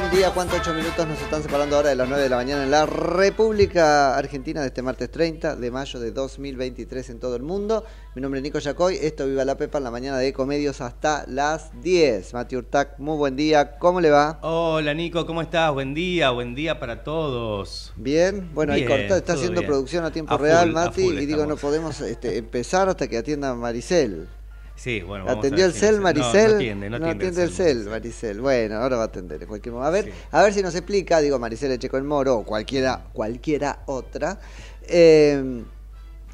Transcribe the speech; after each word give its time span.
buen 0.00 0.10
día. 0.10 0.30
¿Cuántos 0.30 0.60
ocho 0.60 0.74
minutos 0.74 1.06
nos 1.06 1.20
están 1.22 1.42
separando 1.42 1.76
ahora 1.76 1.88
de 1.88 1.96
las 1.96 2.06
9 2.08 2.22
de 2.24 2.28
la 2.28 2.36
mañana 2.36 2.64
en 2.64 2.70
la 2.70 2.84
República 2.84 4.16
Argentina 4.16 4.60
de 4.60 4.66
este 4.66 4.82
martes 4.82 5.10
30 5.10 5.56
de 5.56 5.70
mayo 5.70 6.00
de 6.00 6.10
2023 6.10 7.10
en 7.10 7.20
todo 7.20 7.34
el 7.36 7.42
mundo? 7.42 7.84
Mi 8.14 8.20
nombre 8.20 8.40
es 8.40 8.42
Nico 8.42 8.58
Yacoy, 8.58 8.98
esto 9.00 9.26
Viva 9.26 9.44
la 9.44 9.56
Pepa 9.56 9.78
en 9.78 9.84
la 9.84 9.90
mañana 9.90 10.18
de 10.18 10.28
Ecomedios 10.28 10.82
hasta 10.82 11.24
las 11.28 11.70
10. 11.82 12.34
Mati 12.34 12.56
Urtac, 12.56 12.98
muy 12.98 13.16
buen 13.16 13.36
día, 13.36 13.78
¿cómo 13.78 14.00
le 14.02 14.10
va? 14.10 14.38
Hola 14.42 14.92
Nico, 14.92 15.24
¿cómo 15.24 15.40
estás? 15.40 15.72
Buen 15.72 15.94
día, 15.94 16.30
buen 16.30 16.54
día 16.54 16.78
para 16.78 17.02
todos. 17.02 17.92
Bien, 17.96 18.50
bueno, 18.52 18.74
ahí 18.74 18.84
corta, 18.84 19.16
está 19.16 19.32
haciendo 19.32 19.60
bien. 19.60 19.70
producción 19.70 20.04
a 20.04 20.10
tiempo 20.10 20.34
A 20.34 20.38
real, 20.38 20.66
full, 20.66 20.74
Mati, 20.74 21.04
full 21.04 21.18
y 21.18 21.26
digo, 21.26 21.46
no 21.46 21.56
podemos 21.56 22.00
este, 22.02 22.36
empezar 22.36 22.88
hasta 22.88 23.08
que 23.08 23.16
atienda 23.16 23.54
Maricel. 23.54 24.28
Sí, 24.76 25.00
bueno, 25.00 25.24
vamos 25.24 25.38
a 25.44 25.48
¿Atendió 25.48 25.66
ver 25.66 25.74
el 25.74 25.80
cel, 25.80 25.96
no- 25.96 26.02
Maricel? 26.02 26.42
No, 26.44 26.50
no 26.50 26.54
atiende, 26.56 26.90
no 26.90 26.96
atiende, 26.96 27.42
el 27.42 27.50
cel, 27.50 27.84
Maricel. 27.86 28.40
Bueno, 28.40 28.76
ahora 28.76 28.96
va 28.96 29.02
a 29.04 29.06
atender 29.06 29.42
en 29.42 29.48
cualquier 29.48 29.72
momento. 29.74 29.88
A 29.88 29.90
ver, 29.90 30.12
a 30.30 30.42
ver 30.42 30.52
si 30.52 30.62
nos 30.62 30.74
explica, 30.74 31.20
digo, 31.20 31.38
Maricel 31.38 31.72
Echeco 31.72 31.96
el 31.96 32.04
Moro 32.04 32.36
o 32.36 32.44
cualquiera, 32.44 33.06
cualquiera 33.12 33.80
otra, 33.86 34.38
eh, 34.86 35.64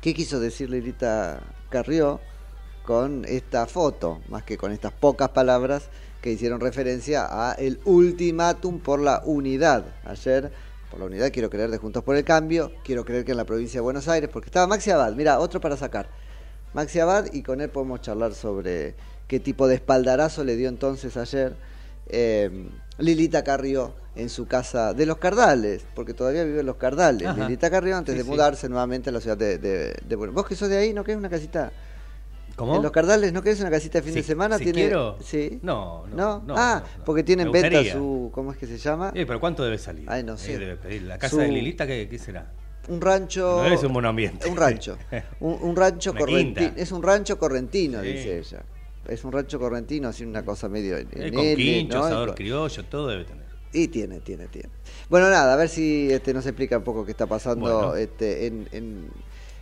¿qué 0.01 0.13
quiso 0.13 0.41
decir 0.41 0.71
Lilita 0.71 1.41
Carrió 1.71 2.21
con 2.85 3.25
esta 3.27 3.67
foto, 3.67 4.21
más 4.29 4.43
que 4.43 4.59
con 4.59 4.73
estas 4.73 4.93
pocas 4.93 5.29
palabras 5.29 5.89
que 6.21 6.33
hicieron 6.33 6.61
referencia 6.61 7.27
a 7.31 7.53
el 7.53 7.81
ultimátum 7.85 8.81
por 8.81 9.01
la 9.01 9.23
unidad 9.25 9.85
ayer? 10.05 10.53
Por 10.91 10.99
la 10.99 11.07
unidad 11.07 11.31
quiero 11.33 11.49
creer 11.49 11.71
de 11.71 11.79
Juntos 11.79 12.03
por 12.03 12.17
el 12.17 12.25
Cambio, 12.25 12.73
quiero 12.85 13.05
creer 13.05 13.25
que 13.25 13.31
en 13.31 13.37
la 13.39 13.45
provincia 13.45 13.79
de 13.79 13.83
Buenos 13.83 14.09
Aires, 14.09 14.29
porque 14.31 14.47
estaba 14.49 14.67
Maxi 14.67 14.91
Abad, 14.91 15.15
mira, 15.15 15.39
otro 15.39 15.61
para 15.61 15.77
sacar. 15.77 16.09
Maxi 16.75 17.01
Abad 17.01 17.27
y 17.33 17.43
con 17.43 17.61
él 17.61 17.69
podemos 17.71 18.01
charlar 18.01 18.35
sobre 18.35 18.95
qué 19.29 19.41
tipo 19.41 19.69
de 19.69 19.75
espaldarazo 19.77 20.45
le 20.45 20.57
dio 20.57 20.69
entonces 20.69 21.17
ayer 21.17 21.55
eh, 22.09 22.69
Lilita 22.99 23.45
Carrió 23.45 23.95
en 24.15 24.29
su 24.29 24.47
casa 24.47 24.93
de 24.93 25.07
Los 25.07 25.17
Cardales, 25.19 25.85
porque 25.95 26.13
todavía 26.13 26.45
vive 26.45 26.61
en 26.61 26.67
Los 26.67 26.77
Cardales. 26.77 27.27
Ajá. 27.29 27.41
Lilita 27.45 27.71
Carrió 27.71 27.97
antes 27.97 28.13
Sí, 28.13 28.19
de 28.19 28.25
sí. 28.25 28.31
mudarse 28.31 28.69
nuevamente 28.69 29.09
a 29.11 29.13
la 29.13 29.21
ciudad 29.21 29.37
de, 29.39 29.57
de, 29.59 29.95
de 30.07 30.17
Buenos 30.17 30.35
Vos 30.35 30.47
que 30.47 30.55
sos 30.55 30.69
de 30.69 30.77
ahí, 30.77 30.93
¿no 30.93 31.03
querés 31.05 31.19
una 31.19 31.31
casita? 31.31 31.73
¿Cómo? 32.57 32.77
En 32.77 32.83
Los 32.83 32.93
Cardales, 32.93 33.33
¿no 33.33 33.43
querés 33.43 33.61
una 33.61 33.71
casita 33.71 33.99
de 34.01 34.03
fin 34.03 34.15
de 34.15 34.23
semana? 34.23 34.59
si 34.59 34.65
¿Tiene... 34.65 34.81
quiero. 34.83 35.17
Sí. 35.23 35.59
No, 35.63 36.07
no, 36.09 36.17
¿No? 36.17 36.43
no, 36.49 36.55
ah, 36.59 36.83
no, 36.99 37.05
porque 37.05 37.23
tienen 37.23 37.51
venta 37.51 37.83
su... 37.91 38.31
¿Cómo 38.35 38.53
es 38.53 38.59
que 38.59 38.67
se 38.67 38.77
llama? 38.77 39.11
Eh, 39.15 39.25
pero 39.25 39.41
¿cuánto 39.41 39.65
debe 39.65 39.79
salir? 39.79 40.05
Ay, 40.07 40.23
no 40.23 40.35
Eh, 40.35 40.39
sé. 40.39 40.59
debe 40.59 40.77
pedir. 40.77 41.03
¿La 41.05 41.17
casa 41.19 41.37
Su- 41.37 41.39
de 41.41 41.49
Lilita 41.49 41.87
qué, 41.87 42.07
qué 42.11 42.19
será? 42.19 42.53
Un 42.89 43.01
rancho... 43.01 43.63
No 43.69 43.77
ser 43.77 43.87
un 43.87 43.93
monoambiente. 43.93 44.49
Un 44.49 44.57
rancho. 44.57 44.99
Un, 45.41 45.59
un 45.63 45.77
rancho 45.77 46.15
correntino. 46.19 46.73
Es 46.77 46.91
un 46.93 47.03
rancho 47.03 47.39
correntino, 47.39 48.01
Sí. 48.03 48.09
dice 48.13 48.39
ella. 48.39 48.63
Es 49.09 49.25
un 49.25 49.33
rancho 49.33 49.59
correntino, 49.59 50.09
así 50.09 50.25
una 50.25 50.45
cosa 50.45 50.69
medio 50.69 50.97
en, 50.97 51.09
en 51.13 51.35
con 51.35 51.45
L, 51.45 51.57
quincho, 51.57 51.99
¿no? 51.99 52.05
Y 52.05 52.07
asador 52.07 52.29
con- 52.29 52.37
criollo, 52.37 52.85
todo 52.85 53.09
debe 53.09 53.25
tener. 53.25 53.43
Y 53.73 53.89
tiene, 53.89 54.21
tiene, 54.21 54.47
tiene. 54.49 54.69
Bueno, 55.09 55.31
nada, 55.31 55.53
a 55.53 55.57
ver 55.57 55.69
si 55.69 56.13
este, 56.13 56.35
nos 56.35 56.45
explica 56.47 56.77
un 56.79 56.85
poco 56.85 57.05
qué 57.05 57.11
está 57.13 57.27
pasando 57.27 57.61
Bueno. 57.89 57.95
este, 57.97 58.47
en, 58.47 58.69
en 58.73 59.09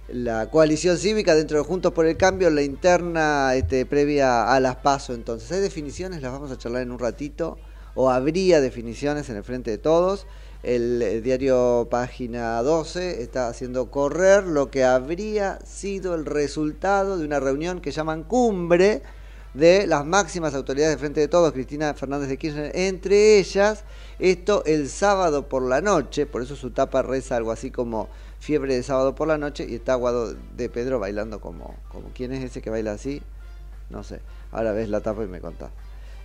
la 0.09 0.51
coalición 0.51 0.99
cívica 0.99 1.35
dentro 1.37 1.57
de 1.59 1.65
Juntos 1.65 1.93
por 1.93 2.05
el 2.07 2.17
Cambio, 2.17 2.51
la 2.51 2.63
interna 2.63 3.55
este, 3.55 3.87
previa 3.87 4.53
a 4.53 4.59
las 4.61 4.77
PASO. 4.77 5.15
Entonces, 5.15 5.51
¿hay 5.53 5.61
definiciones? 5.61 6.23
Las 6.23 6.33
vamos 6.33 6.51
a 6.51 6.59
charlar 6.59 6.83
en 6.83 6.91
un 6.91 6.99
ratito. 6.99 7.57
¿O 7.95 8.11
habría 8.11 8.61
definiciones 8.61 9.29
en 9.31 9.37
el 9.37 9.45
frente 9.45 9.71
de 9.71 9.79
todos? 9.79 10.27
El 10.63 11.01
eh, 11.01 11.21
diario 11.23 11.89
Página 11.91 12.63
12 12.63 13.23
está 13.23 13.49
haciendo 13.49 13.91
correr 13.91 14.45
lo 14.45 14.71
que 14.71 14.85
habría 14.85 15.59
sido 15.65 16.15
el 16.15 16.27
resultado 16.27 17.17
de 17.17 17.25
una 17.25 17.41
reunión 17.41 17.81
que 17.81 17.93
llaman 17.93 18.25
cumbre 18.25 19.03
de 19.55 19.87
las 19.87 20.05
máximas 20.05 20.55
autoridades 20.55 20.97
de 20.97 20.99
Frente 20.99 21.21
de 21.21 21.29
Todos, 21.29 21.53
Cristina 21.53 21.95
Fernández 21.95 22.29
de 22.29 22.37
Kirchner, 22.37 22.73
entre 22.75 23.39
ellas, 23.39 23.85
esto 24.19 24.63
el 24.67 24.91
sábado 24.91 25.49
por 25.49 25.63
la 25.63 25.81
noche, 25.81 26.27
por 26.27 26.43
eso 26.43 26.55
su 26.57 26.71
tapa 26.71 27.01
reza 27.01 27.37
algo 27.37 27.53
así 27.53 27.71
como 27.71 28.09
fiebre 28.39 28.75
de 28.75 28.83
sábado 28.83 29.15
por 29.15 29.29
la 29.29 29.39
noche, 29.39 29.67
y 29.69 29.77
está 29.77 29.95
Guado 29.95 30.35
de 30.35 30.69
Pedro 30.69 31.01
bailando 31.01 31.41
como, 31.41 31.75
como 31.89 32.11
¿quién 32.15 32.33
es 32.33 32.45
ese 32.45 32.61
que 32.61 32.71
baila 32.71 32.93
así? 32.93 33.23
No 33.89 34.05
sé, 34.05 34.21
ahora 34.53 34.73
ves 34.73 34.91
la 34.91 35.01
tapa 35.01 35.25
y 35.25 35.27
me 35.27 35.41
contás. 35.41 35.71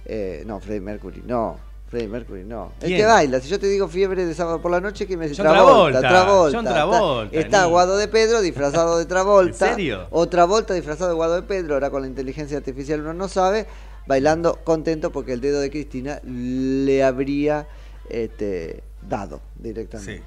Eh, 0.06 0.44
no, 0.46 0.60
Freddie 0.60 0.82
Mercury, 0.82 1.24
no, 1.26 1.58
Freddie 1.88 2.08
Mercury, 2.08 2.44
no. 2.44 2.72
El 2.82 2.88
¿Quién? 2.88 3.00
que 3.00 3.06
baila, 3.06 3.40
si 3.40 3.48
yo 3.48 3.60
te 3.60 3.68
digo 3.68 3.88
fiebre 3.88 4.26
de 4.26 4.34
sábado 4.34 4.62
por 4.62 4.72
la 4.72 4.82
noche, 4.82 5.06
¿qué 5.06 5.16
me 5.18 5.28
dice? 5.30 5.42
John 5.42 5.52
Travolta, 5.54 6.00
Travolta. 6.00 6.58
John 6.58 6.66
está- 6.68 6.74
Travolta, 6.76 7.38
Está, 7.40 7.64
ni- 7.66 7.70
Guado 7.70 7.98
de 7.98 8.08
Pedro 8.08 8.42
disfrazado 8.42 8.98
de 8.98 9.06
Travolta. 9.06 9.66
¿En 9.70 9.76
serio? 9.76 10.08
Otra 10.12 10.46
Volta 10.46 10.74
disfrazado 10.74 11.10
de 11.12 11.16
Guado 11.16 11.36
de 11.36 11.44
Pedro, 11.44 11.76
ahora 11.76 11.90
con 11.92 12.02
la 12.02 12.08
inteligencia 12.08 12.58
artificial 12.58 13.02
uno 13.02 13.14
no 13.14 13.28
sabe, 13.28 13.68
bailando 14.08 14.60
contento 14.64 15.12
porque 15.12 15.34
el 15.34 15.42
dedo 15.42 15.60
de 15.60 15.70
Cristina 15.70 16.20
le 16.24 17.04
habría 17.04 17.68
este, 18.10 18.84
dado 19.08 19.42
directamente. 19.56 20.18
¿Sí? 20.18 20.22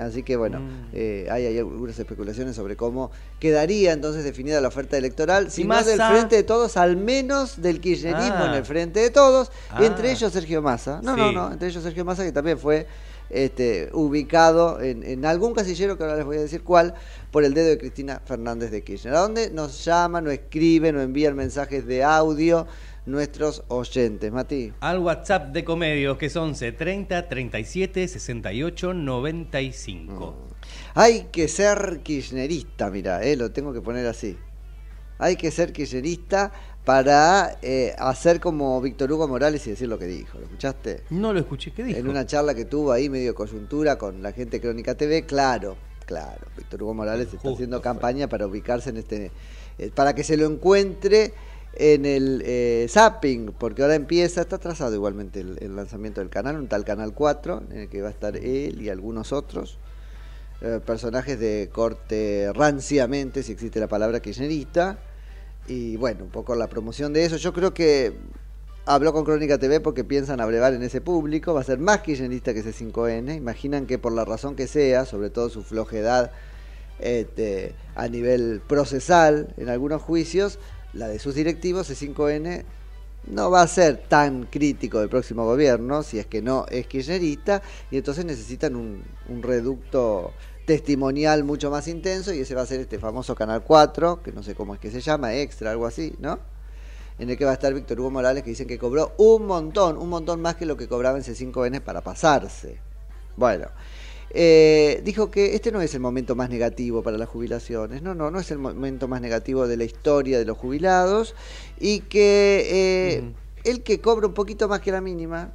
Así 0.00 0.22
que 0.22 0.36
bueno, 0.36 0.60
Mm. 0.60 0.88
eh, 0.92 1.26
hay, 1.30 1.46
hay 1.46 1.58
algunas 1.58 1.98
especulaciones 1.98 2.56
sobre 2.56 2.76
cómo 2.76 3.10
quedaría 3.38 3.92
entonces 3.92 4.24
definida 4.24 4.60
la 4.60 4.68
oferta 4.68 4.96
electoral, 4.96 5.50
si 5.50 5.64
no 5.64 5.82
del 5.82 6.00
frente 6.00 6.36
de 6.36 6.42
todos, 6.42 6.76
al 6.76 6.96
menos 6.96 7.60
del 7.60 7.80
kirchnerismo 7.80 8.34
Ah. 8.38 8.46
en 8.50 8.54
el 8.54 8.64
frente 8.64 9.00
de 9.00 9.10
todos, 9.10 9.50
Ah. 9.70 9.84
entre 9.84 10.10
ellos 10.12 10.32
Sergio 10.32 10.62
Massa. 10.62 11.00
No, 11.02 11.16
no, 11.16 11.28
Sí. 11.28 11.34
no, 11.34 11.52
entre 11.52 11.68
ellos 11.68 11.82
Sergio 11.82 12.04
Massa 12.04 12.24
que 12.24 12.32
también 12.32 12.58
fue 12.58 12.86
este, 13.28 13.90
ubicado 13.92 14.80
en, 14.80 15.02
en 15.02 15.24
algún 15.26 15.52
casillero, 15.52 15.96
que 15.98 16.04
ahora 16.04 16.14
les 16.16 16.24
voy 16.24 16.36
a 16.36 16.40
decir 16.42 16.62
cuál, 16.62 16.94
por 17.32 17.42
el 17.44 17.54
dedo 17.54 17.66
de 17.70 17.76
Cristina 17.76 18.20
Fernández 18.24 18.70
de 18.70 18.84
Kirchner. 18.84 19.14
¿A 19.14 19.18
dónde 19.20 19.50
nos 19.50 19.84
llaman 19.84 20.28
o 20.28 20.30
escriben 20.30 20.94
o 20.96 21.00
envían 21.02 21.34
mensajes 21.34 21.84
de 21.86 22.04
audio 22.04 22.68
nuestros 23.06 23.62
oyentes? 23.68 24.30
Mati. 24.32 24.72
Al 24.80 24.98
WhatsApp 24.98 25.52
de 25.52 25.64
Comedios, 25.64 26.18
que 26.18 26.26
es 26.26 26.36
11 26.36 26.72
30 26.72 27.28
37 27.28 28.08
68 28.08 28.94
95. 28.94 30.36
Hay 30.94 31.28
que 31.32 31.48
ser 31.48 32.00
kirchnerista, 32.02 32.90
mira, 32.90 33.22
eh, 33.22 33.36
lo 33.36 33.50
tengo 33.52 33.72
que 33.72 33.80
poner 33.80 34.06
así. 34.06 34.36
Hay 35.18 35.36
que 35.36 35.50
ser 35.50 35.72
kirchnerista 35.72 36.52
para 36.84 37.58
eh, 37.62 37.94
hacer 37.98 38.38
como 38.38 38.80
Víctor 38.80 39.10
Hugo 39.10 39.26
Morales 39.26 39.66
y 39.66 39.70
decir 39.70 39.88
lo 39.88 39.98
que 39.98 40.06
dijo. 40.06 40.38
¿Lo 40.38 40.44
escuchaste? 40.44 41.02
No 41.10 41.32
lo 41.32 41.40
escuché, 41.40 41.72
¿qué 41.72 41.82
dijo? 41.84 41.98
En 41.98 42.08
una 42.08 42.26
charla 42.26 42.54
que 42.54 42.64
tuvo 42.64 42.92
ahí, 42.92 43.08
medio 43.08 43.34
coyuntura, 43.34 43.96
con 43.96 44.22
la 44.22 44.32
gente 44.32 44.58
de 44.58 44.60
Crónica 44.60 44.94
TV, 44.94 45.24
claro, 45.24 45.76
claro. 46.04 46.46
Víctor 46.56 46.82
Hugo 46.82 46.94
Morales 46.94 47.32
está 47.32 47.50
haciendo 47.50 47.80
campaña 47.80 48.28
para 48.28 48.46
ubicarse 48.46 48.90
en 48.90 48.98
este. 48.98 49.30
eh, 49.78 49.90
para 49.94 50.14
que 50.14 50.22
se 50.22 50.36
lo 50.36 50.46
encuentre 50.46 51.34
en 51.78 52.06
el 52.06 52.42
eh, 52.44 52.86
zapping, 52.88 53.52
porque 53.58 53.82
ahora 53.82 53.94
empieza, 53.94 54.40
está 54.40 54.56
atrasado 54.56 54.94
igualmente 54.94 55.40
el, 55.40 55.58
el 55.60 55.76
lanzamiento 55.76 56.20
del 56.20 56.30
canal, 56.30 56.56
un 56.56 56.68
tal 56.68 56.84
Canal 56.84 57.12
4, 57.14 57.62
en 57.70 57.78
el 57.80 57.88
que 57.88 58.02
va 58.02 58.08
a 58.08 58.10
estar 58.12 58.36
él 58.36 58.80
y 58.82 58.88
algunos 58.88 59.32
otros. 59.32 59.78
eh, 60.62 60.80
personajes 60.84 61.38
de 61.38 61.68
corte 61.72 62.50
ranciamente, 62.54 63.42
si 63.42 63.52
existe 63.52 63.78
la 63.80 63.88
palabra 63.88 64.20
kirchnerista, 64.20 64.98
y 65.68 65.96
bueno, 65.96 66.24
un 66.24 66.30
poco 66.30 66.54
la 66.54 66.68
promoción 66.68 67.12
de 67.12 67.24
eso. 67.24 67.36
Yo 67.36 67.52
creo 67.52 67.74
que 67.74 68.14
habló 68.86 69.12
con 69.12 69.24
Crónica 69.24 69.58
TV 69.58 69.80
porque 69.80 70.04
piensan 70.04 70.40
abrevar 70.40 70.72
en 70.74 70.82
ese 70.82 71.00
público, 71.00 71.52
va 71.54 71.60
a 71.60 71.64
ser 71.64 71.78
más 71.78 72.00
kirchnerista 72.00 72.54
que 72.54 72.60
ese 72.60 72.72
5N. 72.72 73.36
Imaginan 73.36 73.86
que 73.86 73.98
por 73.98 74.12
la 74.12 74.24
razón 74.24 74.56
que 74.56 74.66
sea, 74.66 75.04
sobre 75.04 75.28
todo 75.30 75.50
su 75.50 75.62
flojedad 75.62 76.30
este, 77.00 77.74
a 77.94 78.08
nivel 78.08 78.62
procesal 78.66 79.52
en 79.58 79.68
algunos 79.68 80.00
juicios, 80.02 80.58
la 80.96 81.08
de 81.08 81.18
sus 81.18 81.34
directivos, 81.34 81.88
ese 81.90 82.08
5N 82.08 82.64
no 83.26 83.50
va 83.50 83.62
a 83.62 83.66
ser 83.66 83.96
tan 84.08 84.44
crítico 84.44 85.00
del 85.00 85.08
próximo 85.08 85.44
gobierno, 85.44 86.02
si 86.02 86.18
es 86.18 86.26
que 86.26 86.42
no 86.42 86.66
es 86.68 86.86
kirchnerista, 86.86 87.62
y 87.90 87.96
entonces 87.96 88.24
necesitan 88.24 88.76
un, 88.76 89.02
un 89.28 89.42
reducto 89.42 90.32
testimonial 90.64 91.44
mucho 91.44 91.70
más 91.70 91.88
intenso, 91.88 92.32
y 92.32 92.40
ese 92.40 92.54
va 92.54 92.62
a 92.62 92.66
ser 92.66 92.80
este 92.80 92.98
famoso 92.98 93.34
Canal 93.34 93.62
4, 93.62 94.22
que 94.22 94.32
no 94.32 94.42
sé 94.42 94.54
cómo 94.54 94.74
es 94.74 94.80
que 94.80 94.90
se 94.90 95.00
llama, 95.00 95.34
Extra, 95.34 95.70
algo 95.70 95.86
así, 95.86 96.14
¿no? 96.18 96.38
En 97.18 97.30
el 97.30 97.36
que 97.36 97.44
va 97.44 97.52
a 97.52 97.54
estar 97.54 97.72
Víctor 97.72 97.98
Hugo 98.00 98.10
Morales, 98.10 98.42
que 98.42 98.50
dicen 98.50 98.68
que 98.68 98.78
cobró 98.78 99.14
un 99.18 99.46
montón, 99.46 99.96
un 99.96 100.08
montón 100.08 100.40
más 100.40 100.56
que 100.56 100.66
lo 100.66 100.76
que 100.76 100.86
cobraba 100.86 101.16
en 101.16 101.24
C5N 101.24 101.80
para 101.80 102.02
pasarse. 102.02 102.78
Bueno, 103.36 103.68
eh, 104.38 105.00
dijo 105.02 105.30
que 105.30 105.54
este 105.54 105.72
no 105.72 105.80
es 105.80 105.94
el 105.94 106.00
momento 106.00 106.34
más 106.34 106.50
negativo 106.50 107.02
para 107.02 107.16
las 107.16 107.26
jubilaciones, 107.26 108.02
no, 108.02 108.14
no, 108.14 108.30
no 108.30 108.38
es 108.38 108.50
el 108.50 108.58
momento 108.58 109.08
más 109.08 109.22
negativo 109.22 109.66
de 109.66 109.78
la 109.78 109.84
historia 109.84 110.38
de 110.38 110.44
los 110.44 110.58
jubilados 110.58 111.34
y 111.80 112.00
que 112.00 112.68
eh, 112.70 113.32
el 113.64 113.82
que 113.82 114.02
cobra 114.02 114.26
un 114.26 114.34
poquito 114.34 114.68
más 114.68 114.80
que 114.80 114.92
la 114.92 115.00
mínima, 115.00 115.54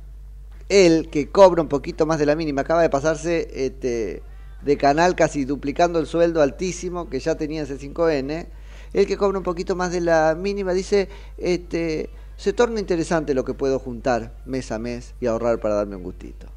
el 0.67 1.11
que 1.11 1.29
cobra 1.29 1.61
un 1.61 1.67
poquito 1.67 2.07
más 2.07 2.17
de 2.17 2.25
la 2.25 2.35
mínima, 2.35 2.61
acaba 2.61 2.81
de 2.81 2.89
pasarse 2.89 3.51
este, 3.53 4.23
de 4.63 4.77
canal 4.77 5.13
casi 5.13 5.45
duplicando 5.45 5.99
el 5.99 6.07
sueldo 6.07 6.41
altísimo 6.41 7.07
que 7.07 7.19
ya 7.19 7.35
tenía 7.35 7.61
ese 7.61 7.77
5N, 7.77 8.47
el 8.93 9.05
que 9.05 9.15
cobra 9.15 9.37
un 9.37 9.43
poquito 9.43 9.75
más 9.75 9.91
de 9.91 10.01
la 10.01 10.35
mínima 10.35 10.73
dice, 10.73 11.07
este, 11.37 12.09
se 12.35 12.51
torna 12.51 12.79
interesante 12.79 13.35
lo 13.35 13.45
que 13.45 13.53
puedo 13.53 13.77
juntar 13.77 14.33
mes 14.47 14.71
a 14.71 14.79
mes 14.79 15.13
y 15.21 15.27
ahorrar 15.27 15.59
para 15.59 15.75
darme 15.75 15.97
un 15.97 16.03
gustito. 16.03 16.47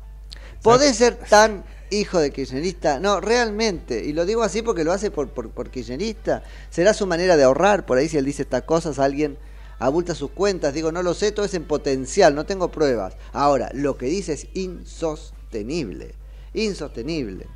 ¿Podés 0.63 0.97
ser 0.97 1.17
tan 1.17 1.63
hijo 2.01 2.19
de 2.19 2.31
kirchnerista? 2.31 3.01
No, 3.01 3.21
realmente. 3.21 4.05
Y 4.05 4.13
lo 4.13 4.27
digo 4.27 4.43
así 4.43 4.63
porque 4.63 4.85
lo 4.85 4.93
hace 4.93 5.11
por, 5.11 5.29
por, 5.31 5.51
por 5.51 5.71
kirchnerista. 5.71 6.43
Será 6.71 6.95
su 6.95 7.07
manera 7.07 7.37
de 7.37 7.45
ahorrar. 7.45 7.87
Por 7.87 7.99
ahí 7.99 8.09
si 8.09 8.17
él 8.17 8.25
dice 8.25 8.43
estas 8.43 8.63
cosas, 8.63 8.99
alguien 8.99 9.39
abulta 9.79 10.15
sus 10.15 10.31
cuentas. 10.31 10.75
Digo, 10.75 10.93
no 10.93 11.03
lo 11.03 11.15
sé, 11.15 11.33
todo 11.33 11.47
es 11.47 11.55
en 11.55 11.65
potencial, 11.65 12.35
no 12.35 12.47
tengo 12.47 12.71
pruebas. 12.71 13.17
Ahora, 13.33 13.71
lo 13.73 13.97
que 13.97 14.07
dice 14.07 14.33
es 14.33 14.47
insostenible. 14.55 16.15
Insostenible. 16.53 17.47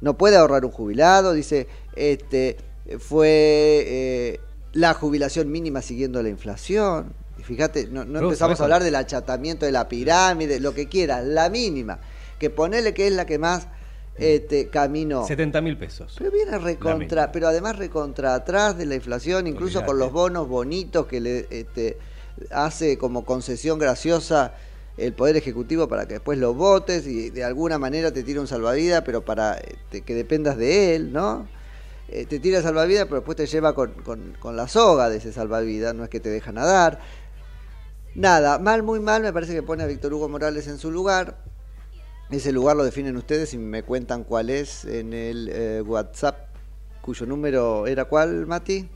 No 0.00 0.16
puede 0.16 0.36
ahorrar 0.36 0.64
un 0.64 0.70
jubilado, 0.70 1.32
dice, 1.32 1.66
este 1.96 2.56
fue 3.00 3.84
eh, 3.86 4.40
la 4.72 4.94
jubilación 4.94 5.50
mínima 5.50 5.82
siguiendo 5.82 6.22
la 6.22 6.28
inflación. 6.28 7.12
Y 7.38 7.42
fíjate, 7.42 7.86
no, 7.86 8.04
no 8.04 8.20
empezamos 8.20 8.38
¿sabes 8.38 8.60
a 8.60 8.64
hablar 8.64 8.84
del 8.84 8.94
achatamiento 8.94 9.66
de 9.66 9.72
la 9.72 9.88
pirámide, 9.88 10.60
lo 10.60 10.74
que 10.74 10.88
quiera, 10.88 11.20
la 11.20 11.50
mínima. 11.50 11.98
Que 12.38 12.50
ponele 12.50 12.94
que 12.94 13.06
es 13.06 13.12
la 13.12 13.26
que 13.26 13.38
más 13.38 13.68
este, 14.16 14.68
caminó. 14.68 15.26
70 15.26 15.60
mil 15.60 15.76
pesos. 15.78 16.14
Pero 16.18 16.30
viene 16.30 16.58
recontra, 16.58 17.30
pero 17.32 17.48
además 17.48 17.76
recontra 17.76 18.34
atrás 18.34 18.76
de 18.76 18.86
la 18.86 18.94
inflación, 18.96 19.46
incluso 19.46 19.84
con 19.86 19.98
los 19.98 20.12
bonos 20.12 20.48
bonitos 20.48 21.06
que 21.06 21.20
le 21.20 21.46
este, 21.50 21.98
hace 22.50 22.98
como 22.98 23.24
concesión 23.24 23.78
graciosa 23.78 24.54
el 24.96 25.12
Poder 25.12 25.36
Ejecutivo 25.36 25.86
para 25.86 26.06
que 26.08 26.14
después 26.14 26.38
lo 26.38 26.54
votes 26.54 27.06
y 27.06 27.30
de 27.30 27.44
alguna 27.44 27.78
manera 27.78 28.12
te 28.12 28.24
tira 28.24 28.40
un 28.40 28.48
salvavidas, 28.48 29.02
pero 29.04 29.24
para 29.24 29.54
este, 29.54 30.00
que 30.00 30.14
dependas 30.14 30.56
de 30.56 30.96
él, 30.96 31.12
¿no? 31.12 31.46
Eh, 32.08 32.26
te 32.26 32.40
tira 32.40 32.58
el 32.58 32.64
salvavidas, 32.64 33.04
pero 33.04 33.16
después 33.16 33.36
te 33.36 33.46
lleva 33.46 33.74
con, 33.74 33.92
con- 34.02 34.34
con 34.40 34.56
la 34.56 34.66
soga 34.66 35.08
de 35.10 35.18
ese 35.18 35.32
salvavidas, 35.32 35.94
no 35.94 36.02
es 36.02 36.10
que 36.10 36.18
te 36.18 36.30
deja 36.30 36.50
nadar. 36.50 36.98
Nada, 38.14 38.58
mal, 38.58 38.82
muy 38.82 38.98
mal, 38.98 39.22
me 39.22 39.32
parece 39.32 39.54
que 39.54 39.62
pone 39.62 39.84
a 39.84 39.86
Víctor 39.86 40.12
Hugo 40.12 40.28
Morales 40.28 40.66
en 40.66 40.78
su 40.78 40.90
lugar. 40.90 41.38
Ese 42.30 42.52
lugar 42.52 42.76
lo 42.76 42.84
definen 42.84 43.16
ustedes 43.16 43.54
y 43.54 43.58
me 43.58 43.82
cuentan 43.82 44.22
cuál 44.24 44.50
es 44.50 44.84
en 44.84 45.12
el 45.14 45.48
eh, 45.50 45.82
WhatsApp, 45.82 46.48
cuyo 47.00 47.24
número 47.26 47.86
era 47.86 48.04
cuál, 48.04 48.46
Mati. 48.46 48.88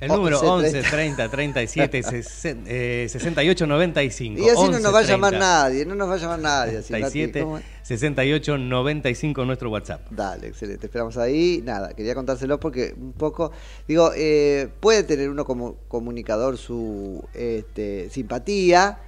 El 0.00 0.08
número 0.08 0.40
11, 0.40 0.78
11 0.78 0.82
30 0.90 1.28
37 1.30 2.02
sesen- 2.02 2.62
eh, 2.66 3.06
68 3.10 3.66
95. 3.66 4.40
Y 4.40 4.48
así 4.48 4.62
no 4.70 4.78
nos 4.80 4.94
va 4.94 4.98
a 4.98 5.00
11, 5.02 5.12
llamar 5.12 5.30
30, 5.32 5.46
nadie, 5.46 5.84
no 5.84 5.94
nos 5.94 6.08
va 6.08 6.14
a 6.14 6.16
llamar 6.16 6.38
nadie. 6.38 6.78
Así, 6.78 6.92
Mati, 6.92 7.02
37 7.02 7.40
¿cómo 7.42 7.58
es? 7.58 7.64
68 7.82 8.56
95 8.58 9.44
nuestro 9.44 9.70
WhatsApp. 9.70 10.06
Dale, 10.10 10.48
excelente. 10.48 10.86
Esperamos 10.86 11.18
ahí. 11.18 11.60
Nada, 11.64 11.92
quería 11.92 12.14
contárselo 12.14 12.58
porque 12.58 12.94
un 12.96 13.12
poco, 13.12 13.52
digo, 13.86 14.12
eh, 14.16 14.68
puede 14.80 15.02
tener 15.02 15.28
uno 15.28 15.44
como 15.44 15.76
comunicador 15.88 16.56
su 16.56 17.22
este, 17.34 18.08
simpatía. 18.08 18.98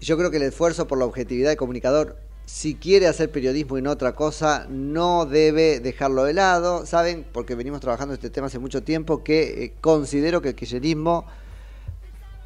Yo 0.00 0.16
creo 0.18 0.30
que 0.30 0.36
el 0.36 0.42
esfuerzo 0.42 0.86
por 0.86 0.98
la 0.98 1.04
objetividad 1.06 1.50
de 1.50 1.56
comunicador, 1.56 2.16
si 2.44 2.74
quiere 2.74 3.06
hacer 3.06 3.30
periodismo 3.30 3.78
y 3.78 3.82
no 3.82 3.90
otra 3.90 4.14
cosa, 4.14 4.66
no 4.68 5.26
debe 5.26 5.80
dejarlo 5.80 6.24
de 6.24 6.34
lado. 6.34 6.86
Saben, 6.86 7.26
porque 7.32 7.54
venimos 7.54 7.80
trabajando 7.80 8.14
este 8.14 8.30
tema 8.30 8.48
hace 8.48 8.58
mucho 8.58 8.82
tiempo, 8.82 9.24
que 9.24 9.64
eh, 9.64 9.72
considero 9.80 10.42
que 10.42 10.50
el 10.50 10.54
kirchnerismo 10.54 11.26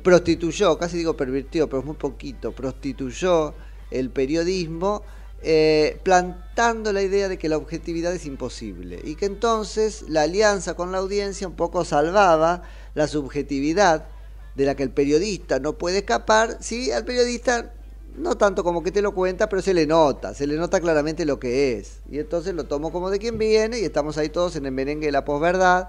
prostituyó, 0.03 0.79
casi 0.79 0.97
digo 0.97 1.17
pervirtió, 1.17 1.69
pero 1.69 1.81
es 1.81 1.87
muy 1.87 1.97
poquito, 1.97 2.53
prostituyó 2.53 3.55
el 3.91 4.11
periodismo 4.11 5.03
eh, 5.43 5.99
plantando 6.03 6.93
la 6.93 7.03
idea 7.03 7.29
de 7.29 7.39
que 7.39 7.49
la 7.49 7.57
objetividad 7.57 8.15
es 8.15 8.27
imposible 8.27 9.01
y 9.03 9.15
que 9.15 9.27
entonces 9.27 10.05
la 10.09 10.23
alianza 10.23 10.75
con 10.75 10.93
la 10.93 10.99
audiencia 10.99 11.49
un 11.49 11.57
poco 11.57 11.85
salvaba 11.85 12.63
la 12.95 13.09
subjetividad 13.09 14.07
de 14.54 14.64
la 14.64 14.75
que 14.75 14.83
el 14.83 14.90
periodista 14.90 15.59
no 15.59 15.78
puede 15.78 15.99
escapar, 15.99 16.59
si 16.61 16.90
al 16.90 17.04
periodista 17.04 17.73
no 18.16 18.37
tanto 18.37 18.64
como 18.64 18.83
que 18.83 18.90
te 18.90 19.02
lo 19.02 19.14
cuenta, 19.14 19.49
pero 19.49 19.62
se 19.62 19.75
le 19.75 19.87
nota, 19.87 20.35
se 20.35 20.47
le 20.47 20.57
nota 20.57 20.80
claramente 20.80 21.25
lo 21.25 21.38
que 21.38 21.78
es. 21.78 22.00
Y 22.11 22.19
entonces 22.19 22.54
lo 22.54 22.64
tomo 22.64 22.92
como 22.92 23.11
de 23.11 23.19
quien 23.19 23.38
viene 23.38 23.80
y 23.80 23.85
estamos 23.85 24.19
ahí 24.19 24.28
todos 24.28 24.57
en 24.57 24.66
el 24.66 24.73
merengue 24.73 25.07
de 25.07 25.12
la 25.12 25.25
posverdad. 25.25 25.88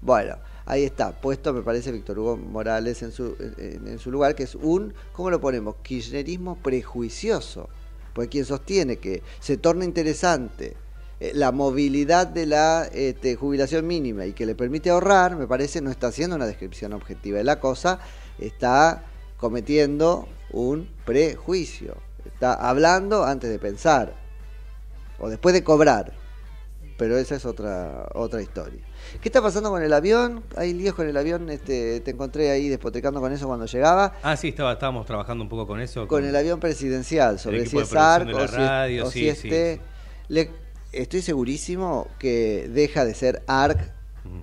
Bueno, 0.00 0.36
ahí 0.66 0.84
está, 0.84 1.12
puesto 1.12 1.52
me 1.52 1.62
parece 1.62 1.90
Víctor 1.90 2.18
Hugo 2.18 2.36
Morales 2.36 3.02
en 3.02 3.12
su, 3.12 3.36
en, 3.58 3.88
en 3.88 3.98
su 3.98 4.10
lugar, 4.10 4.34
que 4.34 4.42
es 4.42 4.54
un, 4.54 4.94
¿cómo 5.12 5.30
lo 5.30 5.40
ponemos? 5.40 5.76
Kirchnerismo 5.82 6.56
prejuicioso. 6.56 7.68
Porque 8.12 8.28
quien 8.28 8.44
sostiene 8.44 8.98
que 8.98 9.22
se 9.40 9.56
torna 9.56 9.84
interesante 9.84 10.76
la 11.20 11.52
movilidad 11.52 12.26
de 12.26 12.46
la 12.46 12.86
este, 12.92 13.36
jubilación 13.36 13.86
mínima 13.86 14.26
y 14.26 14.32
que 14.32 14.46
le 14.46 14.54
permite 14.54 14.90
ahorrar, 14.90 15.36
me 15.36 15.46
parece 15.46 15.80
no 15.80 15.90
está 15.90 16.08
haciendo 16.08 16.36
una 16.36 16.46
descripción 16.46 16.92
objetiva 16.92 17.38
de 17.38 17.44
la 17.44 17.60
cosa, 17.60 17.98
está 18.38 19.04
cometiendo 19.36 20.28
un 20.50 20.88
prejuicio. 21.04 21.96
Está 22.24 22.54
hablando 22.54 23.24
antes 23.24 23.50
de 23.50 23.58
pensar 23.58 24.14
o 25.18 25.28
después 25.28 25.54
de 25.54 25.62
cobrar. 25.62 26.12
Pero 26.96 27.18
esa 27.18 27.34
es 27.34 27.44
otra 27.44 28.06
otra 28.14 28.40
historia. 28.40 28.80
¿Qué 29.20 29.28
está 29.28 29.42
pasando 29.42 29.68
con 29.68 29.82
el 29.82 29.92
avión? 29.92 30.44
Hay 30.56 30.72
líos 30.72 30.94
con 30.94 31.08
el 31.08 31.16
avión, 31.16 31.50
este, 31.50 32.00
te 32.00 32.12
encontré 32.12 32.50
ahí 32.52 32.68
despotecando 32.68 33.20
con 33.20 33.32
eso 33.32 33.48
cuando 33.48 33.66
llegaba. 33.66 34.14
Ah, 34.22 34.36
sí, 34.36 34.48
estaba, 34.48 34.72
estábamos 34.72 35.04
trabajando 35.04 35.42
un 35.42 35.50
poco 35.50 35.66
con 35.66 35.80
eso. 35.80 36.06
Con 36.06 36.24
el 36.24 36.34
avión 36.36 36.60
presidencial, 36.60 37.40
sobre 37.40 37.66
si 37.66 37.78
es 37.78 37.92
ARC 37.94 38.32
o 38.32 38.46
si, 38.48 38.56
radio, 38.56 39.06
o 39.06 39.10
sí, 39.10 39.18
si 39.18 39.24
sí, 39.24 39.48
este. 39.48 39.80
Le- 40.28 40.63
estoy 40.94 41.22
segurísimo 41.22 42.08
que 42.18 42.68
deja 42.72 43.04
de 43.04 43.14
ser 43.14 43.42
ARC, 43.46 43.92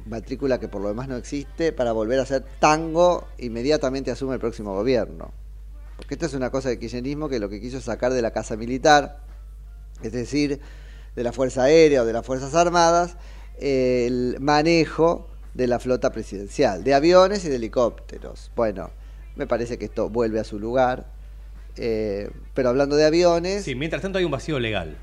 matrícula 0.06 0.60
que 0.60 0.68
por 0.68 0.82
lo 0.82 0.90
demás 0.90 1.08
no 1.08 1.16
existe, 1.18 1.72
para 1.74 1.92
volver 1.92 2.20
a 2.20 2.26
ser 2.26 2.44
tango, 2.60 3.28
inmediatamente 3.40 4.12
asume 4.12 4.36
el 4.36 4.40
próximo 4.40 4.74
gobierno. 4.76 5.32
Porque 5.98 6.14
esta 6.16 6.26
es 6.28 6.34
una 6.34 6.50
cosa 6.52 6.70
de 6.70 6.80
kirchnerismo 6.80 7.30
que 7.30 7.40
lo 7.40 7.50
que 7.50 7.60
quiso 7.62 7.78
es 7.78 7.84
sacar 7.86 8.14
de 8.14 8.22
la 8.22 8.32
casa 8.32 8.56
militar, 8.58 9.20
es 10.04 10.12
decir, 10.12 10.60
de 11.16 11.24
la 11.24 11.32
Fuerza 11.32 11.64
Aérea 11.64 12.04
o 12.04 12.06
de 12.06 12.14
las 12.14 12.26
Fuerzas 12.26 12.54
Armadas, 12.56 13.18
el 13.60 14.38
manejo 14.40 15.28
de 15.54 15.68
la 15.68 15.80
flota 15.80 16.12
presidencial, 16.12 16.84
de 16.84 16.94
aviones 16.94 17.44
y 17.46 17.50
de 17.50 17.58
helicópteros. 17.58 18.52
Bueno, 18.56 18.90
me 19.36 19.48
parece 19.48 19.78
que 19.78 19.86
esto 19.86 20.10
vuelve 20.10 20.40
a 20.40 20.44
su 20.44 20.60
lugar. 20.60 21.06
eh, 21.78 22.30
pero 22.54 22.70
hablando 22.70 22.96
de 22.96 23.06
aviones, 23.06 23.64
Sí, 23.64 23.76
mientras 23.76 24.02
tanto 24.02 24.18
hay 24.18 24.26
un 24.26 24.32
vacío 24.32 24.60
legal. 24.60 24.98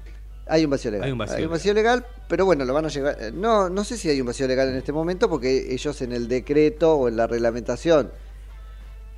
Hay 0.49 0.65
un 0.65 0.71
vacío 0.71 0.91
legal. 0.91 1.05
Hay 1.31 1.45
un 1.45 1.51
vacío 1.51 1.75
legal, 1.75 2.05
pero 2.29 2.45
bueno, 2.45 2.65
lo 2.65 2.73
van 2.75 2.87
a 2.87 2.89
llegar. 2.89 3.17
eh, 3.21 3.31
No, 3.33 3.69
no 3.69 3.85
sé 3.85 3.97
si 3.97 4.09
hay 4.09 4.21
un 4.21 4.27
vacío 4.27 4.47
legal 4.47 4.69
en 4.69 4.77
este 4.77 4.93
momento, 4.93 5.29
porque 5.29 5.73
ellos 5.73 6.01
en 6.03 6.13
el 6.13 6.29
decreto 6.29 6.95
o 6.95 7.09
en 7.09 7.17
la 7.17 7.27
reglamentación 7.27 8.11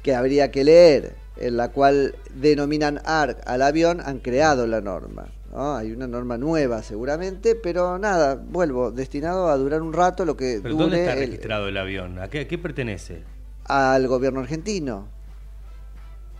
que 0.03 0.15
habría 0.15 0.51
que 0.51 0.65
leer, 0.65 1.15
en 1.37 1.57
la 1.57 1.69
cual 1.71 2.15
denominan 2.35 3.01
ARC 3.05 3.39
al 3.47 3.63
avión, 3.63 4.01
han 4.05 4.19
creado 4.19 4.67
la 4.67 4.81
norma. 4.81 5.29
¿no? 5.53 5.77
Hay 5.77 5.93
una 5.93 6.07
norma 6.07 6.39
nueva 6.39 6.83
seguramente, 6.83 7.55
pero 7.55 7.99
nada, 7.99 8.35
vuelvo, 8.37 8.91
destinado 8.93 9.49
a 9.49 9.57
durar 9.57 9.83
un 9.83 9.93
rato 9.93 10.25
lo 10.25 10.37
que 10.37 10.61
¿Pero 10.63 10.75
dure 10.75 10.85
dónde 10.85 11.01
está 11.01 11.13
el- 11.15 11.19
registrado 11.21 11.69
el 11.69 11.77
avión? 11.77 12.19
¿A 12.19 12.29
qué, 12.29 12.41
a 12.41 12.49
qué 12.49 12.57
pertenece? 12.59 13.23
al 13.67 14.09
gobierno 14.09 14.41
argentino. 14.41 15.07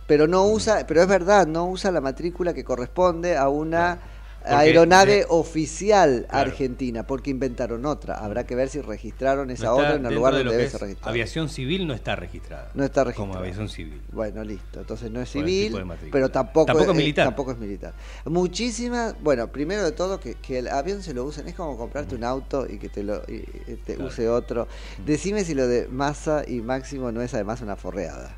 Pero 0.07 0.27
no 0.27 0.45
usa, 0.47 0.85
pero 0.85 1.01
es 1.01 1.07
verdad, 1.07 1.47
no 1.47 1.65
usa 1.69 1.91
la 1.91 2.01
matrícula 2.01 2.53
que 2.53 2.63
corresponde 2.65 3.37
a 3.37 3.47
una 3.47 3.99
Porque 4.41 4.55
aeronave 4.55 5.25
oficial 5.29 6.25
Claro. 6.29 6.49
argentina, 6.49 7.05
porque 7.05 7.29
inventaron 7.29 7.85
otra. 7.85 8.15
Habrá 8.15 8.45
que 8.45 8.55
ver 8.55 8.69
si 8.69 8.81
registraron 8.81 9.51
esa 9.51 9.65
No 9.65 9.73
otra 9.75 9.95
en 9.95 10.05
el 10.05 10.15
lugar 10.15 10.33
de 10.33 10.39
donde 10.39 10.43
lo 10.45 10.51
que 10.51 10.57
debe 10.57 10.69
ser 10.69 10.81
registrada. 10.81 11.11
Aviación 11.11 11.47
civil 11.49 11.87
no 11.87 11.93
está 11.93 12.15
registrada. 12.15 12.71
No 12.73 12.83
está 12.83 13.03
registrada. 13.03 13.29
Como 13.31 13.39
aviación 13.39 13.69
civil. 13.69 14.01
Bueno, 14.11 14.43
listo. 14.43 14.79
Entonces 14.79 15.11
no 15.11 15.21
es 15.21 15.29
civil, 15.29 15.75
pero 16.11 16.29
tampoco, 16.29 16.65
Tampoco 16.65 16.91
es, 16.91 16.97
militar. 16.97 17.25
tampoco 17.27 17.51
es 17.51 17.57
militar. 17.59 17.93
Muchísimas, 18.25 19.15
bueno, 19.21 19.47
primero 19.51 19.83
de 19.83 19.91
todo 19.91 20.19
que, 20.19 20.33
que 20.35 20.57
el 20.59 20.67
avión 20.69 21.03
se 21.03 21.13
lo 21.13 21.23
usen 21.23 21.47
es 21.47 21.53
como 21.55 21.77
comprarte 21.77 22.15
un 22.15 22.23
auto 22.23 22.65
y 22.67 22.79
que 22.79 22.89
te 22.89 23.03
lo 23.03 23.21
y- 23.27 23.45
y 23.67 23.75
te 23.75 23.93
Claro. 23.95 24.07
use 24.09 24.27
otro. 24.27 24.67
Decime 25.05 25.43
si 25.43 25.53
lo 25.53 25.67
de 25.67 25.87
Massa 25.87 26.43
y 26.47 26.61
Máximo 26.61 27.11
no 27.11 27.21
es 27.21 27.33
además 27.35 27.61
una 27.61 27.75
forreada. 27.75 28.35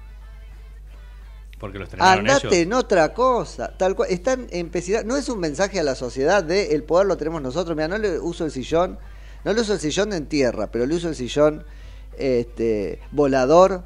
Porque 1.63 1.77
lo 1.77 1.85
estrenaron 1.85 2.19
Andate 2.27 2.47
ellos. 2.47 2.53
en 2.59 2.73
otra 2.73 3.13
cosa. 3.13 3.71
Tal 3.77 3.95
cual. 3.95 4.09
Están 4.11 4.47
empecinados. 4.49 5.05
No 5.05 5.15
es 5.15 5.29
un 5.29 5.39
mensaje 5.39 5.79
a 5.79 5.83
la 5.83 5.95
sociedad 5.95 6.43
de 6.43 6.73
el 6.75 6.83
poder 6.83 7.07
lo 7.07 7.15
tenemos 7.15 7.41
nosotros. 7.41 7.73
Mira, 7.77 7.87
no 7.87 7.97
le 7.97 8.19
uso 8.19 8.43
el 8.43 8.51
sillón. 8.51 8.99
No 9.45 9.53
le 9.53 9.61
uso 9.61 9.71
el 9.71 9.79
sillón 9.79 10.11
en 10.11 10.25
tierra, 10.25 10.69
pero 10.69 10.85
le 10.85 10.93
uso 10.93 11.07
el 11.07 11.15
sillón 11.15 11.63
este, 12.17 12.99
volador 13.11 13.85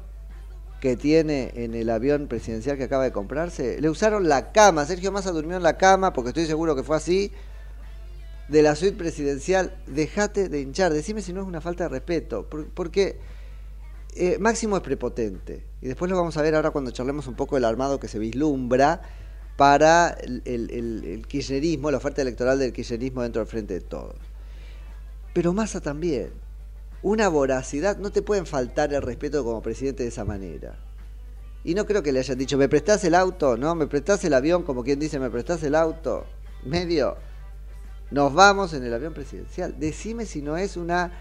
que 0.80 0.96
tiene 0.96 1.52
en 1.54 1.76
el 1.76 1.88
avión 1.88 2.26
presidencial 2.26 2.76
que 2.78 2.82
acaba 2.82 3.04
de 3.04 3.12
comprarse. 3.12 3.80
Le 3.80 3.88
usaron 3.88 4.28
la 4.28 4.50
cama. 4.50 4.84
Sergio 4.84 5.12
Massa 5.12 5.30
durmió 5.30 5.56
en 5.56 5.62
la 5.62 5.76
cama, 5.76 6.12
porque 6.12 6.30
estoy 6.30 6.46
seguro 6.46 6.74
que 6.74 6.82
fue 6.82 6.96
así. 6.96 7.30
De 8.48 8.60
la 8.62 8.74
suite 8.74 8.96
presidencial. 8.96 9.72
Dejate 9.86 10.48
de 10.48 10.60
hinchar. 10.62 10.92
Decime 10.92 11.22
si 11.22 11.32
no 11.32 11.42
es 11.42 11.46
una 11.46 11.60
falta 11.60 11.84
de 11.84 11.90
respeto. 11.90 12.48
por- 12.48 12.66
Porque 12.70 13.20
eh, 14.18 14.38
Máximo 14.40 14.76
es 14.76 14.82
prepotente. 14.82 15.64
Y 15.80 15.86
después 15.86 16.10
lo 16.10 16.16
vamos 16.16 16.36
a 16.36 16.42
ver 16.42 16.54
ahora 16.56 16.70
cuando 16.70 16.90
charlemos 16.90 17.28
un 17.28 17.34
poco 17.34 17.54
del 17.54 17.64
armado 17.64 18.00
que 18.00 18.08
se 18.08 18.18
vislumbra 18.18 19.00
para 19.56 20.10
el, 20.10 21.24
kirchnerismo, 21.28 21.90
la 21.90 21.98
oferta 21.98 22.22
electoral 22.22 22.58
del 22.58 22.72
kirchnerismo 22.72 23.22
dentro 23.22 23.40
del 23.40 23.48
frente 23.48 23.74
de 23.74 23.80
todos. 23.80 24.16
Pero 25.34 25.52
Massa 25.52 25.80
también. 25.80 26.30
Una 27.02 27.28
voracidad, 27.28 27.96
no 27.98 28.10
te 28.10 28.22
pueden 28.22 28.44
faltar 28.44 28.92
el 28.92 29.02
respeto 29.02 29.44
como 29.44 29.62
presidente 29.62 30.02
de 30.02 30.08
esa 30.08 30.24
manera. 30.24 30.76
Y 31.62 31.74
no 31.74 31.86
creo 31.86 32.02
que 32.02 32.10
le 32.10 32.18
hayan 32.18 32.38
dicho, 32.38 32.58
¿me 32.58 32.68
prestás 32.68 33.04
el 33.04 33.14
auto? 33.14 33.56
¿No? 33.56 33.74
¿Me 33.76 33.86
prestás 33.86 34.24
el 34.24 34.34
avión? 34.34 34.64
Como 34.64 34.82
quien 34.82 34.98
dice, 34.98 35.20
¿me 35.20 35.30
prestás 35.30 35.62
el 35.62 35.76
auto? 35.76 36.24
Medio. 36.64 37.16
Nos 38.10 38.34
vamos 38.34 38.72
en 38.74 38.84
el 38.84 38.94
avión 38.94 39.14
presidencial. 39.14 39.78
Decime 39.78 40.26
si 40.26 40.42
no 40.42 40.56
es 40.56 40.76
una 40.76 41.12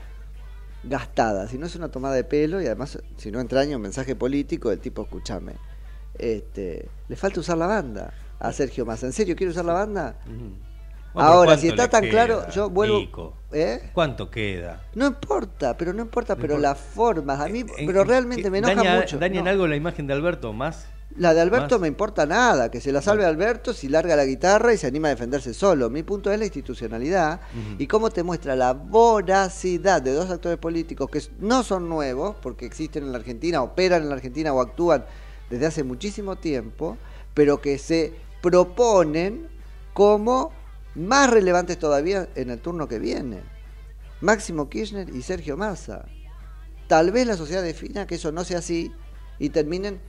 gastada, 0.84 1.48
si 1.48 1.58
no 1.58 1.66
es 1.66 1.76
una 1.76 1.90
tomada 1.90 2.16
de 2.16 2.24
pelo 2.24 2.62
y 2.62 2.66
además 2.66 3.00
si 3.18 3.32
no 3.32 3.40
entraña 3.40 3.76
un 3.76 3.82
mensaje 3.82 4.16
político 4.16 4.70
del 4.70 4.80
tipo, 4.80 5.02
escúchame, 5.04 5.54
este, 6.18 6.90
le 7.08 7.16
falta 7.16 7.40
usar 7.40 7.58
la 7.58 7.68
banda 7.68 8.14
a 8.40 8.52
Sergio 8.54 8.86
Massa. 8.86 9.06
¿En 9.06 9.14
serio 9.14 9.36
quiere 9.36 9.52
usar 9.52 9.66
la 9.66 9.74
banda? 9.74 10.16
Bueno, 10.26 10.56
pero 11.14 11.26
Ahora, 11.26 11.46
¿cuánto 11.48 11.62
si 11.62 11.68
está 11.70 11.90
tan 11.90 12.02
queda, 12.04 12.12
claro, 12.12 12.50
yo 12.50 12.70
vuelvo... 12.70 13.34
¿Eh? 13.52 13.90
¿Cuánto 13.94 14.30
queda? 14.30 14.84
No 14.94 15.08
importa, 15.08 15.76
pero 15.78 15.94
no 15.94 16.02
importa, 16.04 16.36
pero 16.36 16.56
importa. 16.56 16.70
las 16.70 16.78
formas, 16.78 17.40
a 17.40 17.48
mí, 17.48 17.62
Eh, 17.62 17.84
pero 17.88 18.02
eh, 18.02 18.06
realmente 18.06 18.52
me 18.52 18.60
enoja 18.60 18.76
daña, 18.76 19.00
mucho. 19.00 19.18
¿Daña 19.18 19.40
en 19.40 19.48
algo 19.48 19.68
la 19.68 19.76
imagen 19.76 20.06
de 20.06 20.14
Alberto 20.14 20.54
más? 20.54 20.88
La 21.16 21.34
de 21.34 21.42
Alberto 21.42 21.76
más? 21.76 21.82
me 21.82 21.88
importa 21.88 22.26
nada, 22.26 22.70
que 22.70 22.80
se 22.80 22.92
la 22.92 23.02
salve 23.02 23.26
Alberto 23.26 23.74
si 23.74 23.88
larga 23.88 24.16
la 24.16 24.26
guitarra 24.26 24.74
y 24.74 24.78
se 24.78 24.86
anima 24.86 25.08
a 25.08 25.12
defenderse 25.12 25.54
solo. 25.54 25.90
Mi 25.90 26.04
punto 26.04 26.32
es 26.32 26.38
la 26.38 26.46
institucionalidad 26.46 27.42
y 27.80 27.88
cómo 27.88 28.12
te 28.12 28.22
muestra 28.22 28.56
la 28.56 28.74
voracidad 28.74 30.02
de 30.02 30.14
dos 30.14 30.30
actores 30.30 30.60
políticos 30.60 31.10
que 31.10 31.22
no 31.40 31.64
son 31.64 31.90
nuevos, 31.90 32.36
porque 32.42 32.66
existen 32.66 33.04
en 33.04 33.12
la 33.12 33.18
Argentina, 33.18 33.64
operan 33.64 34.04
en 34.04 34.10
la 34.10 34.16
Argentina 34.16 34.54
o 34.54 34.62
actúan 34.62 35.06
desde 35.50 35.66
hace 35.66 35.84
muchísimo 35.84 36.36
tiempo, 36.36 36.98
pero 37.34 37.62
que 37.62 37.80
se 37.80 38.14
proponen 38.42 39.48
como 39.94 40.52
más 40.94 41.30
relevantes 41.30 41.80
todavía 41.80 42.30
en 42.36 42.50
el 42.52 42.60
turno 42.60 42.88
que 42.88 43.00
viene. 43.00 43.42
Máximo 44.22 44.70
Kirchner 44.70 45.10
y 45.10 45.22
Sergio 45.22 45.58
Massa. 45.58 46.06
Tal 46.88 47.12
vez 47.12 47.28
la 47.28 47.38
sociedad 47.38 47.64
defina 47.64 48.08
que 48.08 48.16
eso 48.16 48.32
no 48.32 48.44
sea 48.44 48.60
así 48.60 48.92
y 49.40 49.50
terminen 49.50 50.00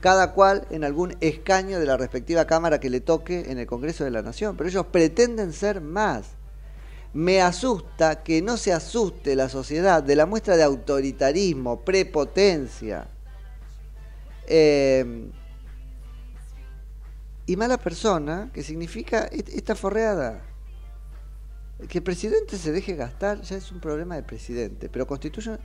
cada 0.00 0.32
cual 0.32 0.66
en 0.70 0.84
algún 0.84 1.16
escaño 1.20 1.78
de 1.80 1.86
la 1.86 1.96
respectiva 1.96 2.44
Cámara 2.46 2.78
que 2.80 2.90
le 2.90 3.00
toque 3.00 3.50
en 3.50 3.58
el 3.58 3.66
Congreso 3.66 4.04
de 4.04 4.10
la 4.10 4.22
Nación, 4.22 4.56
pero 4.56 4.68
ellos 4.68 4.86
pretenden 4.86 5.52
ser 5.52 5.80
más. 5.80 6.26
Me 7.14 7.40
asusta 7.40 8.22
que 8.22 8.42
no 8.42 8.56
se 8.58 8.72
asuste 8.74 9.34
la 9.36 9.48
sociedad 9.48 10.02
de 10.02 10.16
la 10.16 10.26
muestra 10.26 10.56
de 10.56 10.62
autoritarismo, 10.64 11.80
prepotencia 11.80 13.08
eh, 14.46 15.30
y 17.46 17.56
mala 17.56 17.78
persona, 17.78 18.50
que 18.52 18.62
significa 18.62 19.24
est- 19.32 19.48
esta 19.48 19.74
forreada. 19.74 20.42
Que 21.88 21.98
el 21.98 22.04
presidente 22.04 22.56
se 22.58 22.72
deje 22.72 22.94
gastar 22.96 23.40
ya 23.42 23.56
es 23.56 23.70
un 23.70 23.80
problema 23.80 24.14
del 24.16 24.24
presidente, 24.24 24.88
pero 24.88 25.06
constituye, 25.06 25.58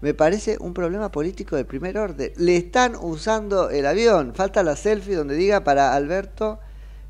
me 0.00 0.14
parece, 0.14 0.56
un 0.60 0.72
problema 0.72 1.10
político 1.10 1.56
de 1.56 1.64
primer 1.64 1.98
orden. 1.98 2.32
Le 2.36 2.56
están 2.56 2.96
usando 2.96 3.68
el 3.70 3.86
avión. 3.86 4.34
Falta 4.34 4.62
la 4.62 4.76
selfie 4.76 5.14
donde 5.14 5.34
diga 5.34 5.62
para 5.62 5.94
Alberto 5.94 6.58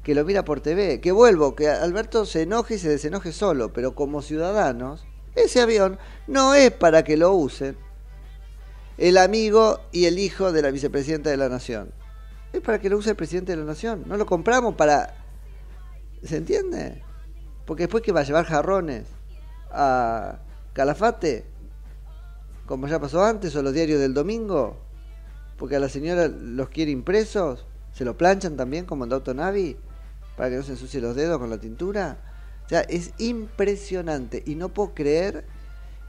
que 0.03 0.15
lo 0.15 0.25
mira 0.25 0.45
por 0.45 0.61
TV. 0.61 1.01
Que 1.01 1.13
vuelvo, 1.13 1.55
que 1.55 1.69
Alberto 1.69 2.27
se 2.27 2.43
enoje 2.43 2.75
y 2.75 2.79
se 2.79 2.89
desenoje 2.89 3.33
solo, 3.33 3.73
pero 3.73 3.95
como 3.95 4.23
ciudadanos, 4.23 5.07
ese 5.37 5.61
avión 5.61 5.99
no 6.27 6.55
es 6.55 6.73
para 6.73 7.05
que 7.05 7.17
lo 7.17 7.33
usen 7.33 7.77
el 8.99 9.17
amigo 9.17 9.81
y 9.93 10.05
el 10.05 10.19
hijo 10.19 10.53
de 10.53 10.63
la 10.63 10.71
vicepresidenta 10.71 11.31
de 11.31 11.37
la 11.37 11.49
Nación. 11.49 11.93
Es 12.53 12.61
para 12.61 12.81
que 12.81 12.91
lo 12.91 12.99
use 12.99 13.11
el 13.11 13.17
presidente 13.17 13.53
de 13.53 13.59
la 13.59 13.65
Nación. 13.65 14.05
No 14.07 14.17
lo 14.17 14.27
compramos 14.27 14.75
para... 14.75 15.15
¿Se 16.23 16.37
entiende? 16.37 17.03
Porque 17.65 17.85
después 17.85 18.03
que 18.03 18.13
va 18.13 18.21
a 18.21 18.25
llevar 18.25 18.45
jarrones 18.45 19.07
a 19.71 20.41
Calafate, 20.75 21.47
como 22.71 22.87
ya 22.87 23.01
pasó 23.01 23.25
antes, 23.25 23.57
o 23.57 23.63
los 23.65 23.75
diarios 23.75 23.99
del 23.99 24.15
domingo, 24.15 24.77
porque 25.59 25.75
a 25.75 25.81
la 25.81 25.89
señora 25.89 26.29
los 26.29 26.69
quiere 26.69 26.93
impresos, 26.93 27.67
se 27.93 28.05
lo 28.05 28.17
planchan 28.17 28.57
también 28.57 28.87
como 28.87 29.05
en 29.05 29.37
Navi, 29.37 29.77
para 30.37 30.51
que 30.51 30.57
no 30.57 30.63
se 30.63 30.71
ensucie 30.71 31.01
los 31.01 31.17
dedos 31.17 31.41
con 31.41 31.51
la 31.51 31.59
tintura. 31.59 32.19
O 32.65 32.69
sea, 32.69 32.83
es 32.83 33.13
impresionante 33.19 34.45
y 34.47 34.55
no 34.55 34.69
puedo 34.69 34.95
creer 34.95 35.47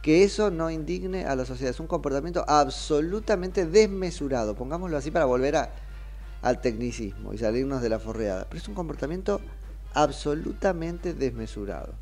que 0.04 0.24
eso 0.24 0.52
no 0.52 0.70
indigne 0.70 1.26
a 1.26 1.36
la 1.36 1.46
sociedad. 1.46 1.72
Es 1.72 1.80
un 1.80 1.88
comportamiento 1.88 2.46
absolutamente 2.48 3.66
desmesurado, 3.66 4.54
pongámoslo 4.54 4.98
así 4.98 5.10
para 5.10 5.26
volver 5.26 5.56
a, 5.56 5.72
al 6.44 6.62
tecnicismo 6.62 7.34
y 7.34 7.40
salirnos 7.40 7.82
de 7.82 7.90
la 7.90 7.98
forreada. 7.98 8.46
Pero 8.48 8.62
es 8.62 8.68
un 8.68 8.76
comportamiento 8.76 9.42
absolutamente 9.96 11.16
desmesurado. 11.16 11.96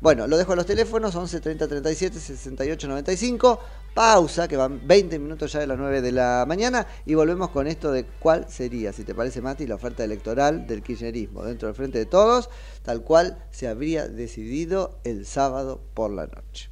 Bueno, 0.00 0.26
lo 0.26 0.36
dejo 0.36 0.52
a 0.52 0.56
los 0.56 0.66
teléfonos 0.66 1.14
11 1.14 1.40
30 1.40 1.68
37 1.68 2.18
68 2.18 2.88
95. 2.88 3.60
Pausa, 3.94 4.48
que 4.48 4.56
van 4.56 4.86
20 4.86 5.20
minutos 5.20 5.52
ya 5.52 5.60
de 5.60 5.68
las 5.68 5.78
9 5.78 6.02
de 6.02 6.12
la 6.12 6.44
mañana. 6.48 6.86
Y 7.06 7.14
volvemos 7.14 7.50
con 7.50 7.66
esto 7.66 7.92
de 7.92 8.04
cuál 8.04 8.46
sería, 8.48 8.92
si 8.92 9.04
te 9.04 9.14
parece, 9.14 9.40
Mati, 9.40 9.66
la 9.66 9.76
oferta 9.76 10.02
electoral 10.02 10.66
del 10.66 10.82
kirchnerismo 10.82 11.44
dentro 11.44 11.68
del 11.68 11.76
frente 11.76 11.98
de 11.98 12.06
todos, 12.06 12.50
tal 12.82 13.02
cual 13.02 13.44
se 13.50 13.68
habría 13.68 14.08
decidido 14.08 14.98
el 15.04 15.26
sábado 15.26 15.80
por 15.94 16.10
la 16.10 16.26
noche. 16.26 16.70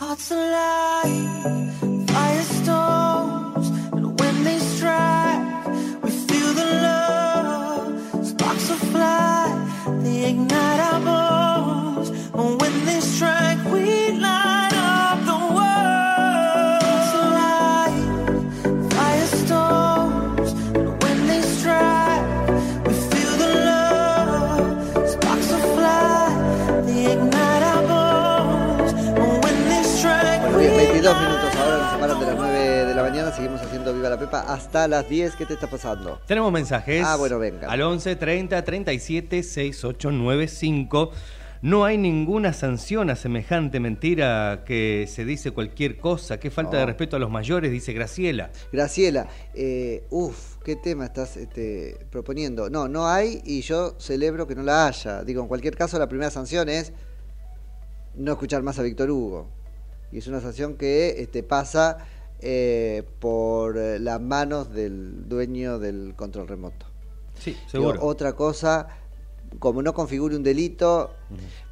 Hearts 0.00 0.30
alive, 0.30 1.69
Viva 33.92 34.08
la 34.10 34.18
Pepa 34.18 34.40
hasta 34.40 34.86
las 34.88 35.08
10. 35.08 35.36
¿Qué 35.36 35.46
te 35.46 35.54
está 35.54 35.68
pasando? 35.68 36.20
Tenemos 36.26 36.52
mensajes. 36.52 37.04
Ah, 37.06 37.16
bueno, 37.16 37.38
venga. 37.38 37.68
Al 37.70 37.82
11 37.82 38.16
30 38.16 38.64
37 38.64 39.42
6895. 39.42 41.10
No 41.62 41.84
hay 41.84 41.98
ninguna 41.98 42.54
sanción 42.54 43.10
a 43.10 43.16
semejante 43.16 43.80
mentira 43.80 44.62
que 44.64 45.06
se 45.06 45.26
dice 45.26 45.50
cualquier 45.50 45.98
cosa. 45.98 46.40
Qué 46.40 46.50
falta 46.50 46.72
No. 46.72 46.78
de 46.78 46.86
respeto 46.86 47.16
a 47.16 47.18
los 47.18 47.28
mayores, 47.30 47.70
dice 47.70 47.92
Graciela. 47.92 48.50
Graciela, 48.72 49.28
eh, 49.52 50.04
uff, 50.08 50.56
¿qué 50.64 50.76
tema 50.76 51.04
estás 51.04 51.36
este, 51.36 51.98
proponiendo? 52.10 52.70
No, 52.70 52.88
no 52.88 53.06
hay 53.08 53.42
y 53.44 53.60
yo 53.60 53.94
celebro 53.98 54.46
que 54.46 54.54
no 54.54 54.62
la 54.62 54.86
haya. 54.86 55.22
Digo, 55.22 55.42
en 55.42 55.48
cualquier 55.48 55.76
caso, 55.76 55.98
la 55.98 56.08
primera 56.08 56.30
sanción 56.30 56.70
es 56.70 56.94
no 58.14 58.32
escuchar 58.32 58.62
más 58.62 58.78
a 58.78 58.82
Víctor 58.82 59.10
Hugo. 59.10 59.46
Y 60.12 60.18
es 60.18 60.26
una 60.28 60.40
sanción 60.40 60.76
que 60.76 61.16
este, 61.20 61.42
pasa 61.42 61.98
eh, 62.42 63.02
por 63.18 63.76
eh, 63.78 63.98
las 63.98 64.20
manos 64.20 64.72
del 64.72 65.28
dueño 65.28 65.78
del 65.78 66.14
control 66.16 66.48
remoto. 66.48 66.86
Sí, 67.38 67.52
Digo, 67.52 67.92
seguro. 67.92 68.00
otra 68.02 68.34
cosa, 68.34 68.88
como 69.58 69.82
no 69.82 69.94
configure 69.94 70.36
un 70.36 70.42
delito, 70.42 71.10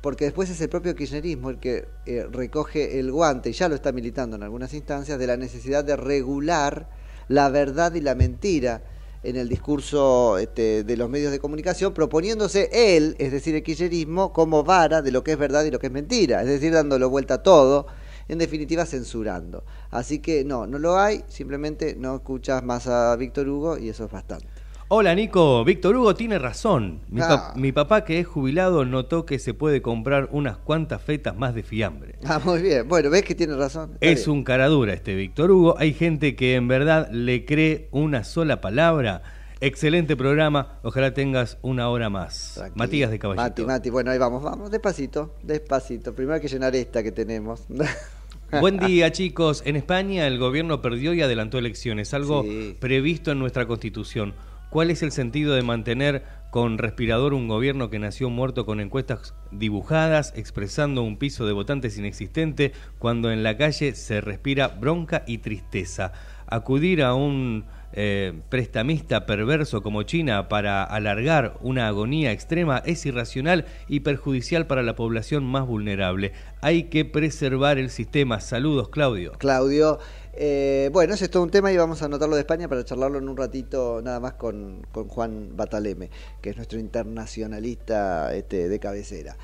porque 0.00 0.24
después 0.24 0.50
es 0.50 0.60
el 0.60 0.68
propio 0.68 0.94
kirchnerismo 0.94 1.50
el 1.50 1.58
que 1.58 1.86
eh, 2.06 2.26
recoge 2.30 2.98
el 2.98 3.12
guante, 3.12 3.50
y 3.50 3.52
ya 3.52 3.68
lo 3.68 3.74
está 3.74 3.92
militando 3.92 4.36
en 4.36 4.42
algunas 4.42 4.74
instancias, 4.74 5.18
de 5.18 5.26
la 5.26 5.36
necesidad 5.36 5.84
de 5.84 5.96
regular 5.96 6.88
la 7.28 7.48
verdad 7.50 7.94
y 7.94 8.00
la 8.00 8.14
mentira 8.14 8.82
en 9.22 9.36
el 9.36 9.48
discurso 9.48 10.38
este, 10.38 10.84
de 10.84 10.96
los 10.96 11.10
medios 11.10 11.32
de 11.32 11.38
comunicación, 11.38 11.92
proponiéndose 11.92 12.70
él, 12.72 13.16
es 13.18 13.32
decir, 13.32 13.54
el 13.54 13.62
kirchnerismo, 13.62 14.32
como 14.32 14.64
vara 14.64 15.02
de 15.02 15.10
lo 15.10 15.24
que 15.24 15.32
es 15.32 15.38
verdad 15.38 15.64
y 15.64 15.70
lo 15.70 15.78
que 15.78 15.88
es 15.88 15.92
mentira, 15.92 16.42
es 16.42 16.48
decir, 16.48 16.72
dándolo 16.72 17.10
vuelta 17.10 17.34
a 17.34 17.42
todo, 17.42 17.86
en 18.28 18.38
definitiva 18.38 18.84
censurando. 18.86 19.64
Así 19.90 20.18
que 20.20 20.44
no, 20.44 20.66
no 20.66 20.78
lo 20.78 20.98
hay, 20.98 21.24
simplemente 21.28 21.96
no 21.98 22.16
escuchas 22.16 22.62
más 22.62 22.86
a 22.86 23.16
Víctor 23.16 23.48
Hugo 23.48 23.78
y 23.78 23.88
eso 23.88 24.04
es 24.04 24.10
bastante. 24.10 24.46
Hola 24.90 25.14
Nico, 25.14 25.64
Víctor 25.64 25.96
Hugo 25.96 26.14
tiene 26.14 26.38
razón. 26.38 27.00
Mi, 27.10 27.20
Ah. 27.22 27.52
mi 27.56 27.72
papá 27.72 28.06
que 28.06 28.20
es 28.20 28.26
jubilado 28.26 28.86
notó 28.86 29.26
que 29.26 29.38
se 29.38 29.52
puede 29.52 29.82
comprar 29.82 30.30
unas 30.32 30.56
cuantas 30.56 31.02
fetas 31.02 31.36
más 31.36 31.54
de 31.54 31.62
fiambre. 31.62 32.14
Ah, 32.24 32.40
muy 32.42 32.62
bien. 32.62 32.88
Bueno, 32.88 33.10
ves 33.10 33.22
que 33.22 33.34
tiene 33.34 33.54
razón. 33.54 33.90
Está 33.94 34.06
Es 34.06 34.24
bien. 34.24 34.38
un 34.38 34.44
caradura 34.44 34.94
este 34.94 35.14
Víctor 35.14 35.50
Hugo. 35.50 35.74
Hay 35.78 35.92
gente 35.92 36.34
que 36.36 36.54
en 36.54 36.68
verdad 36.68 37.10
le 37.12 37.44
cree 37.44 37.88
una 37.90 38.24
sola 38.24 38.62
palabra. 38.62 39.22
Excelente 39.60 40.16
programa. 40.16 40.78
Ojalá 40.82 41.12
tengas 41.12 41.58
una 41.60 41.90
hora 41.90 42.08
más. 42.08 42.52
Tranquilo. 42.54 42.76
Matías 42.78 43.10
de 43.10 43.18
Caballito. 43.18 43.42
Mati, 43.42 43.62
Mati, 43.66 43.90
bueno, 43.90 44.10
ahí 44.10 44.18
vamos, 44.18 44.42
vamos, 44.42 44.70
despacito, 44.70 45.34
despacito. 45.42 46.14
Primero 46.14 46.36
hay 46.36 46.40
que 46.40 46.48
llenar 46.48 46.74
esta 46.74 47.02
que 47.02 47.12
tenemos. 47.12 47.64
Buen 48.60 48.78
día, 48.78 49.12
chicos. 49.12 49.62
En 49.66 49.76
España 49.76 50.26
el 50.26 50.38
gobierno 50.38 50.80
perdió 50.80 51.12
y 51.12 51.20
adelantó 51.20 51.58
elecciones, 51.58 52.14
algo 52.14 52.42
Sí. 52.44 52.76
previsto 52.80 53.30
en 53.32 53.38
nuestra 53.38 53.66
constitución. 53.66 54.34
¿Cuál 54.70 54.90
es 54.90 55.02
el 55.02 55.12
sentido 55.12 55.54
de 55.54 55.62
mantener 55.62 56.24
con 56.50 56.78
respirador 56.78 57.34
un 57.34 57.48
gobierno 57.48 57.90
que 57.90 57.98
nació 57.98 58.30
muerto 58.30 58.64
con 58.64 58.80
encuestas 58.80 59.34
dibujadas, 59.50 60.32
expresando 60.36 61.02
un 61.02 61.18
piso 61.18 61.46
de 61.46 61.52
votantes 61.52 61.98
inexistente, 61.98 62.72
cuando 62.98 63.30
en 63.30 63.42
la 63.42 63.56
calle 63.56 63.94
se 63.94 64.20
respira 64.20 64.68
bronca 64.68 65.24
y 65.26 65.38
tristeza? 65.38 66.12
Acudir 66.46 67.02
a 67.02 67.14
un 67.14 67.64
eh, 67.92 68.40
prestamista 68.48 69.24
perverso 69.24 69.82
como 69.82 70.02
China 70.02 70.48
para 70.48 70.84
alargar 70.84 71.56
una 71.62 71.88
agonía 71.88 72.32
extrema 72.32 72.82
es 72.84 73.06
irracional 73.06 73.66
y 73.88 74.00
perjudicial 74.00 74.66
para 74.66 74.82
la 74.82 74.94
población 74.94 75.44
más 75.44 75.66
vulnerable. 75.66 76.32
Hay 76.60 76.84
que 76.84 77.04
preservar 77.04 77.78
el 77.78 77.90
sistema. 77.90 78.40
Saludos, 78.40 78.88
Claudio. 78.90 79.32
Claudio. 79.38 79.98
Eh, 80.40 80.90
bueno, 80.92 81.14
ese 81.14 81.24
es 81.24 81.30
todo 81.32 81.42
un 81.42 81.50
tema 81.50 81.72
y 81.72 81.76
vamos 81.76 82.00
a 82.02 82.04
anotarlo 82.04 82.36
de 82.36 82.42
España 82.42 82.68
para 82.68 82.84
charlarlo 82.84 83.18
en 83.18 83.28
un 83.28 83.36
ratito 83.36 84.00
nada 84.04 84.20
más 84.20 84.34
con, 84.34 84.86
con 84.92 85.08
Juan 85.08 85.56
Bataleme, 85.56 86.10
que 86.40 86.50
es 86.50 86.56
nuestro 86.56 86.78
internacionalista 86.78 88.32
este, 88.34 88.68
de 88.68 88.78
cabecera. 88.78 89.36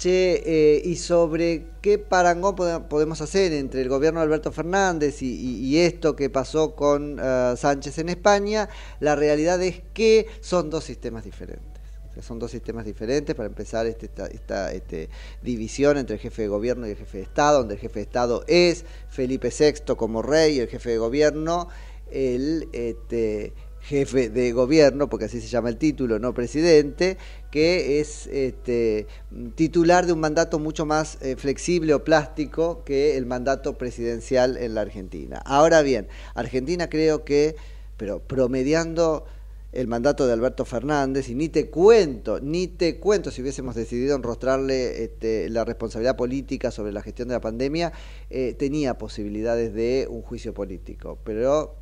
Che, 0.00 0.42
eh, 0.46 0.80
y 0.82 0.96
sobre 0.96 1.66
qué 1.82 1.98
parangón 1.98 2.56
pode- 2.56 2.88
podemos 2.88 3.20
hacer 3.20 3.52
entre 3.52 3.82
el 3.82 3.90
gobierno 3.90 4.20
de 4.20 4.24
Alberto 4.24 4.50
Fernández 4.50 5.20
y, 5.20 5.78
esto 5.78 6.16
que 6.16 6.30
pasó 6.30 6.74
con 6.74 7.18
eh, 7.22 7.54
Sánchez 7.54 7.98
en 7.98 8.08
España, 8.08 8.70
la 9.00 9.14
realidad 9.14 9.62
es 9.62 9.82
que 9.92 10.26
son 10.40 10.70
dos 10.70 10.84
sistemas 10.84 11.24
diferentes. 11.24 11.82
Son 12.22 12.38
dos 12.38 12.50
sistemas 12.50 12.86
diferentes. 12.86 13.36
Para 13.36 13.48
empezar, 13.48 13.86
este, 13.86 14.06
esta, 14.06 14.26
esta, 14.28 14.72
este, 14.72 15.10
división 15.42 15.98
entre 15.98 16.16
el 16.16 16.20
jefe 16.22 16.42
de 16.42 16.48
gobierno 16.48 16.86
y 16.86 16.92
el 16.92 16.96
jefe 16.96 17.18
de 17.18 17.24
Estado, 17.24 17.58
donde 17.58 17.74
el 17.74 17.80
jefe 17.80 17.98
de 17.98 18.04
Estado 18.04 18.42
es 18.48 18.86
Felipe 19.10 19.50
VI 19.50 19.96
como 19.96 20.22
rey 20.22 20.56
y 20.56 20.60
el 20.60 20.68
jefe 20.68 20.92
de 20.92 20.96
gobierno 20.96 21.68
el 22.10 22.68
este, 22.72 23.52
jefe 23.80 24.28
de 24.28 24.52
gobierno, 24.52 25.08
porque 25.08 25.26
así 25.26 25.40
se 25.40 25.48
llama 25.48 25.68
el 25.68 25.76
título, 25.76 26.18
no 26.18 26.34
presidente, 26.34 27.16
que 27.50 28.00
es 28.00 28.26
este, 28.28 29.06
titular 29.54 30.06
de 30.06 30.12
un 30.12 30.20
mandato 30.20 30.58
mucho 30.58 30.86
más 30.86 31.18
eh, 31.20 31.36
flexible 31.36 31.94
o 31.94 32.04
plástico 32.04 32.84
que 32.84 33.16
el 33.16 33.26
mandato 33.26 33.76
presidencial 33.76 34.56
en 34.56 34.74
la 34.74 34.82
Argentina. 34.82 35.42
Ahora 35.44 35.82
bien, 35.82 36.08
Argentina 36.34 36.88
creo 36.88 37.24
que, 37.24 37.56
pero 37.96 38.20
promediando 38.20 39.24
el 39.72 39.86
mandato 39.86 40.26
de 40.26 40.32
Alberto 40.32 40.64
Fernández 40.64 41.28
y 41.28 41.34
ni 41.34 41.48
te 41.48 41.70
cuento, 41.70 42.40
ni 42.40 42.66
te 42.66 42.98
cuento 42.98 43.30
si 43.30 43.40
hubiésemos 43.40 43.74
decidido 43.74 44.16
enrostrarle 44.16 45.04
este, 45.04 45.48
la 45.48 45.64
responsabilidad 45.64 46.16
política 46.16 46.70
sobre 46.70 46.92
la 46.92 47.02
gestión 47.02 47.28
de 47.28 47.34
la 47.34 47.40
pandemia, 47.40 47.92
eh, 48.30 48.54
tenía 48.58 48.98
posibilidades 48.98 49.72
de 49.72 50.08
un 50.10 50.22
juicio 50.22 50.54
político, 50.54 51.18
pero 51.24 51.76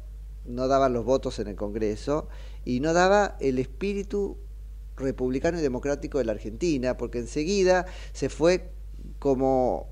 no 0.44 0.68
daban 0.68 0.92
los 0.92 1.04
votos 1.04 1.38
en 1.38 1.48
el 1.48 1.56
Congreso 1.56 2.28
y 2.64 2.80
no 2.80 2.92
daba 2.92 3.36
el 3.40 3.58
espíritu 3.58 4.36
republicano 4.98 5.58
y 5.58 5.62
democrático 5.62 6.18
de 6.18 6.24
la 6.24 6.32
Argentina, 6.32 6.96
porque 6.96 7.18
enseguida 7.18 7.86
se 8.12 8.28
fue 8.28 8.70
como 9.18 9.88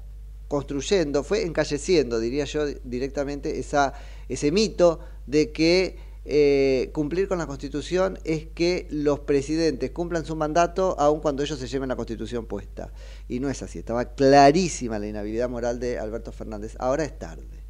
construyendo, 0.49 1.25
fue 1.25 1.43
encalleciendo, 1.43 2.21
diría 2.21 2.45
yo 2.45 2.67
directamente, 2.85 3.59
esa, 3.59 3.95
ese 4.29 4.53
mito 4.53 5.01
de 5.27 5.51
que 5.51 5.99
eh, 6.29 6.91
cumplir 6.93 7.29
con 7.29 7.39
la 7.39 7.47
Constitución 7.47 8.19
es 8.25 8.47
que 8.47 8.89
los 8.91 9.21
presidentes 9.21 9.93
cumplan 9.93 10.25
su 10.25 10.35
mandato 10.35 10.97
aun 10.99 11.21
cuando 11.21 11.45
ellos 11.45 11.59
se 11.59 11.69
lleven 11.69 11.89
la 11.89 11.97
Constitución 11.97 12.47
puesta. 12.47 12.93
Y 13.29 13.39
no 13.39 13.49
es 13.49 13.63
así, 13.63 13.79
estaba 13.79 14.15
clarísima 14.15 14.99
la 14.99 15.07
inhabilidad 15.07 15.49
moral 15.49 15.79
de 15.79 15.99
Alberto 15.99 16.33
Fernández. 16.33 16.75
Ahora 16.79 17.05
es 17.05 17.17
tarde. 17.17 17.65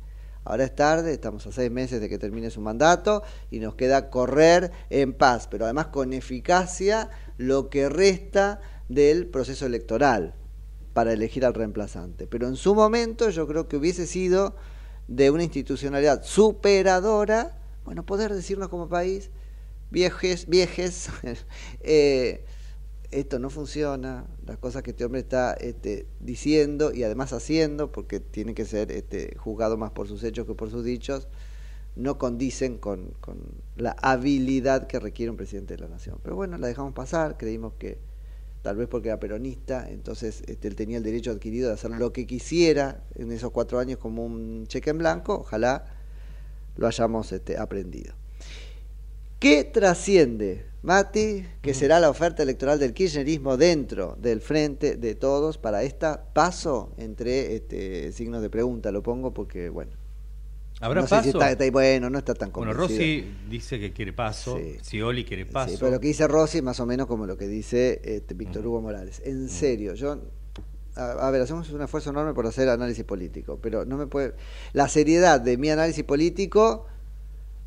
Ahora 0.44 0.64
es 0.64 0.74
tarde, 0.76 1.12
estamos 1.12 1.44
a 1.48 1.52
seis 1.52 1.72
meses 1.72 2.00
de 2.00 2.08
que 2.08 2.18
termine 2.18 2.50
su 2.50 2.60
mandato 2.60 3.24
y 3.50 3.58
nos 3.58 3.74
queda 3.74 4.10
correr 4.10 4.70
en 4.90 5.12
paz, 5.12 5.48
pero 5.50 5.64
además 5.64 5.88
con 5.88 6.12
eficacia 6.12 7.10
lo 7.38 7.70
que 7.70 7.88
resta 7.88 8.60
del 8.88 9.26
proceso 9.26 9.66
electoral 9.66 10.34
para 10.92 11.12
elegir 11.12 11.44
al 11.44 11.54
reemplazante. 11.54 12.26
Pero 12.26 12.48
en 12.48 12.56
su 12.56 12.74
momento 12.74 13.28
yo 13.30 13.46
creo 13.46 13.68
que 13.68 13.76
hubiese 13.76 14.06
sido 14.06 14.56
de 15.08 15.30
una 15.30 15.44
institucionalidad 15.44 16.24
superadora, 16.24 17.58
bueno, 17.84 18.04
poder 18.04 18.32
decirnos 18.32 18.68
como 18.68 18.88
país, 18.88 19.30
viejes, 19.90 20.48
viejes, 20.48 21.08
eh, 21.80 22.44
esto 23.10 23.38
no 23.38 23.50
funciona, 23.50 24.26
las 24.44 24.58
cosas 24.58 24.82
que 24.82 24.90
este 24.90 25.04
hombre 25.04 25.20
está 25.20 25.52
este, 25.54 26.06
diciendo 26.20 26.92
y 26.92 27.04
además 27.04 27.32
haciendo, 27.32 27.92
porque 27.92 28.18
tiene 28.18 28.54
que 28.54 28.64
ser 28.64 28.90
este, 28.90 29.36
juzgado 29.36 29.76
más 29.76 29.92
por 29.92 30.08
sus 30.08 30.24
hechos 30.24 30.46
que 30.46 30.54
por 30.54 30.70
sus 30.70 30.84
dichos, 30.84 31.28
no 31.96 32.18
condicen 32.18 32.78
con, 32.78 33.14
con 33.20 33.38
la 33.76 33.96
habilidad 34.02 34.86
que 34.86 35.00
requiere 35.00 35.30
un 35.30 35.36
presidente 35.36 35.74
de 35.74 35.82
la 35.82 35.88
nación. 35.88 36.18
Pero 36.22 36.36
bueno, 36.36 36.58
la 36.58 36.66
dejamos 36.66 36.92
pasar, 36.92 37.36
creímos 37.36 37.72
que 37.78 37.98
tal 38.62 38.76
vez 38.76 38.88
porque 38.88 39.08
era 39.08 39.20
peronista, 39.20 39.88
entonces 39.88 40.42
este, 40.46 40.68
él 40.68 40.76
tenía 40.76 40.98
el 40.98 41.02
derecho 41.02 41.30
adquirido 41.30 41.68
de 41.68 41.74
hacer 41.74 41.92
lo 41.92 42.12
que 42.12 42.26
quisiera 42.26 43.04
en 43.14 43.32
esos 43.32 43.50
cuatro 43.50 43.78
años 43.78 43.98
como 43.98 44.24
un 44.24 44.66
cheque 44.66 44.90
en 44.90 44.98
blanco, 44.98 45.34
ojalá 45.34 45.86
lo 46.76 46.86
hayamos 46.86 47.32
este, 47.32 47.56
aprendido. 47.56 48.14
¿Qué 49.38 49.64
trasciende, 49.64 50.66
Mati, 50.82 51.44
que 51.62 51.74
será 51.74 52.00
la 52.00 52.10
oferta 52.10 52.42
electoral 52.42 52.78
del 52.78 52.92
kirchnerismo 52.92 53.56
dentro 53.56 54.16
del 54.20 54.40
frente 54.40 54.96
de 54.96 55.14
todos 55.14 55.58
para 55.58 55.82
esta 55.82 56.24
paso 56.32 56.92
entre 56.96 57.54
este, 57.54 58.12
signos 58.12 58.42
de 58.42 58.50
pregunta? 58.50 58.90
Lo 58.90 59.02
pongo 59.02 59.32
porque, 59.32 59.68
bueno. 59.68 59.92
¿Habrá 60.80 61.00
no 61.00 61.06
sé 61.06 61.14
si 61.16 61.20
paso? 61.32 61.38
está- 61.38 61.50
está- 61.52 61.70
bueno, 61.70 62.10
no 62.10 62.18
está 62.18 62.34
tan 62.34 62.52
Bueno, 62.52 62.72
convencido. 62.72 63.00
Rossi 63.00 63.34
dice 63.48 63.80
que 63.80 63.92
quiere 63.92 64.12
paso, 64.12 64.58
Scioli 64.82 65.24
quiere 65.24 65.46
paso. 65.46 65.70
Sí, 65.72 65.76
pero 65.78 65.92
lo 65.92 66.00
que 66.00 66.08
dice 66.08 66.28
Rossi 66.28 66.58
es 66.58 66.64
más 66.64 66.78
o 66.80 66.86
menos 66.86 67.06
como 67.06 67.26
lo 67.26 67.36
que 67.38 67.48
dice 67.48 68.00
este, 68.04 68.34
Víctor 68.34 68.66
Hugo 68.66 68.82
Morales. 68.82 69.22
En 69.24 69.48
serio, 69.48 69.94
yo. 69.94 70.18
A, 70.96 71.12
a 71.28 71.30
ver, 71.30 71.42
hacemos 71.42 71.68
un 71.70 71.82
esfuerzo 71.82 72.10
enorme 72.10 72.32
por 72.34 72.46
hacer 72.46 72.68
análisis 72.68 73.04
político, 73.04 73.58
pero 73.60 73.84
no 73.84 73.96
me 73.96 74.06
puede. 74.06 74.34
La 74.72 74.88
seriedad 74.88 75.40
de 75.40 75.56
mi 75.58 75.70
análisis 75.70 76.04
político 76.04 76.86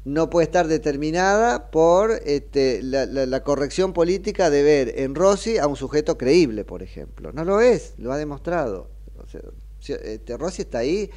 no 0.06 0.30
puede 0.30 0.46
estar 0.46 0.68
determinada 0.68 1.70
por 1.72 2.12
este, 2.26 2.82
la, 2.84 3.06
la- 3.06 3.26
la 3.26 3.44
corrección 3.44 3.92
política 3.94 4.50
de 4.50 4.64
ver 4.64 4.94
en 5.00 5.14
Rossi 5.16 5.58
a 5.58 5.68
un 5.68 5.76
sujeto 5.76 6.18
creíble, 6.18 6.64
por 6.64 6.82
ejemplo. 6.84 7.32
No 7.34 7.44
lo 7.44 7.60
es, 7.62 7.94
lo 7.98 8.12
ha 8.12 8.18
demostrado. 8.18 8.90
O 9.18 9.28
sea, 9.28 9.42
si- 9.80 9.94
este, 9.94 10.38
Rossi 10.38 10.62
está 10.64 10.80
ahí. 10.80 11.10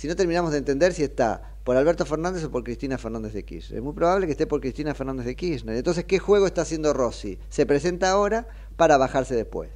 Si 0.00 0.08
no 0.08 0.16
terminamos 0.16 0.52
de 0.52 0.56
entender 0.56 0.94
si 0.94 1.02
está 1.02 1.56
por 1.62 1.76
Alberto 1.76 2.06
Fernández 2.06 2.42
o 2.44 2.50
por 2.50 2.64
Cristina 2.64 2.96
Fernández 2.96 3.34
de 3.34 3.44
Kirchner. 3.44 3.80
Es 3.80 3.84
muy 3.84 3.92
probable 3.92 4.24
que 4.24 4.32
esté 4.32 4.46
por 4.46 4.62
Cristina 4.62 4.94
Fernández 4.94 5.26
de 5.26 5.36
Kirchner. 5.36 5.76
Entonces, 5.76 6.06
¿qué 6.06 6.18
juego 6.18 6.46
está 6.46 6.62
haciendo 6.62 6.94
Rossi? 6.94 7.38
Se 7.50 7.66
presenta 7.66 8.10
ahora 8.10 8.48
para 8.78 8.96
bajarse 8.96 9.34
después. 9.34 9.68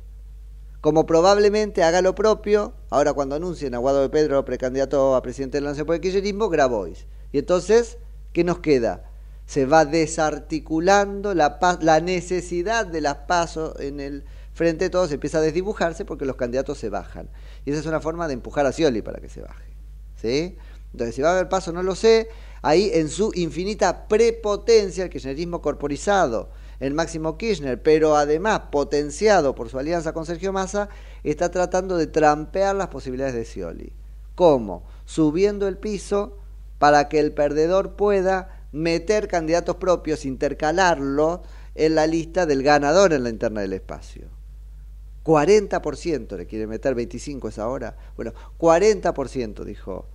Como 0.80 1.04
probablemente 1.04 1.82
haga 1.82 2.00
lo 2.00 2.14
propio, 2.14 2.72
ahora 2.88 3.12
cuando 3.12 3.34
anuncien 3.34 3.74
a 3.74 3.78
Guado 3.78 4.00
de 4.00 4.08
Pedro 4.08 4.42
precandidato 4.46 5.14
a 5.14 5.20
presidente 5.20 5.58
de 5.58 5.60
la 5.60 5.68
Nación 5.72 5.84
por 5.84 5.96
el 5.96 6.00
Kirchnerismo, 6.00 6.48
Grabois. 6.48 7.04
Y 7.30 7.36
entonces, 7.36 7.98
¿qué 8.32 8.44
nos 8.44 8.60
queda? 8.60 9.10
Se 9.44 9.66
va 9.66 9.84
desarticulando 9.84 11.34
la 11.34 12.00
necesidad 12.02 12.86
de 12.86 13.02
las 13.02 13.16
pasos 13.28 13.78
en 13.78 14.00
el 14.00 14.24
frente 14.54 14.86
de 14.86 14.90
todos, 14.90 15.12
empieza 15.12 15.36
a 15.36 15.42
desdibujarse 15.42 16.06
porque 16.06 16.24
los 16.24 16.36
candidatos 16.36 16.78
se 16.78 16.88
bajan. 16.88 17.28
Y 17.66 17.72
esa 17.72 17.80
es 17.80 17.86
una 17.86 18.00
forma 18.00 18.26
de 18.26 18.32
empujar 18.32 18.64
a 18.64 18.72
Scioli 18.72 19.02
para 19.02 19.20
que 19.20 19.28
se 19.28 19.42
baje. 19.42 19.63
Entonces, 20.24 21.14
si 21.14 21.22
va 21.22 21.30
a 21.30 21.32
haber 21.32 21.48
paso, 21.48 21.72
no 21.72 21.82
lo 21.82 21.94
sé. 21.94 22.28
Ahí, 22.62 22.90
en 22.94 23.08
su 23.08 23.30
infinita 23.34 24.06
prepotencia, 24.08 25.04
el 25.04 25.10
kirchnerismo 25.10 25.60
corporizado, 25.60 26.50
el 26.80 26.94
máximo 26.94 27.36
Kirchner, 27.36 27.82
pero 27.82 28.16
además 28.16 28.62
potenciado 28.70 29.54
por 29.54 29.68
su 29.68 29.78
alianza 29.78 30.12
con 30.12 30.26
Sergio 30.26 30.52
Massa, 30.52 30.88
está 31.22 31.50
tratando 31.50 31.96
de 31.96 32.06
trampear 32.06 32.74
las 32.74 32.88
posibilidades 32.88 33.34
de 33.34 33.44
Scioli. 33.44 33.92
¿Cómo? 34.34 34.84
Subiendo 35.04 35.68
el 35.68 35.78
piso 35.78 36.38
para 36.78 37.08
que 37.08 37.20
el 37.20 37.32
perdedor 37.32 37.96
pueda 37.96 38.64
meter 38.72 39.28
candidatos 39.28 39.76
propios, 39.76 40.24
intercalarlo 40.24 41.42
en 41.74 41.94
la 41.94 42.06
lista 42.06 42.46
del 42.46 42.62
ganador 42.62 43.12
en 43.12 43.24
la 43.24 43.30
interna 43.30 43.60
del 43.60 43.72
espacio. 43.72 44.28
40% 45.24 46.36
le 46.36 46.46
quiere 46.46 46.66
meter, 46.66 46.94
25 46.94 47.48
es 47.48 47.58
ahora. 47.58 47.96
Bueno, 48.16 48.32
40% 48.58 49.64
dijo 49.64 50.06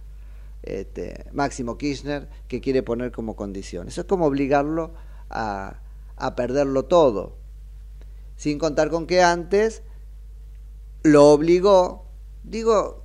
este, 0.63 1.26
Máximo 1.32 1.78
Kirchner 1.78 2.30
que 2.48 2.62
quiere 2.62 2.84
poner 2.84 3.12
como 3.12 3.36
condición. 3.36 3.88
Eso 3.88 4.02
es 4.02 4.08
como 4.08 4.26
obligarlo 4.26 4.93
a, 5.30 5.82
a 6.15 6.36
perderlo 6.36 6.86
todo. 6.86 7.38
Sin 8.36 8.60
contar 8.60 8.89
con 8.89 9.08
que 9.08 9.22
antes 9.22 9.84
lo 11.04 11.32
obligó, 11.32 12.06
digo 12.43 13.04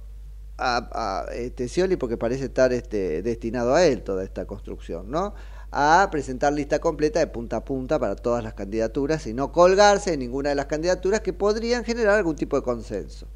a, 0.59 1.25
a 1.27 1.35
este, 1.35 1.69
Scioli 1.69 1.97
porque 1.97 2.17
parece 2.17 2.45
estar 2.45 2.73
este, 2.73 3.23
destinado 3.23 3.75
a 3.75 3.85
él 3.85 4.03
toda 4.03 4.25
esta 4.25 4.47
construcción, 4.47 5.11
¿no? 5.11 5.35
A 5.71 6.09
presentar 6.11 6.53
lista 6.53 6.79
completa 6.79 7.19
de 7.19 7.27
punta 7.27 7.57
a 7.57 7.65
punta 7.65 7.99
para 7.99 8.15
todas 8.15 8.45
las 8.45 8.55
candidaturas 8.55 9.27
y 9.27 9.35
no 9.35 9.51
colgarse 9.51 10.13
en 10.13 10.21
ninguna 10.21 10.51
de 10.51 10.55
las 10.55 10.67
candidaturas 10.67 11.21
que 11.21 11.33
podrían 11.33 11.85
generar 11.85 12.17
algún 12.17 12.37
tipo 12.37 12.57
de 12.57 12.63
consenso. 12.63 13.27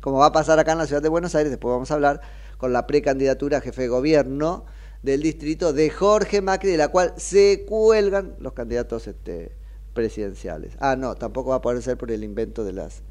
Como 0.00 0.18
va 0.18 0.26
a 0.26 0.32
pasar 0.32 0.58
acá 0.58 0.72
en 0.72 0.78
la 0.78 0.86
ciudad 0.86 1.02
de 1.02 1.08
Buenos 1.08 1.34
Aires, 1.34 1.50
después 1.50 1.72
vamos 1.72 1.90
a 1.90 1.94
hablar 1.94 2.20
con 2.58 2.72
la 2.72 2.86
precandidatura 2.86 3.58
a 3.58 3.60
jefe 3.60 3.82
de 3.82 3.88
gobierno 3.88 4.64
del 5.02 5.22
distrito 5.22 5.72
de 5.72 5.90
Jorge 5.90 6.40
Macri, 6.40 6.70
de 6.70 6.78
la 6.78 6.88
cual 6.88 7.12
se 7.16 7.66
cuelgan 7.68 8.36
los 8.38 8.54
candidatos 8.54 9.06
este, 9.06 9.52
presidenciales. 9.92 10.72
Ah, 10.80 10.96
no, 10.96 11.14
tampoco 11.14 11.50
va 11.50 11.56
a 11.56 11.60
poder 11.60 11.82
ser 11.82 11.98
por 11.98 12.10
el 12.10 12.24
invento 12.24 12.64
de 12.64 12.72
las 12.72 13.02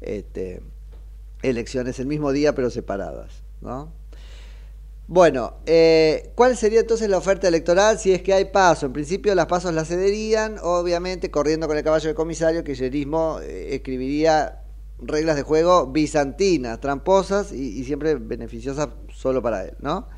este, 0.00 0.60
elecciones 1.42 1.98
el 1.98 2.06
mismo 2.06 2.32
día, 2.32 2.54
pero 2.54 2.70
separadas, 2.70 3.42
¿no? 3.60 3.92
Bueno, 5.10 5.54
eh, 5.64 6.32
¿cuál 6.34 6.54
sería 6.54 6.80
entonces 6.80 7.08
la 7.08 7.16
oferta 7.16 7.48
electoral 7.48 7.98
si 7.98 8.12
es 8.12 8.20
que 8.20 8.34
hay 8.34 8.44
paso? 8.44 8.84
En 8.84 8.92
principio 8.92 9.34
las 9.34 9.46
pasos 9.46 9.72
las 9.72 9.88
cederían, 9.88 10.58
obviamente 10.62 11.30
corriendo 11.30 11.66
con 11.66 11.78
el 11.78 11.82
caballo 11.82 12.08
del 12.08 12.14
comisario, 12.14 12.62
que 12.62 12.74
Yerismo 12.74 13.40
eh, 13.40 13.74
escribiría 13.74 14.57
reglas 15.00 15.36
de 15.36 15.42
juego 15.42 15.86
bizantinas, 15.86 16.80
tramposas 16.80 17.52
y, 17.52 17.84
siempre 17.84 18.16
beneficiosas 18.16 18.88
solo 19.12 19.42
para 19.42 19.64
él, 19.64 19.74
¿no? 19.80 20.08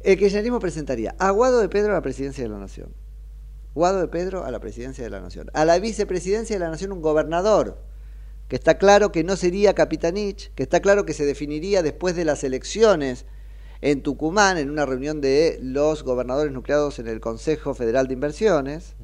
El 0.00 0.18
kirchnerismo 0.18 0.60
presentaría 0.60 1.14
a 1.18 1.30
Guado 1.30 1.60
de 1.60 1.68
Pedro 1.68 1.92
a 1.92 1.94
la 1.94 2.02
presidencia 2.02 2.44
de 2.44 2.50
la 2.50 2.58
Nación. 2.58 2.92
Guado 3.74 4.00
de 4.00 4.08
Pedro 4.08 4.44
a 4.44 4.50
la 4.50 4.60
presidencia 4.60 5.02
de 5.02 5.10
la 5.10 5.20
Nación. 5.20 5.50
A 5.54 5.64
la 5.64 5.78
vicepresidencia 5.78 6.56
de 6.56 6.60
la 6.60 6.70
Nación 6.70 6.92
un 6.92 7.00
gobernador, 7.00 7.78
que 8.48 8.56
está 8.56 8.76
claro 8.76 9.10
que 9.12 9.24
no 9.24 9.36
sería 9.36 9.74
Capitanich, 9.74 10.52
que 10.54 10.62
está 10.62 10.80
claro 10.80 11.06
que 11.06 11.14
se 11.14 11.24
definiría 11.24 11.82
después 11.82 12.14
de 12.14 12.26
las 12.26 12.44
elecciones 12.44 13.24
en 13.80 14.02
Tucumán, 14.02 14.58
en 14.58 14.70
una 14.70 14.86
reunión 14.86 15.20
de 15.20 15.58
los 15.62 16.04
gobernadores 16.04 16.52
nucleados 16.52 16.98
en 16.98 17.08
el 17.08 17.20
Consejo 17.20 17.74
Federal 17.74 18.06
de 18.06 18.14
Inversiones, 18.14 18.96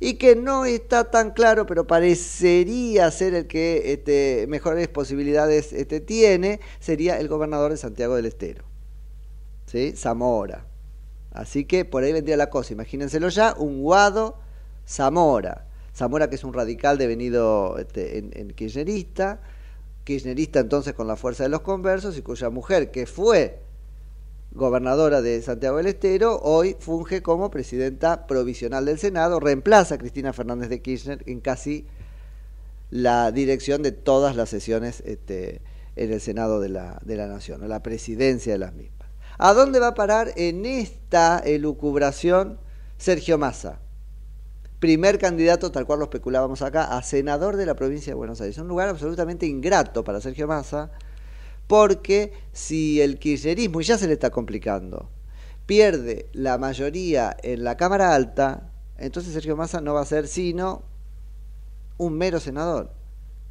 y 0.00 0.14
que 0.14 0.36
no 0.36 0.64
está 0.64 1.10
tan 1.10 1.32
claro, 1.32 1.66
pero 1.66 1.86
parecería 1.86 3.10
ser 3.10 3.34
el 3.34 3.46
que 3.46 3.92
este, 3.92 4.46
mejores 4.48 4.88
posibilidades 4.88 5.72
este, 5.72 6.00
tiene, 6.00 6.60
sería 6.78 7.18
el 7.18 7.28
gobernador 7.28 7.72
de 7.72 7.76
Santiago 7.76 8.14
del 8.14 8.26
Estero, 8.26 8.64
¿sí? 9.66 9.92
Zamora. 9.96 10.66
Así 11.32 11.64
que 11.64 11.84
por 11.84 12.02
ahí 12.02 12.12
vendría 12.12 12.36
la 12.36 12.50
cosa, 12.50 12.72
imagínenselo 12.72 13.28
ya, 13.28 13.54
un 13.58 13.82
Guado 13.82 14.38
Zamora. 14.86 15.66
Zamora 15.94 16.30
que 16.30 16.36
es 16.36 16.44
un 16.44 16.54
radical 16.54 16.96
devenido 16.96 17.76
este, 17.78 18.18
en, 18.18 18.30
en 18.34 18.50
kirchnerista, 18.50 19.40
kirchnerista 20.04 20.60
entonces 20.60 20.94
con 20.94 21.08
la 21.08 21.16
fuerza 21.16 21.42
de 21.42 21.48
los 21.48 21.62
conversos 21.62 22.16
y 22.16 22.22
cuya 22.22 22.50
mujer 22.50 22.92
que 22.92 23.04
fue 23.06 23.67
gobernadora 24.52 25.22
de 25.22 25.40
Santiago 25.42 25.76
del 25.76 25.86
Estero, 25.86 26.40
hoy 26.42 26.76
funge 26.78 27.22
como 27.22 27.50
presidenta 27.50 28.26
provisional 28.26 28.84
del 28.84 28.98
Senado, 28.98 29.40
reemplaza 29.40 29.96
a 29.96 29.98
Cristina 29.98 30.32
Fernández 30.32 30.68
de 30.68 30.80
Kirchner 30.80 31.22
en 31.26 31.40
casi 31.40 31.86
la 32.90 33.30
dirección 33.30 33.82
de 33.82 33.92
todas 33.92 34.36
las 34.36 34.48
sesiones 34.48 35.02
este, 35.04 35.60
en 35.96 36.12
el 36.12 36.20
Senado 36.20 36.60
de 36.60 36.70
la, 36.70 36.98
de 37.04 37.16
la 37.16 37.26
Nación, 37.26 37.62
o 37.62 37.68
la 37.68 37.82
presidencia 37.82 38.52
de 38.52 38.58
las 38.58 38.72
mismas. 38.72 39.08
¿A 39.36 39.52
dónde 39.52 39.78
va 39.78 39.88
a 39.88 39.94
parar 39.94 40.32
en 40.36 40.64
esta 40.66 41.38
elucubración 41.38 42.58
Sergio 42.96 43.38
Massa? 43.38 43.80
Primer 44.80 45.18
candidato, 45.18 45.70
tal 45.70 45.86
cual 45.86 45.98
lo 45.98 46.04
especulábamos 46.06 46.62
acá, 46.62 46.96
a 46.96 47.02
senador 47.02 47.56
de 47.56 47.66
la 47.66 47.74
provincia 47.74 48.12
de 48.12 48.16
Buenos 48.16 48.40
Aires. 48.40 48.58
Un 48.58 48.68
lugar 48.68 48.88
absolutamente 48.88 49.46
ingrato 49.46 50.02
para 50.04 50.20
Sergio 50.20 50.48
Massa, 50.48 50.90
porque 51.68 52.32
si 52.52 53.00
el 53.00 53.18
kirchnerismo, 53.18 53.80
y 53.80 53.84
ya 53.84 53.96
se 53.96 54.08
le 54.08 54.14
está 54.14 54.30
complicando, 54.30 55.08
pierde 55.66 56.28
la 56.32 56.58
mayoría 56.58 57.36
en 57.42 57.62
la 57.62 57.76
Cámara 57.76 58.14
Alta, 58.14 58.72
entonces 58.96 59.32
Sergio 59.32 59.56
Massa 59.56 59.80
no 59.80 59.94
va 59.94 60.00
a 60.00 60.06
ser 60.06 60.26
sino 60.26 60.82
un 61.98 62.14
mero 62.14 62.40
senador. 62.40 62.90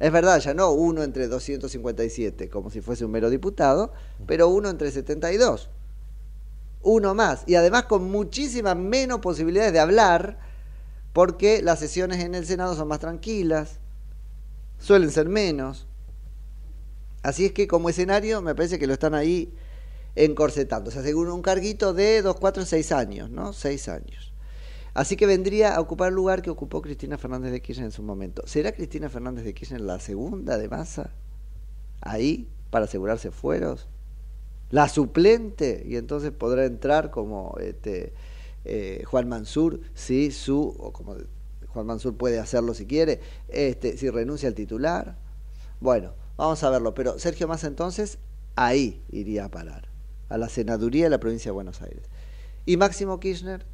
Es 0.00 0.12
verdad, 0.12 0.38
ya 0.40 0.54
no 0.54 0.70
uno 0.70 1.02
entre 1.02 1.26
257, 1.26 2.48
como 2.50 2.70
si 2.70 2.80
fuese 2.80 3.04
un 3.04 3.10
mero 3.10 3.30
diputado, 3.30 3.92
pero 4.26 4.48
uno 4.48 4.68
entre 4.68 4.90
72. 4.90 5.70
Uno 6.82 7.14
más. 7.14 7.42
Y 7.46 7.56
además 7.56 7.84
con 7.84 8.10
muchísimas 8.10 8.76
menos 8.76 9.20
posibilidades 9.20 9.72
de 9.72 9.80
hablar, 9.80 10.38
porque 11.12 11.62
las 11.62 11.80
sesiones 11.80 12.22
en 12.22 12.36
el 12.36 12.46
Senado 12.46 12.76
son 12.76 12.88
más 12.88 13.00
tranquilas, 13.00 13.80
suelen 14.78 15.10
ser 15.10 15.28
menos. 15.28 15.87
Así 17.22 17.46
es 17.46 17.52
que 17.52 17.66
como 17.66 17.88
escenario 17.88 18.42
me 18.42 18.54
parece 18.54 18.78
que 18.78 18.86
lo 18.86 18.92
están 18.92 19.14
ahí 19.14 19.52
encorsetando. 20.14 20.90
Se 20.90 21.00
asegura 21.00 21.32
un 21.32 21.42
carguito 21.42 21.92
de 21.92 22.22
2, 22.22 22.36
4, 22.36 22.64
6 22.64 22.92
años, 22.92 23.30
¿no? 23.30 23.52
6 23.52 23.88
años. 23.88 24.32
Así 24.94 25.16
que 25.16 25.26
vendría 25.26 25.74
a 25.74 25.80
ocupar 25.80 26.08
el 26.08 26.14
lugar 26.14 26.42
que 26.42 26.50
ocupó 26.50 26.82
Cristina 26.82 27.18
Fernández 27.18 27.52
de 27.52 27.60
Kirchner 27.60 27.86
en 27.86 27.92
su 27.92 28.02
momento. 28.02 28.42
¿Será 28.46 28.72
Cristina 28.72 29.08
Fernández 29.08 29.44
de 29.44 29.54
Kirchner 29.54 29.80
la 29.80 30.00
segunda 30.00 30.58
de 30.58 30.68
masa 30.68 31.10
ahí 32.00 32.48
para 32.70 32.86
asegurarse 32.86 33.30
fueros? 33.30 33.88
la 34.70 34.88
suplente, 34.88 35.82
y 35.86 35.96
entonces 35.96 36.30
podrá 36.30 36.64
entrar 36.66 37.10
como 37.10 37.56
este, 37.60 38.12
eh, 38.64 39.02
Juan 39.06 39.28
Mansur, 39.28 39.80
si 39.94 40.30
su, 40.30 40.74
o 40.78 40.92
como 40.92 41.16
Juan 41.68 41.86
Mansur 41.86 42.16
puede 42.16 42.38
hacerlo 42.38 42.74
si 42.74 42.86
quiere, 42.86 43.20
este, 43.48 43.96
si 43.96 44.10
renuncia 44.10 44.48
al 44.48 44.54
titular. 44.54 45.16
Bueno, 45.80 46.12
vamos 46.38 46.62
a 46.62 46.70
verlo, 46.70 46.94
pero 46.94 47.18
Sergio 47.18 47.46
Massa 47.46 47.66
entonces 47.66 48.18
ahí 48.56 49.02
iría 49.10 49.44
a 49.44 49.50
parar, 49.50 49.88
a 50.30 50.38
la 50.38 50.48
senaduría 50.48 51.04
de 51.04 51.10
la 51.10 51.20
provincia 51.20 51.50
de 51.50 51.54
Buenos 51.54 51.82
Aires. 51.82 52.04
Y 52.64 52.76
Máximo 52.78 53.20
Kirchner, 53.20 53.66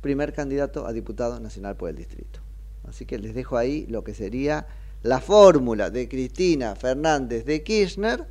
primer 0.00 0.32
candidato 0.32 0.86
a 0.86 0.92
diputado 0.92 1.38
nacional 1.38 1.76
por 1.76 1.90
el 1.90 1.96
distrito. 1.96 2.40
Así 2.88 3.04
que 3.06 3.18
les 3.18 3.34
dejo 3.34 3.56
ahí 3.56 3.86
lo 3.88 4.02
que 4.02 4.14
sería 4.14 4.66
la 5.02 5.20
fórmula 5.20 5.90
de 5.90 6.08
Cristina 6.08 6.74
Fernández 6.74 7.44
de 7.44 7.62
Kirchner 7.62 8.26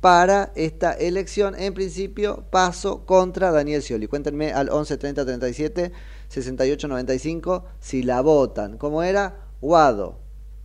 para 0.00 0.52
esta 0.54 0.92
elección. 0.92 1.54
En 1.58 1.74
principio, 1.74 2.44
paso 2.50 3.06
contra 3.06 3.50
Daniel 3.50 3.82
Scioli. 3.82 4.08
Cuéntenme 4.08 4.52
al 4.52 4.68
11 4.68 4.98
30 4.98 5.24
37 5.24 5.92
68 6.28 6.88
95 6.88 7.64
si 7.80 8.02
la 8.02 8.20
votan. 8.20 8.78
¿Cómo 8.78 9.02
era? 9.02 9.46
Guado, 9.60 10.18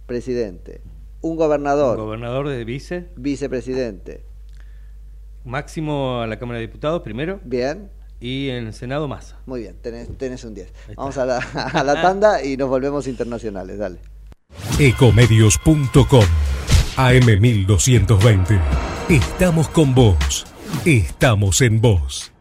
presidente. 0.05 0.81
Un 1.21 1.35
gobernador. 1.35 1.97
Gobernador 1.97 2.47
de 2.49 2.63
vice. 2.63 3.09
Vicepresidente. 3.15 4.23
Máximo 5.43 6.21
a 6.21 6.27
la 6.27 6.37
Cámara 6.39 6.59
de 6.59 6.67
Diputados 6.67 7.01
primero. 7.01 7.39
Bien. 7.43 7.89
Y 8.19 8.49
en 8.49 8.67
el 8.67 8.73
Senado 8.73 9.07
Massa. 9.07 9.39
Muy 9.45 9.61
bien, 9.61 9.75
tenés, 9.81 10.15
tenés 10.17 10.43
un 10.43 10.53
10. 10.55 10.73
Vamos 10.95 11.17
a 11.17 11.25
la, 11.25 11.37
a 11.37 11.83
la 11.83 12.01
tanda 12.01 12.43
y 12.43 12.57
nos 12.57 12.69
volvemos 12.69 13.07
internacionales. 13.07 13.77
Dale. 13.77 13.99
Ecomedios.com 14.79 16.25
AM1220. 16.97 18.59
Estamos 19.09 19.69
con 19.69 19.93
vos. 19.93 20.47
Estamos 20.85 21.61
en 21.61 21.79
vos. 21.79 22.31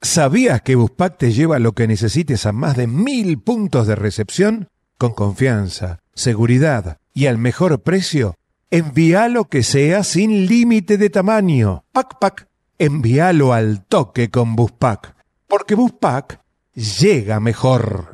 ¿Sabías 0.00 0.62
que 0.62 0.76
Buspack 0.76 1.18
te 1.18 1.32
lleva 1.32 1.58
lo 1.58 1.72
que 1.72 1.86
necesites 1.86 2.46
a 2.46 2.52
más 2.52 2.76
de 2.76 2.86
mil 2.86 3.38
puntos 3.38 3.86
de 3.86 3.96
recepción? 3.96 4.68
Con 4.98 5.12
confianza, 5.12 6.00
seguridad 6.12 6.98
y 7.14 7.26
al 7.26 7.38
mejor 7.38 7.82
precio. 7.82 8.34
Envía 8.68 9.28
lo 9.28 9.44
que 9.44 9.62
sea 9.62 10.02
sin 10.02 10.46
límite 10.46 10.98
de 10.98 11.08
tamaño. 11.08 11.84
Pac 11.92 12.18
Pac. 12.18 12.48
Envíalo 12.80 13.52
al 13.52 13.86
toque 13.86 14.28
con 14.28 14.56
Buspack. 14.56 15.14
Porque 15.46 15.76
Buspack 15.76 16.40
llega 16.74 17.38
mejor. 17.38 18.12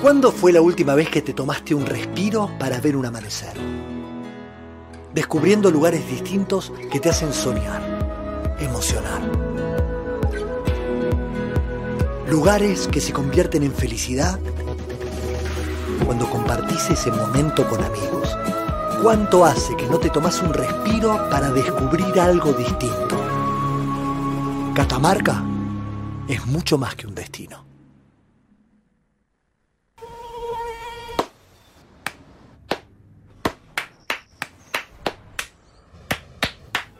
¿Cuándo 0.00 0.32
fue 0.32 0.52
la 0.52 0.60
última 0.60 0.96
vez 0.96 1.08
que 1.08 1.22
te 1.22 1.34
tomaste 1.34 1.72
un 1.72 1.86
respiro 1.86 2.50
para 2.58 2.80
ver 2.80 2.96
un 2.96 3.06
amanecer? 3.06 3.54
Descubriendo 5.14 5.70
lugares 5.70 6.04
distintos 6.08 6.72
que 6.90 6.98
te 6.98 7.10
hacen 7.10 7.32
soñar, 7.32 8.56
emocionar. 8.58 9.22
Lugares 12.28 12.88
que 12.88 13.00
se 13.00 13.12
convierten 13.12 13.62
en 13.62 13.72
felicidad 13.72 14.40
cuando 16.04 16.28
compartís 16.28 16.90
ese 16.90 17.10
momento 17.10 17.68
con 17.68 17.82
amigos. 17.82 18.36
¿Cuánto 19.02 19.44
hace 19.44 19.76
que 19.76 19.86
no 19.86 19.98
te 19.98 20.10
tomas 20.10 20.40
un 20.42 20.52
respiro 20.52 21.28
para 21.30 21.50
descubrir 21.50 22.18
algo 22.20 22.52
distinto? 22.52 23.16
Catamarca 24.74 25.42
es 26.28 26.46
mucho 26.46 26.78
más 26.78 26.94
que 26.94 27.06
un 27.06 27.14
destino. 27.14 27.61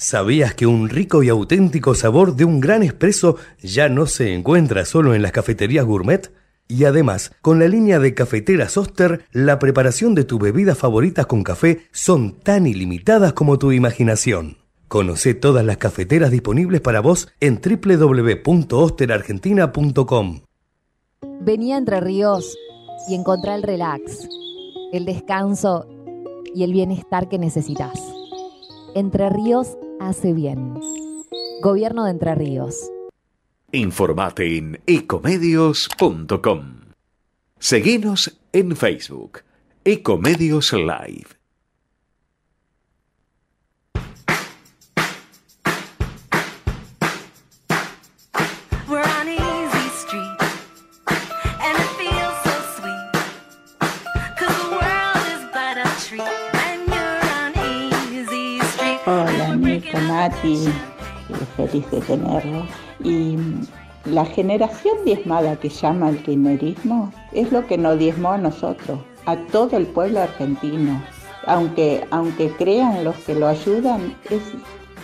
¿Sabías 0.00 0.54
que 0.54 0.66
un 0.66 0.88
rico 0.88 1.22
y 1.22 1.28
auténtico 1.28 1.94
sabor 1.94 2.34
de 2.34 2.46
un 2.46 2.58
gran 2.58 2.82
espresso 2.82 3.36
ya 3.60 3.90
no 3.90 4.06
se 4.06 4.32
encuentra 4.32 4.86
solo 4.86 5.14
en 5.14 5.20
las 5.20 5.32
cafeterías 5.32 5.84
gourmet? 5.84 6.32
Y 6.68 6.84
además, 6.84 7.32
con 7.42 7.58
la 7.58 7.68
línea 7.68 7.98
de 7.98 8.14
cafeteras 8.14 8.78
Oster, 8.78 9.26
la 9.30 9.58
preparación 9.58 10.14
de 10.14 10.24
tus 10.24 10.40
bebidas 10.40 10.78
favoritas 10.78 11.26
con 11.26 11.42
café 11.42 11.82
son 11.92 12.40
tan 12.40 12.66
ilimitadas 12.66 13.34
como 13.34 13.58
tu 13.58 13.72
imaginación. 13.72 14.56
Conoce 14.88 15.34
todas 15.34 15.66
las 15.66 15.76
cafeteras 15.76 16.30
disponibles 16.30 16.80
para 16.80 17.00
vos 17.00 17.28
en 17.38 17.60
www.osterargentina.com. 17.60 20.40
Venía 21.42 21.76
Entre 21.76 22.00
Ríos 22.00 22.56
y 23.06 23.16
encontrá 23.16 23.54
el 23.54 23.62
relax, 23.62 24.26
el 24.94 25.04
descanso 25.04 25.86
y 26.54 26.64
el 26.64 26.72
bienestar 26.72 27.28
que 27.28 27.38
necesitas. 27.38 28.00
Entre 28.94 29.28
Ríos 29.28 29.76
hace 30.00 30.32
bien. 30.32 30.80
Gobierno 31.62 32.04
de 32.04 32.10
Entre 32.10 32.34
Ríos. 32.34 32.90
Informate 33.72 34.56
en 34.56 34.80
ecomedios.com. 34.86 36.80
Seguinos 37.58 38.38
en 38.52 38.74
Facebook, 38.74 39.42
Ecomedios 39.84 40.72
Live. 40.72 41.39
Eh, 59.80 60.70
feliz 61.56 61.90
de 61.90 62.00
tenerlo. 62.00 62.66
Y 63.02 63.36
mm, 63.36 63.66
la 64.06 64.24
generación 64.24 64.96
diezmada 65.04 65.56
que 65.56 65.68
llama 65.68 66.10
el 66.10 66.22
kirchnerismo 66.22 67.12
es 67.32 67.52
lo 67.52 67.66
que 67.66 67.78
nos 67.78 67.98
diezmó 67.98 68.32
a 68.32 68.38
nosotros, 68.38 69.00
a 69.26 69.36
todo 69.52 69.76
el 69.76 69.86
pueblo 69.86 70.20
argentino. 70.20 71.02
Aunque, 71.46 72.06
aunque 72.10 72.50
crean 72.50 73.04
los 73.04 73.16
que 73.16 73.34
lo 73.34 73.48
ayudan, 73.48 74.14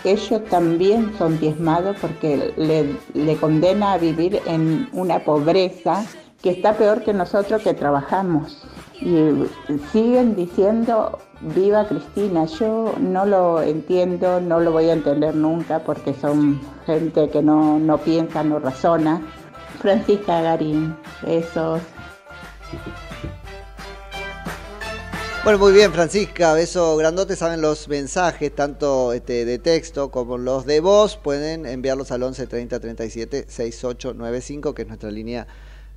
ellos 0.04 0.44
también 0.50 1.12
son 1.16 1.38
diezmados 1.38 1.96
porque 2.00 2.52
le, 2.56 2.94
le 3.14 3.36
condena 3.36 3.94
a 3.94 3.98
vivir 3.98 4.40
en 4.46 4.88
una 4.92 5.20
pobreza 5.20 6.04
que 6.42 6.50
está 6.50 6.74
peor 6.74 7.02
que 7.02 7.14
nosotros 7.14 7.62
que 7.62 7.74
trabajamos. 7.74 8.66
Y 9.00 9.16
eh, 9.16 9.48
siguen 9.92 10.34
diciendo 10.34 11.18
viva 11.40 11.86
Cristina. 11.86 12.46
Yo 12.46 12.94
no 12.98 13.26
lo 13.26 13.62
entiendo, 13.62 14.40
no 14.40 14.60
lo 14.60 14.72
voy 14.72 14.88
a 14.88 14.94
entender 14.94 15.34
nunca 15.34 15.80
porque 15.80 16.14
son 16.14 16.60
gente 16.86 17.28
que 17.30 17.42
no, 17.42 17.78
no 17.78 17.98
piensa, 17.98 18.42
no 18.42 18.58
razona. 18.58 19.20
Francisca 19.80 20.40
Garín, 20.40 20.96
besos. 21.22 21.80
Bueno, 25.44 25.60
muy 25.60 25.72
bien, 25.72 25.92
Francisca, 25.92 26.54
beso 26.54 26.96
grandote. 26.96 27.36
Saben 27.36 27.60
los 27.60 27.86
mensajes, 27.86 28.52
tanto 28.52 29.12
este, 29.12 29.44
de 29.44 29.60
texto 29.60 30.10
como 30.10 30.38
los 30.38 30.66
de 30.66 30.80
voz, 30.80 31.16
pueden 31.16 31.66
enviarlos 31.66 32.10
al 32.10 32.24
11 32.24 32.48
30 32.48 32.80
37 32.80 33.44
6895, 33.46 34.74
que 34.74 34.82
es 34.82 34.88
nuestra 34.88 35.10
línea 35.12 35.46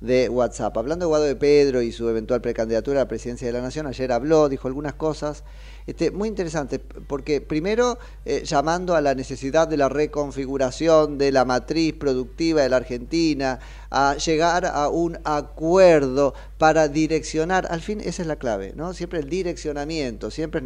de 0.00 0.28
WhatsApp. 0.28 0.76
Hablando 0.76 1.04
de 1.04 1.08
Guado 1.08 1.24
de 1.24 1.36
Pedro 1.36 1.82
y 1.82 1.92
su 1.92 2.08
eventual 2.08 2.40
precandidatura 2.40 3.00
a 3.00 3.04
la 3.04 3.08
presidencia 3.08 3.46
de 3.46 3.52
la 3.52 3.60
Nación, 3.60 3.86
ayer 3.86 4.12
habló, 4.12 4.48
dijo 4.48 4.66
algunas 4.68 4.94
cosas 4.94 5.44
este, 5.86 6.10
muy 6.10 6.28
interesantes, 6.28 6.80
porque 7.06 7.40
primero 7.40 7.98
eh, 8.24 8.42
llamando 8.44 8.94
a 8.94 9.00
la 9.00 9.14
necesidad 9.14 9.68
de 9.68 9.76
la 9.76 9.88
reconfiguración 9.88 11.18
de 11.18 11.32
la 11.32 11.44
matriz 11.44 11.94
productiva 11.94 12.62
de 12.62 12.68
la 12.68 12.76
Argentina, 12.76 13.58
a 13.90 14.16
llegar 14.16 14.66
a 14.66 14.88
un 14.88 15.18
acuerdo 15.24 16.34
para 16.58 16.88
direccionar, 16.88 17.66
al 17.70 17.80
fin 17.80 18.00
esa 18.00 18.22
es 18.22 18.28
la 18.28 18.36
clave, 18.36 18.72
¿no? 18.76 18.94
Siempre 18.94 19.18
el 19.20 19.28
direccionamiento, 19.28 20.30
siempre 20.30 20.62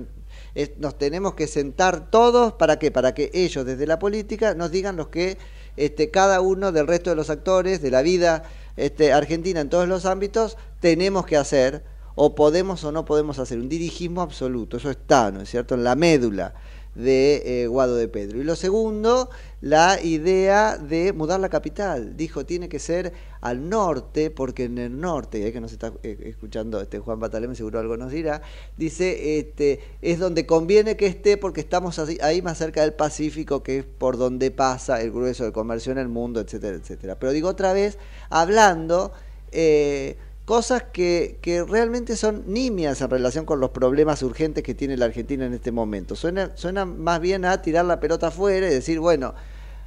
es- 0.55 0.73
nos 0.79 0.99
tenemos 0.99 1.35
que 1.35 1.47
sentar 1.47 2.11
todos 2.11 2.53
para 2.53 2.79
qué, 2.79 2.91
para 2.91 3.15
que 3.15 3.31
ellos 3.35 3.65
desde 3.65 3.87
la 3.87 3.99
política 3.99 4.55
nos 4.55 4.71
digan 4.71 4.97
los 4.97 5.09
que 5.09 5.39
este, 5.77 6.11
cada 6.11 6.41
uno 6.41 6.71
del 6.71 6.87
resto 6.87 7.11
de 7.11 7.17
los 7.17 7.31
actores 7.31 7.83
de 7.83 7.91
la 7.91 8.03
vida 8.03 8.45
este, 8.77 9.13
argentina 9.13 9.61
en 9.61 9.69
todos 9.69 9.89
los 9.89 10.07
ámbitos 10.07 10.57
tenemos 10.81 11.27
que 11.27 11.37
hacer 11.37 11.85
o 12.15 12.35
podemos 12.35 12.85
o 12.85 12.93
no 12.93 13.05
podemos 13.05 13.39
hacer 13.39 13.59
un 13.59 13.69
dirigismo 13.69 14.23
absoluto, 14.23 14.77
eso 14.77 14.91
está, 14.91 15.31
¿no 15.31 15.41
es 15.41 15.51
cierto?, 15.51 15.75
en 15.75 15.85
la 15.85 15.97
médula 15.97 16.55
de 16.95 17.63
eh, 17.63 17.67
Guado 17.67 17.97
de 17.97 18.09
Pedro. 18.09 18.41
Y 18.41 18.45
lo 18.45 18.57
segundo, 18.57 19.31
la 19.65 19.99
idea 20.03 20.77
de 20.77 21.15
mudar 21.15 21.41
la 21.41 21.49
capital. 21.49 22.19
Dijo, 22.19 22.45
tiene 22.45 22.69
que 22.69 22.79
ser 22.79 23.15
al 23.41 23.67
norte, 23.71 24.31
porque 24.31 24.65
en 24.65 24.77
el 24.77 25.01
norte, 25.01 25.39
y 25.39 25.45
ahí 25.45 25.53
que 25.53 25.61
nos 25.63 25.73
está 25.73 25.91
eh, 26.03 26.19
escuchando 26.27 26.83
este 26.83 26.99
Juan 26.99 27.19
Bataleme, 27.19 27.55
seguro 27.55 27.81
algo 27.81 27.97
nos 27.97 28.13
dirá, 28.13 28.43
dice, 28.77 29.39
este, 29.39 29.81
es 30.03 30.19
donde 30.19 30.45
conviene 30.45 30.99
que 30.99 31.07
esté 31.07 31.39
porque 31.39 31.63
estamos 31.63 31.99
ahí 32.21 32.43
más 32.43 32.59
cerca 32.59 32.83
del 32.83 32.93
Pacífico, 32.93 33.63
que 33.63 33.79
es 33.79 33.85
por 33.87 34.19
donde 34.19 34.51
pasa 34.51 35.01
el 35.01 35.11
grueso 35.11 35.45
del 35.45 35.55
comercio 35.55 35.93
en 35.93 35.99
el 35.99 36.09
mundo, 36.09 36.41
etcétera, 36.41 36.77
etcétera. 36.77 37.19
Pero 37.19 37.33
digo 37.33 37.49
otra 37.49 37.73
vez, 37.73 37.97
hablando... 38.29 39.13
eh, 39.51 40.19
cosas 40.45 40.83
que, 40.93 41.39
que 41.41 41.65
realmente 41.65 42.17
son 42.17 42.45
nimias 42.49 43.01
en 43.01 43.09
relación 43.09 43.47
con 43.47 43.61
los 43.61 43.71
problemas 43.71 44.23
urgentes 44.23 44.63
que 44.63 44.75
tiene 44.75 44.99
la 44.99 45.07
Argentina 45.07 45.47
en 45.47 45.55
este 45.55 45.73
momento. 45.73 46.17
Suena, 46.17 46.55
suena 46.55 46.85
más 46.85 47.19
bien 47.19 47.47
a 47.47 47.63
tirar 47.63 47.87
la 47.87 47.99
pelota 47.99 48.27
afuera 48.27 48.67
y 48.67 48.71
decir, 48.71 49.01
bueno, 49.01 49.33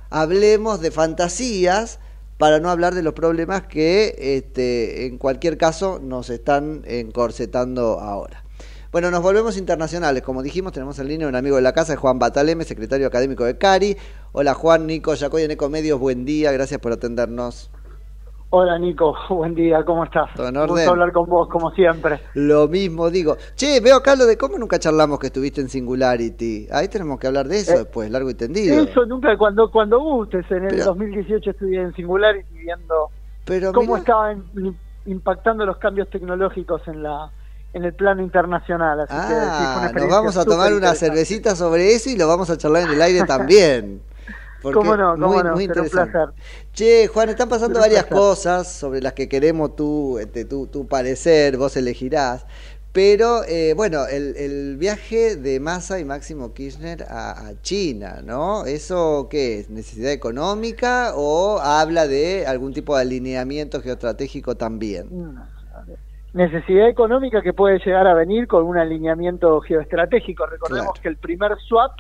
hablemos 0.10 0.82
de 0.82 0.92
fantasías 0.92 2.00
para 2.38 2.60
no 2.60 2.70
hablar 2.70 2.94
de 2.94 3.04
los 3.04 3.14
problemas 3.14 3.64
que 3.64 4.16
este, 4.18 5.06
en 5.06 5.18
cualquier 5.18 5.58
caso 5.58 6.00
nos 6.02 6.30
están 6.30 6.84
encorsetando 6.86 8.00
ahora. 8.00 8.44
Bueno, 8.92 9.12
nos 9.12 9.22
volvemos 9.22 9.58
internacionales. 9.58 10.24
Como 10.24 10.44
dijimos, 10.44 10.72
tenemos 10.72 10.98
en 11.00 11.08
línea 11.10 11.28
un 11.28 11.36
amigo 11.36 11.58
de 11.58 11.62
la 11.62 11.74
casa, 11.74 11.96
Juan 11.98 12.20
Bataleme, 12.20 12.64
secretario 12.64 13.08
académico 13.08 13.44
de 13.44 13.58
CARI. 13.58 13.98
Hola 14.32 14.54
Juan, 14.54 14.88
Nico, 14.88 15.14
Yacoy 15.14 15.44
en 15.44 15.52
Ecomedios, 15.52 16.00
buen 16.00 16.26
día, 16.26 16.52
gracias 16.52 16.80
por 16.80 16.94
atendernos. 16.94 17.70
Hola 18.50 18.80
Nico, 18.80 19.14
buen 19.30 19.54
día, 19.56 19.84
¿cómo 19.84 20.06
estás? 20.06 20.30
¿Todo 20.36 20.48
en 20.48 20.56
Un 20.56 20.62
gusto 20.62 20.74
orden? 20.76 20.90
hablar 20.90 21.12
con 21.12 21.30
vos, 21.30 21.50
como 21.50 21.72
siempre. 21.72 22.22
Lo 22.34 22.68
mismo 22.70 23.10
digo. 23.10 23.36
Che, 23.56 23.82
veo 23.82 23.98
acá 23.98 24.16
lo 24.16 24.26
de 24.26 24.38
cómo 24.38 24.58
nunca 24.58 24.80
charlamos 24.80 25.20
que 25.20 25.28
estuviste 25.28 25.60
en 25.60 25.70
Singularity. 25.70 26.68
Ahí 26.72 26.88
tenemos 26.88 27.20
que 27.20 27.28
hablar 27.28 27.48
de 27.48 27.60
eso 27.60 27.74
Eh, 27.74 27.78
después, 27.80 28.10
largo 28.10 28.30
y 28.30 28.36
tendido. 28.36 28.82
Eso 28.84 29.06
nunca, 29.06 29.38
cuando 29.38 29.70
cuando 29.70 30.00
gustes, 30.00 30.46
en 30.50 30.64
el 30.64 30.70
Pero- 30.70 30.86
2018 30.86 31.50
estudié 31.52 31.82
en 31.82 31.94
Singularity 31.94 32.54
viendo 32.58 33.10
Pero 33.46 33.74
cómo 33.74 33.96
mirá- 33.96 34.00
estaban 34.00 34.44
im- 34.56 34.76
impactando 35.08 35.66
los 35.66 35.78
cambios 35.78 36.10
tecnológicos 36.10 36.82
en 36.88 37.04
la 37.04 37.30
en 37.74 37.84
el 37.84 37.94
plano 37.94 38.24
internacional. 38.24 39.02
Así 39.02 39.14
que 39.14 39.22
sí, 39.22 39.28
Ah, 39.34 39.74
nos 39.76 39.84
experiencia 39.84 40.18
vamos 40.18 40.38
a 40.38 40.46
tomar 40.46 40.74
una 40.74 40.96
cervecita 40.96 41.54
sobre 41.56 41.94
eso 41.94 42.10
y 42.10 42.16
lo 42.18 42.28
vamos 42.28 42.50
a 42.50 42.58
charlar 42.58 42.84
en 42.84 42.92
el 42.92 43.02
aire 43.02 43.24
también. 43.26 44.02
Porque 44.62 44.80
Cómo 44.80 44.98
no, 44.98 45.18
cómo 45.20 45.34
muy, 45.34 45.44
no, 45.44 45.54
muy 45.54 45.66
será 45.68 45.84
un 45.84 45.88
interesante. 45.88 46.12
placer. 46.12 46.30
Che, 46.74 47.08
Juan, 47.08 47.30
están 47.30 47.50
pasando 47.50 47.80
varias 47.80 48.06
placer. 48.06 48.18
cosas 48.18 48.72
sobre 48.72 49.02
las 49.02 49.14
que 49.14 49.30
queremos 49.30 49.76
tú, 49.76 50.18
este, 50.20 50.46
tu, 50.46 50.68
tu 50.68 50.88
parecer, 50.88 51.58
vos 51.58 51.78
elegirás. 51.78 52.46
Pero 52.92 53.44
eh, 53.48 53.74
bueno, 53.76 54.08
el, 54.08 54.36
el 54.38 54.78
viaje 54.78 55.36
de 55.36 55.60
Massa 55.60 56.00
y 56.00 56.06
Máximo 56.06 56.54
Kirchner 56.54 57.04
a, 57.04 57.48
a 57.50 57.62
China, 57.62 58.22
¿no? 58.24 58.66
¿Eso 58.66 59.28
qué 59.30 59.60
es? 59.60 59.70
¿Necesidad 59.70 60.12
económica 60.12 61.14
o 61.16 61.60
habla 61.60 62.08
de 62.08 62.48
algún 62.48 62.74
tipo 62.74 62.96
de 62.96 63.02
alineamiento 63.04 63.82
geoestratégico 63.82 64.56
también? 64.56 65.10
Necesidad 66.34 66.88
económica 66.90 67.42
que 67.42 67.54
puede 67.54 67.80
llegar 67.80 68.08
a 68.08 68.14
venir 68.14 68.48
con 68.48 68.64
un 68.66 68.78
alineamiento 68.78 69.60
geoestratégico. 69.62 70.46
Recordemos 70.46 70.94
Claro. 70.94 71.02
que 71.02 71.08
el 71.10 71.18
primer 71.18 71.58
swap 71.68 71.92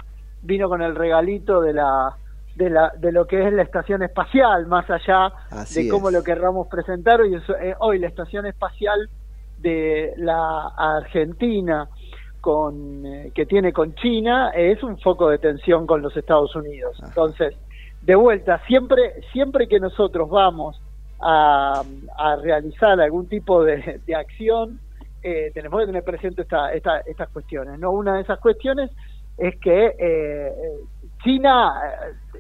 vino 0.41 0.69
con 0.69 0.81
el 0.81 0.95
regalito 0.95 1.61
de 1.61 1.73
la 1.73 2.17
de, 2.57 2.69
la, 2.69 2.91
de 2.97 3.11
lo 3.11 3.25
que 3.27 3.45
es 3.47 3.53
la 3.53 3.61
estación 3.61 4.01
espacial, 4.03 4.65
más 4.65 4.89
allá 4.89 5.31
Así 5.51 5.83
de 5.83 5.89
cómo 5.89 6.09
es. 6.09 6.15
lo 6.15 6.23
querramos 6.23 6.67
presentar. 6.67 7.21
Hoy, 7.21 7.35
eh, 7.61 7.75
hoy 7.79 7.99
la 7.99 8.07
estación 8.07 8.45
espacial 8.47 9.09
de 9.59 10.13
la 10.17 10.67
Argentina 10.75 11.87
con 12.41 13.05
eh, 13.05 13.31
que 13.33 13.45
tiene 13.45 13.73
con 13.73 13.93
China 13.95 14.51
es 14.55 14.81
un 14.83 14.97
foco 14.99 15.29
de 15.29 15.37
tensión 15.37 15.85
con 15.85 16.01
los 16.01 16.15
Estados 16.17 16.55
Unidos. 16.55 16.97
Entonces, 17.03 17.55
de 18.01 18.15
vuelta, 18.15 18.59
siempre 18.67 19.21
siempre 19.31 19.67
que 19.67 19.79
nosotros 19.79 20.29
vamos 20.29 20.79
a, 21.19 21.83
a 22.17 22.35
realizar 22.37 22.99
algún 23.01 23.27
tipo 23.27 23.63
de, 23.63 24.01
de 24.05 24.15
acción, 24.15 24.79
eh, 25.23 25.51
tenemos 25.53 25.79
que 25.81 25.87
tener 25.87 26.03
presente 26.03 26.41
esta, 26.43 26.71
esta- 26.73 26.99
estas 27.01 27.29
cuestiones. 27.29 27.79
¿no? 27.79 27.91
Una 27.91 28.15
de 28.15 28.21
esas 28.21 28.39
cuestiones 28.39 28.91
es 29.37 29.55
que 29.59 29.95
eh, 29.99 30.53
China, 31.23 31.73
eh, 31.83 32.39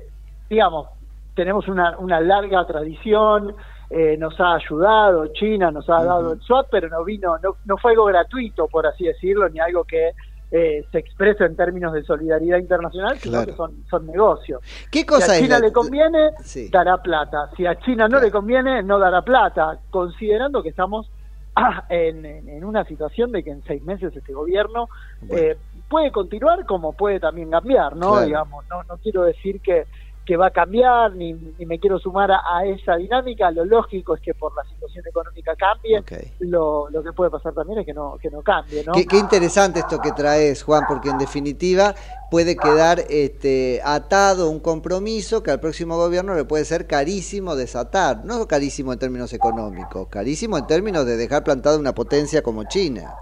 digamos, 0.49 0.87
tenemos 1.33 1.67
una, 1.67 1.97
una 1.99 2.19
larga 2.19 2.65
tradición, 2.65 3.55
eh, 3.89 4.17
nos 4.17 4.39
ha 4.39 4.55
ayudado, 4.55 5.27
China 5.33 5.71
nos 5.71 5.89
ha 5.89 6.03
dado 6.03 6.33
el 6.33 6.41
swap, 6.41 6.67
pero 6.71 6.89
no 6.89 7.03
vino, 7.03 7.37
no, 7.41 7.57
no 7.63 7.77
fue 7.77 7.91
algo 7.91 8.05
gratuito, 8.05 8.67
por 8.67 8.85
así 8.87 9.05
decirlo, 9.05 9.47
ni 9.49 9.59
algo 9.59 9.83
que 9.85 10.11
eh, 10.49 10.87
se 10.91 10.97
expresa 10.99 11.45
en 11.45 11.55
términos 11.55 11.93
de 11.93 12.03
solidaridad 12.03 12.57
internacional, 12.57 13.17
sino 13.19 13.45
que 13.45 13.53
son, 13.53 13.83
son 13.89 14.07
negocios. 14.07 14.61
¿Qué 14.89 15.05
cosa 15.05 15.25
si 15.25 15.31
a 15.31 15.35
es 15.35 15.41
China 15.41 15.59
la- 15.59 15.67
le 15.67 15.73
conviene, 15.73 16.29
Sí. 16.39 16.69
dará 16.71 16.97
plata. 17.01 17.49
Si 17.55 17.65
a 17.65 17.77
China 17.79 18.07
no 18.07 18.19
le 18.19 18.31
conviene, 18.31 18.81
no 18.81 18.97
dará 18.97 19.21
plata, 19.23 19.79
considerando 19.89 20.63
que 20.63 20.69
estamos 20.69 21.11
ah, 21.55 21.85
en, 21.89 22.25
en- 22.25 22.63
una 22.63 22.85
situación 22.85 23.31
de 23.31 23.43
que 23.43 23.49
en 23.51 23.61
seis 23.63 23.83
meses 23.83 24.15
este 24.15 24.31
gobierno 24.31 24.87
eh, 25.29 25.57
puede 25.89 26.11
continuar 26.11 26.65
como 26.65 26.93
puede 26.93 27.19
también 27.19 27.49
cambiar, 27.51 27.95
¿no? 27.95 28.11
Claro. 28.11 28.25
Digamos, 28.25 28.65
no, 28.69 28.83
no 28.87 28.97
quiero 28.99 29.23
decir 29.23 29.59
que, 29.61 29.85
que 30.27 30.35
va 30.35 30.47
a 30.47 30.51
cambiar, 30.51 31.15
ni, 31.15 31.31
ni 31.33 31.65
me 31.65 31.79
quiero 31.79 31.97
sumar 31.99 32.29
a, 32.31 32.41
a 32.45 32.65
esa 32.65 32.97
dinámica, 32.97 33.49
lo 33.49 33.63
lógico 33.63 34.13
es 34.15 34.21
que 34.21 34.33
por 34.33 34.53
la 34.57 34.63
situación 34.65 35.05
económica 35.07 35.55
cambie, 35.55 36.03
lo, 36.39 36.89
lo 36.89 37.01
que 37.01 37.13
puede 37.13 37.31
pasar 37.31 37.53
también 37.53 37.79
es 37.79 37.85
que 37.85 37.93
no, 37.93 38.17
que 38.21 38.29
no 38.29 38.41
cambie, 38.41 38.83
¿no? 38.85 38.91
Qué, 38.91 39.05
qué 39.05 39.17
interesante 39.17 39.79
esto 39.79 39.99
que 39.99 40.11
traes, 40.11 40.63
Juan, 40.63 40.83
porque 40.85 41.07
en 41.09 41.17
definitiva 41.17 41.95
puede 42.29 42.57
quedar 42.57 42.99
este, 43.09 43.79
atado 43.85 44.49
un 44.49 44.59
compromiso 44.59 45.41
que 45.43 45.51
al 45.51 45.61
próximo 45.61 45.95
gobierno 45.95 46.35
le 46.35 46.43
puede 46.43 46.65
ser 46.65 46.87
carísimo 46.87 47.55
desatar. 47.55 48.25
No 48.25 48.45
carísimo 48.49 48.91
en 48.91 48.99
términos 48.99 49.31
económicos, 49.31 50.09
carísimo 50.09 50.57
en 50.57 50.67
términos 50.67 51.05
de 51.05 51.15
dejar 51.15 51.45
plantada 51.45 51.79
una 51.79 51.93
potencia 51.93 52.41
como 52.41 52.65
China. 52.65 53.15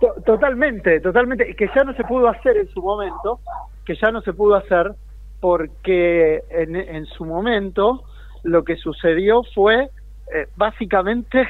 To- 0.00 0.14
Totalmente, 0.24 1.00
totalmente. 1.00 1.56
Que 1.56 1.66
ya 1.74 1.82
no 1.82 1.92
se 1.94 2.04
pudo 2.04 2.28
hacer 2.28 2.56
en 2.56 2.68
su 2.68 2.80
momento, 2.80 3.40
que 3.84 3.96
ya 4.00 4.12
no 4.12 4.20
se 4.22 4.32
pudo 4.32 4.54
hacer 4.54 4.94
porque 5.40 6.42
en, 6.50 6.76
en 6.76 7.06
su 7.06 7.24
momento 7.24 8.04
lo 8.42 8.64
que 8.64 8.76
sucedió 8.76 9.42
fue 9.54 9.90
eh, 10.34 10.46
básicamente 10.56 11.48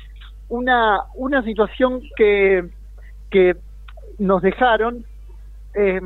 una, 0.48 1.02
una 1.14 1.42
situación 1.42 2.00
que, 2.16 2.68
que 3.30 3.56
nos 4.18 4.42
dejaron 4.42 5.04
eh, 5.74 6.00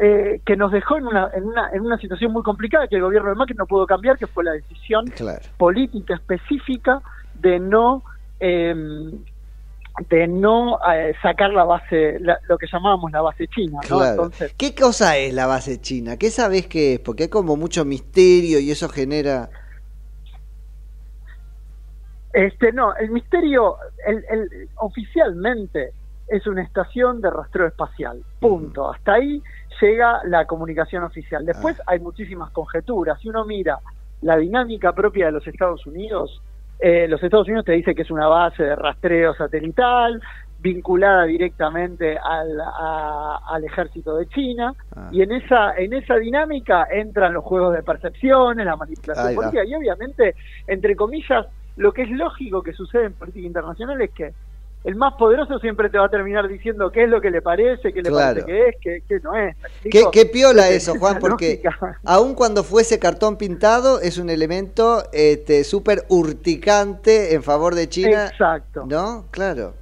eh, 0.00 0.40
que 0.46 0.56
nos 0.56 0.70
dejó 0.70 0.96
en 0.96 1.06
una, 1.08 1.28
en, 1.34 1.44
una, 1.44 1.70
en 1.72 1.80
una 1.80 1.98
situación 1.98 2.32
muy 2.32 2.44
complicada 2.44 2.86
que 2.86 2.94
el 2.96 3.02
gobierno 3.02 3.30
de 3.30 3.34
Macri 3.34 3.56
no 3.56 3.66
pudo 3.66 3.84
cambiar, 3.84 4.16
que 4.16 4.28
fue 4.28 4.44
la 4.44 4.52
decisión 4.52 5.06
Claro. 5.06 5.40
política 5.56 6.14
específica 6.14 7.02
de 7.34 7.58
no 7.58 8.04
eh, 8.38 8.74
de 10.10 10.28
no 10.28 10.78
eh, 10.92 11.14
sacar 11.22 11.50
la 11.50 11.64
base, 11.64 12.18
la- 12.20 12.38
lo 12.48 12.56
que 12.58 12.66
llamábamos 12.72 13.10
la 13.12 13.20
base 13.22 13.46
china, 13.48 13.80
¿no? 13.82 13.96
Claro. 13.96 14.10
Entonces, 14.24 14.54
¿Qué 14.56 14.74
cosa 14.74 15.16
es 15.16 15.34
la 15.34 15.46
base 15.46 15.80
china? 15.80 16.16
¿Qué 16.16 16.30
sabés 16.30 16.66
qué 16.68 16.94
es? 16.94 17.00
Porque 17.00 17.24
hay 17.24 17.28
como 17.28 17.56
mucho 17.56 17.84
misterio 17.84 18.60
y 18.60 18.70
eso 18.70 18.88
genera... 18.88 19.50
este 22.32 22.72
no, 22.72 22.94
el 22.96 23.10
misterio, 23.10 23.76
el, 24.06 24.24
el- 24.30 24.68
oficialmente 24.76 25.92
es 26.28 26.46
una 26.46 26.62
estación 26.62 27.20
de 27.20 27.30
rastreo 27.30 27.66
espacial, 27.66 28.22
punto. 28.38 28.92
Hasta 28.92 29.14
ahí 29.14 29.42
llega 29.80 30.20
la 30.24 30.44
comunicación 30.46 31.02
oficial. 31.02 31.44
Después 31.46 31.76
hay 31.86 32.00
muchísimas 32.00 32.50
conjeturas. 32.50 33.18
Si 33.20 33.28
uno 33.30 33.44
mira 33.46 33.78
la 34.20 34.36
dinámica 34.36 34.92
propia 34.94 35.26
de 35.26 35.32
los 35.32 35.46
Estados 35.46 35.86
Unidos, 35.86 36.42
eh, 36.78 37.08
los 37.08 37.22
Estados 37.22 37.46
Unidos 37.48 37.64
te 37.64 37.72
dice 37.72 37.94
que 37.94 38.02
es 38.02 38.10
una 38.10 38.26
base 38.28 38.62
de 38.62 38.76
rastreo 38.76 39.34
satelital 39.34 40.20
vinculada 40.60 41.24
directamente 41.24 42.18
al, 42.18 42.60
a- 42.60 43.38
al 43.48 43.64
ejército 43.64 44.16
de 44.16 44.26
China. 44.26 44.74
Y 45.12 45.22
en 45.22 45.32
esa 45.32 45.74
en 45.76 45.92
esa 45.92 46.16
dinámica 46.16 46.86
entran 46.90 47.32
los 47.32 47.44
juegos 47.44 47.74
de 47.74 47.82
percepciones, 47.82 48.64
la 48.66 48.76
manipulación 48.76 49.26
política 49.36 49.64
y 49.64 49.74
obviamente 49.74 50.34
entre 50.66 50.96
comillas 50.96 51.46
lo 51.76 51.92
que 51.92 52.02
es 52.02 52.10
lógico 52.10 52.60
que 52.62 52.72
sucede 52.72 53.04
en 53.06 53.14
política 53.14 53.46
internacional 53.46 54.00
es 54.02 54.10
que 54.12 54.32
el 54.84 54.94
más 54.94 55.14
poderoso 55.14 55.58
siempre 55.58 55.90
te 55.90 55.98
va 55.98 56.06
a 56.06 56.08
terminar 56.08 56.46
diciendo 56.46 56.90
qué 56.90 57.04
es 57.04 57.10
lo 57.10 57.20
que 57.20 57.30
le 57.30 57.42
parece, 57.42 57.92
qué 57.92 58.02
le 58.02 58.10
Claro. 58.10 58.42
parece 58.42 58.46
que 58.46 58.68
es, 58.68 58.76
qué, 58.80 59.02
qué 59.08 59.20
no 59.20 59.34
es. 59.34 59.56
¿me 59.84 59.90
¿Qué, 60.12 60.26
piola 60.26 60.68
eso, 60.68 60.94
Juan? 60.98 61.18
Porque 61.18 61.62
aun 62.04 62.34
cuando 62.34 62.62
fuese 62.62 62.98
cartón 62.98 63.36
pintado, 63.36 64.00
es 64.00 64.18
un 64.18 64.30
elemento 64.30 65.02
este, 65.12 65.64
súper 65.64 66.04
urticante 66.08 67.34
en 67.34 67.42
favor 67.42 67.74
de 67.74 67.88
China. 67.88 68.26
Exacto. 68.26 68.86
¿No? 68.86 69.24
Claro, 69.30 69.74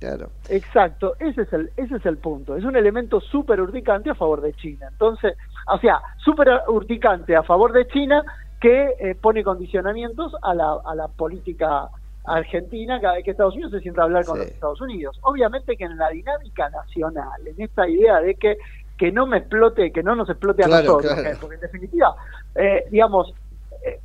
claro. 0.00 0.30
Exacto, 0.48 1.14
ese 1.20 1.42
es 1.42 1.52
el, 1.52 1.70
ese 1.76 1.96
es 1.96 2.06
el 2.06 2.18
punto. 2.18 2.56
Es 2.56 2.64
un 2.64 2.76
elemento 2.76 3.20
súper 3.20 3.60
urticante 3.60 4.10
a 4.10 4.14
favor 4.14 4.40
de 4.40 4.52
China. 4.54 4.88
Entonces, 4.90 5.34
o 5.72 5.78
sea, 5.78 6.00
súper 6.22 6.48
urticante 6.68 7.36
a 7.36 7.42
favor 7.44 7.72
de 7.72 7.86
China 7.86 8.22
que 8.60 8.94
eh, 8.98 9.14
pone 9.14 9.42
condicionamientos 9.42 10.34
a 10.42 10.54
la, 10.54 10.78
a 10.84 10.94
la 10.94 11.08
política 11.08 11.88
Argentina 12.24 13.00
cada 13.00 13.14
vez 13.14 13.24
que 13.24 13.32
Estados 13.32 13.54
Unidos 13.54 13.72
se 13.72 13.80
sienta 13.80 14.02
a 14.02 14.04
hablar 14.04 14.24
con 14.24 14.38
los 14.38 14.46
Estados 14.46 14.80
Unidos. 14.80 15.18
Obviamente 15.22 15.76
que 15.76 15.84
en 15.84 15.96
la 15.96 16.10
dinámica 16.10 16.70
nacional, 16.70 17.46
en 17.46 17.60
esta 17.60 17.88
idea 17.88 18.20
de 18.20 18.34
que 18.36 18.58
que 19.02 19.10
no 19.10 19.26
me 19.26 19.38
explote, 19.38 19.90
que 19.90 20.02
no 20.02 20.14
nos 20.14 20.30
explote 20.30 20.62
a 20.62 20.68
nosotros, 20.68 21.12
claro. 21.12 21.28
eh, 21.28 21.36
porque 21.40 21.56
en 21.56 21.60
definitiva, 21.60 22.14
eh, 22.54 22.84
digamos, 22.88 23.34
eh, 23.84 23.98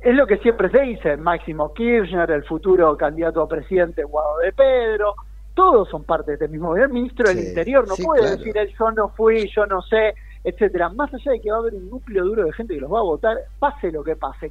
es 0.00 0.14
lo 0.14 0.26
que 0.26 0.38
siempre 0.38 0.70
se 0.70 0.80
dice, 0.80 1.18
Máximo 1.18 1.74
Kirchner, 1.74 2.30
el 2.30 2.44
futuro 2.44 2.96
candidato 2.96 3.42
a 3.42 3.48
presidente 3.48 4.04
Guado 4.04 4.38
de 4.38 4.52
Pedro, 4.52 5.16
todos 5.52 5.90
son 5.90 6.04
parte 6.04 6.30
de 6.30 6.34
este 6.36 6.48
mismo 6.48 6.68
gobierno, 6.68 6.94
el 6.94 7.02
ministro 7.02 7.28
del 7.28 7.46
Interior 7.46 7.86
no 7.86 7.94
sí, 7.94 8.04
puede 8.04 8.22
claro. 8.22 8.36
decir 8.38 8.56
él 8.56 8.74
yo 8.78 8.90
no 8.92 9.08
fui, 9.10 9.50
yo 9.54 9.66
no 9.66 9.82
sé, 9.82 10.14
etcétera. 10.44 10.88
Más 10.88 11.12
allá 11.12 11.32
de 11.32 11.40
que 11.40 11.50
va 11.50 11.56
a 11.56 11.60
haber 11.60 11.74
un 11.74 11.90
núcleo 11.90 12.24
duro 12.24 12.44
de 12.44 12.52
gente 12.52 12.74
que 12.74 12.80
los 12.80 12.90
va 12.90 13.00
a 13.00 13.02
votar, 13.02 13.36
pase 13.58 13.92
lo 13.92 14.02
que 14.02 14.16
pase, 14.16 14.50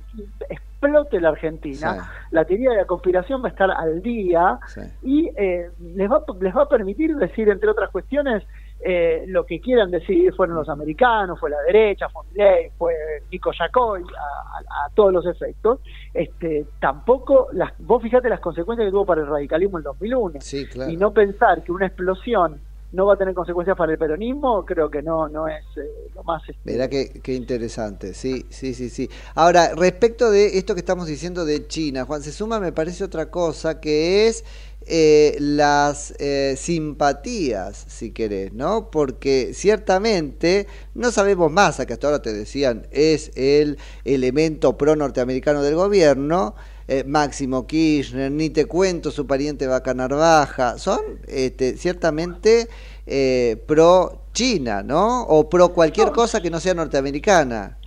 explote 0.82 1.20
la 1.20 1.30
Argentina, 1.30 2.10
la 2.32 2.46
teoría 2.46 2.70
de 2.72 2.78
la 2.78 2.86
conspiración 2.86 3.42
va 3.44 3.48
a 3.48 3.52
estar 3.52 3.72
al 3.72 4.02
día 4.02 4.60
y 5.02 5.30
eh, 5.36 5.70
les, 5.96 6.10
va, 6.10 6.24
les 6.40 6.56
va 6.56 6.64
a 6.64 6.70
permitir 6.70 7.16
decir, 7.16 7.50
entre 7.50 7.70
otras 7.70 7.90
cuestiones, 7.90 8.44
eh, 8.80 9.24
lo 9.28 9.44
que 9.46 9.60
quieran 9.60 9.90
decidir 9.90 10.34
fueron 10.36 10.56
los 10.56 10.70
americanos, 10.70 11.40
fue 11.40 11.50
la 11.50 11.60
derecha, 11.64 12.10
fue 12.10 12.24
Milei, 12.32 12.70
fue 12.78 12.94
Nico 13.32 13.52
Yacoy, 13.52 14.04
a, 14.04 14.58
a- 14.60 14.86
a 14.86 14.90
todos 14.94 15.12
los 15.12 15.26
efectos. 15.26 15.80
Este, 16.14 16.68
tampoco, 16.80 17.48
las, 17.54 17.72
vos 17.80 18.04
fíjate 18.04 18.30
las 18.30 18.40
consecuencias 18.40 18.86
que 18.88 18.92
tuvo 18.92 19.06
para 19.06 19.22
el 19.22 19.28
radicalismo 19.28 19.80
en 19.80 19.84
2001 19.84 20.40
claro. 20.66 20.92
y 20.92 20.98
no 20.98 21.12
pensar 21.12 21.64
que 21.64 21.72
una 21.72 21.88
explosión 21.88 22.62
no 22.92 23.06
va 23.06 23.16
a 23.16 23.18
tener 23.18 23.34
consecuencias 23.34 23.78
para 23.78 23.92
el 23.92 23.98
peronismo, 23.98 24.66
creo 24.66 24.90
que 24.90 25.02
no 25.02 25.28
no 25.28 25.48
es 25.48 25.66
eh, 25.78 26.10
lo 26.16 26.24
más 26.24 26.42
este, 26.48 26.60
Verá 26.64 26.88
qué, 26.88 27.20
qué 27.22 27.34
interesante, 27.34 28.14
sí, 28.14 28.46
sí, 28.50 28.74
sí, 28.74 28.90
sí. 28.90 29.10
Ahora, 29.36 29.74
respecto 29.76 30.32
de 30.32 30.58
esto 30.58 30.74
que 30.74 30.80
estamos 30.80 31.08
diciendo 31.08 31.46
de 31.46 31.68
China, 31.68 32.06
Juan, 32.06 32.24
se 32.24 32.32
suma, 32.32 32.60
me 32.60 32.72
parece 32.72 33.04
otra 33.04 33.30
cosa, 33.30 33.80
que 33.80 34.28
es 34.28 34.44
eh, 34.90 35.36
las 35.42 36.14
eh, 36.18 36.56
simpatías, 36.58 37.86
si 37.90 38.12
querés, 38.12 38.54
¿no? 38.54 38.90
Porque 38.90 39.52
ciertamente 39.54 40.66
no 40.94 41.12
sabemos 41.12 41.52
más, 41.52 41.82
a 41.82 41.86
que 41.86 41.92
hasta 41.92 42.08
ahora 42.08 42.22
te 42.22 42.32
decían, 42.32 42.88
es 42.92 43.34
el 43.36 43.78
elemento 44.06 44.78
pro 44.78 44.96
norteamericano 44.96 45.62
del 45.62 45.76
gobierno. 45.76 46.56
Eh, 46.88 47.04
Máximo 47.06 47.68
Kirchner, 47.68 48.32
ni 48.32 48.50
te 48.50 48.66
cuento 48.66 49.12
su 49.12 49.26
pariente 49.28 49.68
Vaca 49.68 49.94
Narvaja, 49.94 50.78
son 50.78 51.00
este, 51.28 51.76
ciertamente 51.78 52.68
eh, 53.06 53.62
pro 53.68 54.22
China, 54.34 54.84
¿no? 54.84 55.24
O 55.24 55.50
pro 55.50 55.70
cualquier 55.70 56.12
cosa 56.12 56.40
que 56.42 56.50
no 56.50 56.60
sea 56.60 56.74
norteamericana. 56.74 57.78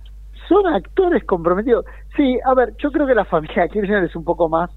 son 0.49 0.67
actores 0.67 1.23
comprometidos. 1.25 1.85
Sí, 2.17 2.37
a 2.45 2.53
ver, 2.53 2.73
yo 2.77 2.91
creo 2.91 3.07
que 3.07 3.15
la 3.15 3.25
familia 3.25 3.67
Kirchner 3.69 4.03
es 4.03 4.15
un 4.15 4.23
poco 4.23 4.49
más 4.49 4.69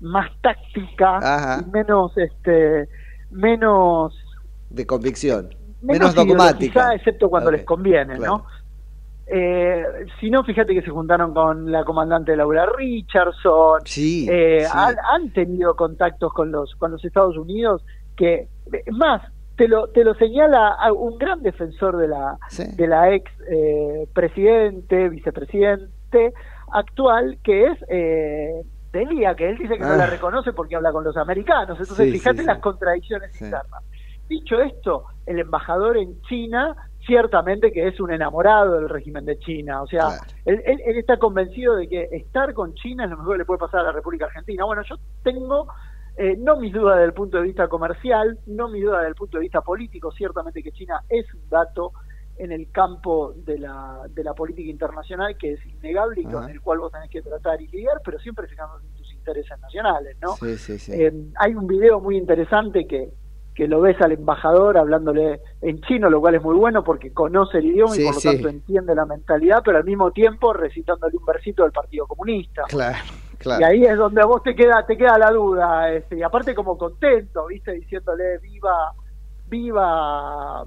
más 0.00 0.28
táctica 0.42 1.60
y 1.64 1.70
menos 1.70 2.12
este 2.18 2.88
menos 3.30 4.12
De 4.70 4.84
convicción. 4.84 5.50
menos, 5.80 6.12
Menos, 6.12 6.14
dogmática. 6.14 6.94
excepto 6.94 7.30
cuando 7.30 7.50
les 7.52 7.64
conviene, 7.64 8.16
claro. 8.16 8.38
¿no? 8.38 8.46
Eh, 9.34 9.82
si 10.20 10.28
no, 10.30 10.44
fíjate 10.44 10.74
que 10.74 10.82
se 10.82 10.90
juntaron 10.90 11.32
con 11.32 11.72
la 11.72 11.84
comandante 11.84 12.36
Laura 12.36 12.66
Richardson. 12.76 13.80
Sí, 13.86 14.28
Eh, 14.30 14.60
sí. 14.66 14.70
Han, 14.74 14.94
han 15.10 15.32
tenido 15.32 15.74
contactos 15.74 16.32
con 16.34 16.52
los 16.52 16.74
con 16.76 16.90
los 16.92 17.02
Estados 17.04 17.36
Unidos 17.38 17.82
que 18.16 18.48
es 18.72 18.92
más 18.94 19.22
te 19.56 19.68
lo 19.68 19.88
te 19.88 20.04
lo 20.04 20.14
señala 20.14 20.76
un 20.92 21.16
gran 21.16 21.42
defensor 21.42 21.96
de 21.96 22.08
la 22.08 22.38
de 22.76 22.86
la 22.86 23.14
ex 23.14 23.30
eh, 23.50 24.06
presidente 24.12 25.08
vicepresidente 25.08 26.34
actual 26.72 27.38
que 27.42 27.66
es 27.66 27.78
eh, 27.88 28.62
Delia 28.92 29.34
que 29.34 29.48
él 29.50 29.56
dice 29.58 29.74
que 29.74 29.80
no 29.80 29.92
Ah. 29.92 29.96
la 29.96 30.06
reconoce 30.06 30.52
porque 30.52 30.76
habla 30.76 30.92
con 30.92 31.04
los 31.04 31.16
americanos 31.16 31.78
entonces 31.80 32.06
Sí, 32.06 32.12
fíjate 32.12 32.36
sí, 32.38 32.42
sí. 32.42 32.46
las 32.46 32.58
contradicciones 32.58 33.32
Sí. 33.32 33.44
internas 33.44 33.82
dicho 34.28 34.60
esto 34.60 35.04
el 35.26 35.38
embajador 35.38 35.96
en 35.96 36.20
China 36.22 36.74
ciertamente 37.06 37.72
que 37.72 37.88
es 37.88 37.98
un 38.00 38.12
enamorado 38.12 38.74
del 38.74 38.88
régimen 38.88 39.24
de 39.24 39.38
China 39.38 39.82
o 39.82 39.86
sea 39.86 40.08
él, 40.44 40.62
él- 40.66 40.80
él 40.84 40.96
está 40.98 41.16
convencido 41.18 41.76
de 41.76 41.88
que 41.88 42.08
estar 42.12 42.52
con 42.54 42.74
China 42.74 43.04
es 43.04 43.10
lo 43.10 43.16
mejor 43.18 43.34
que 43.34 43.38
le 43.38 43.44
puede 43.44 43.58
pasar 43.60 43.80
a 43.80 43.84
la 43.84 43.92
República 43.92 44.26
Argentina. 44.26 44.64
Bueno, 44.64 44.82
yo 44.88 44.96
tengo 45.22 45.68
eh, 46.16 46.36
no 46.38 46.56
mis 46.56 46.72
dudas 46.72 46.96
desde 46.96 47.06
el 47.06 47.14
punto 47.14 47.38
de 47.38 47.44
vista 47.44 47.68
comercial, 47.68 48.38
no 48.46 48.68
mis 48.68 48.82
dudas 48.84 48.98
desde 48.98 49.08
el 49.08 49.14
punto 49.14 49.38
de 49.38 49.42
vista 49.42 49.62
político, 49.62 50.12
ciertamente 50.12 50.62
que 50.62 50.70
China 50.72 51.00
es 51.08 51.32
un 51.34 51.48
dato 51.48 51.92
en 52.36 52.50
el 52.52 52.70
campo 52.70 53.32
de 53.36 53.58
la, 53.58 54.00
de 54.10 54.22
la 54.24 54.34
política 54.34 54.70
internacional 54.70 55.36
que 55.38 55.52
es 55.54 55.66
innegable 55.66 56.20
y 56.20 56.24
con 56.24 56.50
el 56.50 56.60
cual 56.60 56.78
vos 56.80 56.92
tenés 56.92 57.08
que 57.10 57.22
tratar 57.22 57.60
y 57.62 57.68
lidiar, 57.68 58.00
pero 58.04 58.18
siempre 58.18 58.46
fijándote 58.46 58.86
en 58.86 58.94
tus 58.94 59.12
intereses 59.12 59.58
nacionales, 59.60 60.16
¿no? 60.20 60.32
Sí, 60.36 60.56
sí, 60.56 60.78
sí. 60.78 60.92
Eh, 60.92 61.12
hay 61.36 61.54
un 61.54 61.66
video 61.66 62.00
muy 62.00 62.16
interesante 62.16 62.86
que, 62.86 63.10
que 63.54 63.68
lo 63.68 63.80
ves 63.80 64.00
al 64.00 64.12
embajador 64.12 64.78
hablándole 64.78 65.40
en 65.60 65.80
chino, 65.82 66.08
lo 66.08 66.20
cual 66.20 66.36
es 66.36 66.42
muy 66.42 66.56
bueno 66.56 66.82
porque 66.82 67.12
conoce 67.12 67.58
el 67.58 67.66
idioma 67.66 67.94
Sí, 67.94 68.02
y 68.02 68.06
por 68.06 68.14
lo 68.14 68.20
sí. 68.20 68.28
tanto 68.28 68.48
entiende 68.48 68.94
la 68.94 69.04
mentalidad, 69.06 69.62
pero 69.64 69.78
al 69.78 69.84
mismo 69.84 70.10
tiempo 70.10 70.52
recitándole 70.52 71.16
un 71.16 71.24
versito 71.24 71.62
del 71.62 71.72
Partido 71.72 72.06
Comunista. 72.06 72.62
Claro, 72.68 72.98
claro. 73.38 73.60
Y 73.60 73.64
ahí 73.64 73.84
es 73.84 73.96
donde 73.98 74.22
a 74.22 74.26
vos 74.26 74.42
te 74.42 74.54
queda, 74.54 74.84
te 74.86 74.96
queda 74.96 75.18
la 75.18 75.30
duda, 75.30 75.92
este, 75.92 76.16
y 76.16 76.22
aparte 76.22 76.54
como 76.54 76.78
contento, 76.78 77.46
viste, 77.46 77.72
diciéndole 77.72 78.38
viva, 78.38 78.92
viva, 79.48 80.64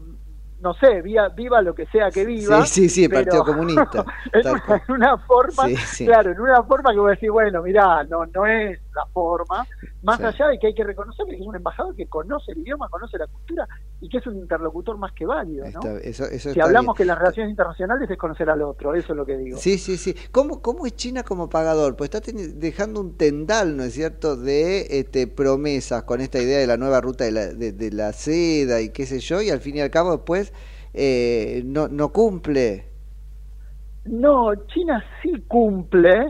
no 0.66 0.74
sé, 0.74 1.02
viva, 1.04 1.30
viva 1.30 1.62
lo 1.62 1.74
que 1.76 1.86
sea 1.86 2.10
que 2.10 2.26
viva. 2.26 2.66
Sí, 2.66 2.90
sí, 2.90 2.90
sí, 2.90 3.08
pero 3.08 3.24
Partido 3.24 3.46
Comunista. 3.46 4.04
en, 4.34 4.48
una, 4.50 4.64
en 4.88 4.94
una 4.96 5.18
forma, 5.20 5.68
Sí, 5.68 5.76
sí. 5.78 6.06
claro, 6.06 6.32
en 6.32 6.40
una 6.42 6.64
forma 6.64 6.92
que 6.92 6.98
vos 7.00 7.12
decís, 7.12 7.30
bueno, 7.30 7.62
mirá, 7.62 8.04
no, 8.06 8.26
no 8.26 8.46
es 8.48 8.80
la 8.96 9.06
forma, 9.14 9.66
más 10.02 10.18
Sí. 10.18 10.24
allá 10.24 10.48
de 10.48 10.60
que 10.60 10.68
hay 10.68 10.74
que 10.74 10.84
reconocer 10.84 11.26
que 11.28 11.36
es 11.36 11.42
un 11.42 11.56
embajador 11.56 11.96
que 11.96 12.08
conoce 12.08 12.52
el 12.54 12.60
idioma, 12.60 12.90
conoce 12.90 13.18
la 13.18 13.28
cultura 13.28 13.68
y 14.02 14.10
que 14.10 14.18
es 14.18 14.26
un 14.28 14.38
interlocutor 14.38 14.98
más 14.98 15.12
que 15.14 15.26
válido, 15.26 15.66
¿no? 15.66 15.70
Está- 15.80 15.98
eso, 16.00 16.26
eso 16.26 16.52
si 16.52 16.60
hablamos 16.60 16.96
bien. 16.96 16.98
que 16.98 17.06
las 17.06 17.20
relaciones 17.20 17.52
internacionales 17.52 18.10
es 18.10 18.18
conocer 18.18 18.50
al 18.50 18.62
otro, 18.64 18.94
eso 18.96 19.14
es 19.14 19.18
lo 19.18 19.26
que 19.26 19.38
digo. 19.38 19.58
Sí, 19.58 19.78
sí, 19.78 19.98
sí. 19.98 20.16
¿Cómo, 20.32 20.62
cómo 20.62 20.86
es 20.88 20.96
China 20.96 21.24
como 21.24 21.50
pagador? 21.50 21.96
Pues 21.96 22.10
está 22.14 22.32
dejando 22.56 23.02
un 23.02 23.16
tendal, 23.18 23.78
¿no 23.78 23.84
es 23.84 23.94
cierto?, 23.94 24.36
de 24.36 24.88
este, 25.00 25.28
promesas 25.28 26.04
con 26.04 26.22
esta 26.22 26.40
idea 26.42 26.58
de 26.60 26.68
la 26.68 26.78
nueva 26.78 27.02
ruta 27.02 27.24
de 27.26 27.32
la, 27.32 27.46
de, 27.48 27.72
de 27.74 27.92
la 27.92 28.14
seda 28.14 28.82
y 28.82 28.90
qué 28.90 29.06
sé 29.06 29.20
yo, 29.20 29.42
y 29.42 29.50
al 29.50 29.60
fin 29.60 29.76
y 29.78 29.82
al 29.82 29.92
cabo 29.92 30.12
después 30.12 30.54
eh, 30.98 31.62
no, 31.66 31.90
no 31.90 32.10
cumple. 32.10 32.86
No, 34.06 34.56
China 34.68 35.04
sí 35.22 35.44
cumple, 35.48 36.30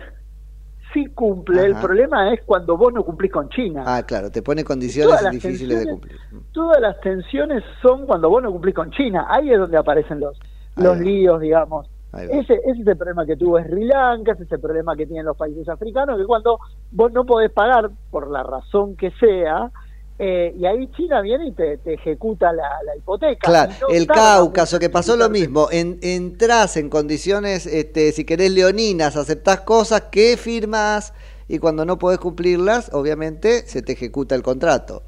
sí 0.94 1.06
cumple. 1.14 1.66
El 1.66 1.76
problema 1.76 2.34
es 2.34 2.42
cuando 2.46 2.76
vos 2.76 2.92
no 2.92 3.04
cumplís 3.04 3.32
con 3.32 3.50
China. 3.50 3.84
Ah, 3.86 4.04
claro, 4.04 4.32
te 4.32 4.42
pone 4.42 4.64
condiciones 4.64 5.30
difíciles 5.30 5.82
de 5.82 5.92
cumplir. 5.92 6.18
Todas 6.52 6.82
las 6.82 7.00
tensiones 7.02 7.64
son 7.82 8.08
cuando 8.08 8.30
vos 8.30 8.42
no 8.42 8.52
cumplís 8.52 8.74
con 8.74 8.90
China. 8.92 9.28
Ahí 9.30 9.52
es 9.52 9.60
donde 9.60 9.78
aparecen 9.78 10.20
los, 10.20 10.40
los 10.78 10.98
líos, 10.98 11.40
digamos. 11.42 11.88
Ese, 12.14 12.54
ese 12.66 12.82
es 12.82 12.88
el 12.88 12.98
problema 12.98 13.26
que 13.26 13.36
tuvo 13.36 13.60
Sri 13.62 13.84
Lanka, 13.86 14.32
ese 14.32 14.44
es 14.44 14.52
el 14.54 14.62
problema 14.62 14.96
que 14.96 15.06
tienen 15.06 15.26
los 15.26 15.36
países 15.36 15.68
africanos, 15.68 16.18
que 16.18 16.26
cuando 16.26 16.60
vos 16.92 17.12
no 17.12 17.26
podés 17.26 17.52
pagar, 17.52 17.92
por 18.10 18.32
la 18.32 18.42
razón 18.42 18.96
que 18.96 19.12
sea, 19.20 19.70
eh, 20.18 20.54
y 20.58 20.66
ahí 20.66 20.88
China 20.92 21.22
viene 21.22 21.48
y 21.48 21.54
te, 21.54 21.78
te 21.80 21.94
ejecuta 21.96 22.54
la, 22.54 22.70
la 22.86 22.96
hipoteca. 22.98 23.52
Claro, 23.52 23.74
no 23.82 23.88
el 23.88 24.10
Cáucaso, 24.10 24.80
que 24.80 24.90
pasó 24.90 25.16
lo 25.16 25.30
mismo, 25.30 25.68
en, 25.72 26.00
entras 26.02 26.78
en 26.78 26.90
condiciones, 26.90 27.68
este, 27.68 28.12
si 28.12 28.26
querés, 28.26 28.52
leoninas, 28.52 29.16
aceptás 29.18 29.62
cosas 29.62 30.04
que 30.12 30.36
firmas 30.38 31.14
y 31.48 31.60
cuando 31.60 31.86
no 31.86 32.00
podés 32.00 32.18
cumplirlas, 32.20 32.90
obviamente 32.94 33.68
se 33.68 33.84
te 33.84 33.92
ejecuta 33.94 34.34
el 34.36 34.42
contrato. 34.42 35.04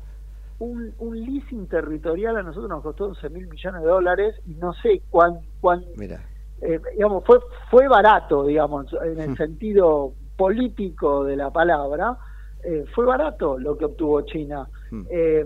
un, 0.59 0.93
un 0.97 1.19
leasing 1.25 1.67
territorial 1.67 2.37
a 2.37 2.43
nosotros 2.43 2.69
nos 2.69 2.81
costó 2.83 3.05
11 3.05 3.29
mil 3.29 3.47
millones 3.47 3.81
de 3.81 3.87
dólares 3.87 4.35
y 4.45 4.55
no 4.55 4.73
sé 4.73 5.03
cuán, 5.09 5.39
cuán 5.59 5.85
Mira. 5.95 6.29
eh, 6.61 6.79
digamos, 6.95 7.23
fue, 7.25 7.39
fue 7.69 7.87
barato, 7.87 8.45
digamos, 8.45 8.87
en 9.03 9.19
el 9.19 9.35
sentido 9.37 10.13
político 10.35 11.23
de 11.23 11.35
la 11.35 11.51
palabra, 11.51 12.17
eh, 12.63 12.85
fue 12.95 13.05
barato 13.05 13.57
lo 13.59 13.77
que 13.77 13.85
obtuvo 13.85 14.21
China. 14.23 14.69
Hmm. 14.91 15.03
Eh, 15.09 15.45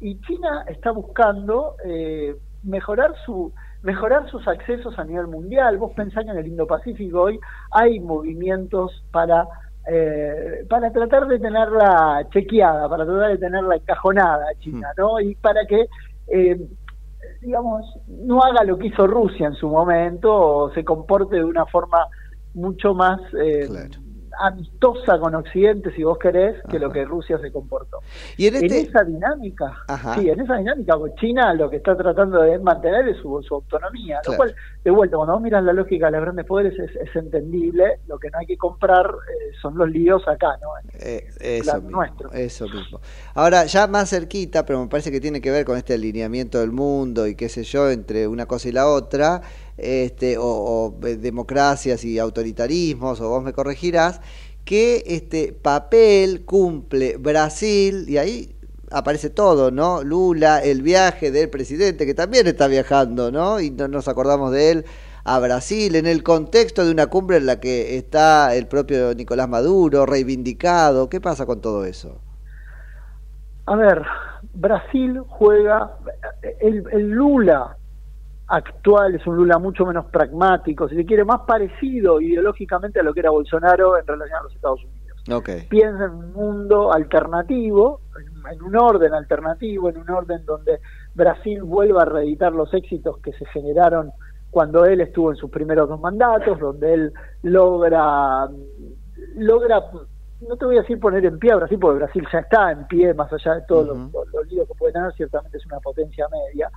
y 0.00 0.20
China 0.22 0.64
está 0.68 0.90
buscando 0.92 1.76
eh, 1.84 2.36
mejorar 2.62 3.14
su 3.24 3.52
mejorar 3.82 4.30
sus 4.30 4.46
accesos 4.46 4.98
a 4.98 5.04
nivel 5.04 5.26
mundial. 5.26 5.78
Vos 5.78 5.92
pensás 5.94 6.24
que 6.24 6.30
en 6.30 6.38
el 6.38 6.46
Indo-Pacífico 6.46 7.22
hoy 7.22 7.40
hay 7.70 7.98
movimientos 8.00 9.04
para 9.10 9.46
eh, 9.90 10.66
para 10.68 10.92
tratar 10.92 11.26
de 11.26 11.38
tenerla 11.38 12.26
chequeada, 12.30 12.88
para 12.88 13.06
tratar 13.06 13.30
de 13.30 13.38
tenerla 13.38 13.76
encajonada 13.76 14.44
a 14.50 14.58
China, 14.58 14.88
¿no? 14.98 15.18
Y 15.20 15.34
para 15.36 15.64
que 15.66 15.86
eh, 16.28 16.60
digamos, 17.40 17.84
no 18.06 18.42
haga 18.42 18.64
lo 18.64 18.78
que 18.78 18.88
hizo 18.88 19.06
Rusia 19.06 19.46
en 19.46 19.54
su 19.54 19.68
momento 19.68 20.32
o 20.32 20.72
se 20.72 20.84
comporte 20.84 21.36
de 21.36 21.44
una 21.44 21.66
forma 21.66 22.06
mucho 22.54 22.94
más 22.94 23.20
eh, 23.34 23.68
amistosa 24.40 25.18
con 25.18 25.34
Occidente, 25.34 25.92
si 25.94 26.02
vos 26.02 26.18
querés, 26.18 26.56
que 26.70 26.78
lo 26.78 26.90
que 26.90 27.04
Rusia 27.04 27.38
se 27.38 27.52
comportó. 27.52 27.98
Y 28.36 28.46
en 28.46 28.56
este- 28.56 28.80
esa 28.82 29.04
dinámica, 29.04 29.76
Ajá. 29.86 30.14
sí, 30.14 30.28
en 30.28 30.40
esa 30.40 30.56
dinámica, 30.56 30.96
pues, 30.98 31.14
China 31.16 31.52
lo 31.54 31.68
que 31.70 31.76
está 31.76 31.96
tratando 31.96 32.40
de 32.42 32.58
mantener 32.58 33.08
es 33.08 33.16
su, 33.18 33.42
su 33.42 33.54
autonomía, 33.54 34.20
lo 34.26 34.36
cual, 34.36 34.54
de 34.84 34.90
vuelta, 34.90 35.16
cuando 35.16 35.34
vos 35.34 35.42
miras 35.42 35.62
la 35.64 35.72
lógica 35.72 36.06
de 36.06 36.12
los 36.12 36.22
grandes 36.22 36.46
poderes 36.46 36.78
es, 36.78 36.90
es 36.96 37.14
entendible, 37.16 38.00
lo 38.06 38.18
que 38.18 38.30
no 38.30 38.38
hay 38.38 38.46
que 38.46 38.56
comprar 38.56 39.06
eh, 39.06 39.52
son 39.60 39.76
los 39.76 39.88
líos 39.90 40.26
acá, 40.26 40.58
¿no? 40.62 40.68
En, 40.82 40.90
Eh, 41.02 41.28
eso, 41.40 41.74
mismo, 41.76 41.90
nuestro. 41.90 42.32
eso 42.32 42.64
mismo. 42.68 43.00
Ahora, 43.34 43.64
ya 43.66 43.86
más 43.86 44.10
cerquita, 44.10 44.64
pero 44.66 44.80
me 44.80 44.88
parece 44.88 45.10
que 45.10 45.20
tiene 45.20 45.40
que 45.40 45.50
ver 45.50 45.64
con 45.64 45.76
este 45.76 45.94
alineamiento 45.94 46.58
del 46.60 46.72
mundo 46.72 47.26
y 47.26 47.34
qué 47.34 47.48
sé 47.48 47.62
yo, 47.64 47.90
entre 47.90 48.26
una 48.28 48.46
cosa 48.46 48.68
y 48.68 48.72
la 48.72 48.86
otra, 48.88 49.42
este, 49.80 50.38
o, 50.38 50.44
o, 50.44 51.06
eh, 51.06 51.16
democracias 51.16 52.04
y 52.04 52.18
autoritarismos, 52.18 53.20
o 53.20 53.28
vos 53.28 53.42
me 53.42 53.52
corregirás, 53.52 54.20
qué 54.64 55.02
este 55.06 55.52
papel 55.52 56.44
cumple 56.44 57.16
Brasil, 57.16 58.04
y 58.08 58.18
ahí 58.18 58.54
aparece 58.90 59.30
todo, 59.30 59.70
¿no? 59.70 60.02
Lula, 60.02 60.58
el 60.58 60.82
viaje 60.82 61.30
del 61.30 61.48
presidente, 61.48 62.06
que 62.06 62.14
también 62.14 62.46
está 62.46 62.66
viajando, 62.66 63.30
¿no? 63.30 63.60
Y 63.60 63.70
no 63.70 63.88
nos 63.88 64.08
acordamos 64.08 64.52
de 64.52 64.70
él 64.70 64.84
a 65.24 65.38
Brasil, 65.38 65.96
en 65.96 66.06
el 66.06 66.22
contexto 66.22 66.84
de 66.84 66.90
una 66.90 67.06
cumbre 67.06 67.36
en 67.36 67.46
la 67.46 67.60
que 67.60 67.96
está 67.96 68.54
el 68.54 68.66
propio 68.66 69.14
Nicolás 69.14 69.48
Maduro, 69.48 70.06
reivindicado. 70.06 71.08
¿Qué 71.08 71.20
pasa 71.20 71.46
con 71.46 71.60
todo 71.60 71.84
eso? 71.84 72.20
A 73.66 73.76
ver, 73.76 74.02
Brasil 74.54 75.20
juega, 75.28 75.96
el, 76.60 76.84
el 76.90 77.10
Lula 77.10 77.76
actual 78.50 79.14
es 79.14 79.26
un 79.26 79.36
Lula 79.36 79.58
mucho 79.58 79.86
menos 79.86 80.06
pragmático, 80.06 80.88
si 80.88 80.96
se 80.96 81.04
quiere, 81.06 81.24
más 81.24 81.40
parecido 81.46 82.20
ideológicamente 82.20 83.00
a 83.00 83.02
lo 83.02 83.14
que 83.14 83.20
era 83.20 83.30
Bolsonaro 83.30 83.96
en 83.98 84.06
relación 84.06 84.38
a 84.40 84.42
los 84.42 84.54
Estados 84.54 84.84
Unidos. 84.84 85.00
Piensa 85.68 86.04
en 86.06 86.10
un 86.12 86.32
mundo 86.32 86.92
alternativo, 86.92 88.00
en, 88.50 88.62
un 88.62 88.76
orden 88.76 89.14
alternativo, 89.14 89.88
en 89.90 89.98
un 89.98 90.10
orden 90.10 90.44
donde 90.44 90.80
Brasil 91.14 91.62
vuelva 91.62 92.02
a 92.02 92.06
reeditar 92.06 92.52
los 92.52 92.72
éxitos 92.74 93.18
que 93.18 93.32
se 93.34 93.44
generaron 93.46 94.12
cuando 94.50 94.84
él 94.84 95.00
estuvo 95.00 95.30
en 95.30 95.36
sus 95.36 95.50
primeros 95.50 95.88
dos 95.88 96.00
mandatos, 96.00 96.58
donde 96.58 96.92
él 96.94 97.12
logra, 97.42 98.48
logra, 99.36 99.82
no 100.40 100.56
te 100.56 100.64
voy 100.64 100.78
a 100.78 100.80
decir 100.80 100.98
poner 100.98 101.24
en 101.24 101.38
pie 101.38 101.52
a 101.52 101.56
Brasil, 101.56 101.78
porque 101.78 101.98
Brasil 101.98 102.26
ya 102.32 102.38
está 102.40 102.72
en 102.72 102.86
pie, 102.86 103.14
más 103.14 103.32
allá 103.32 103.54
de 103.56 103.62
todos 103.68 103.86
los, 103.86 103.96
los- 104.12 104.28
los 104.32 104.46
líos 104.48 104.66
que 104.66 104.74
puede 104.74 104.92
tener, 104.92 105.12
ciertamente 105.12 105.58
es 105.58 105.66
una 105.66 105.78
potencia 105.80 106.26
media. 106.30 106.70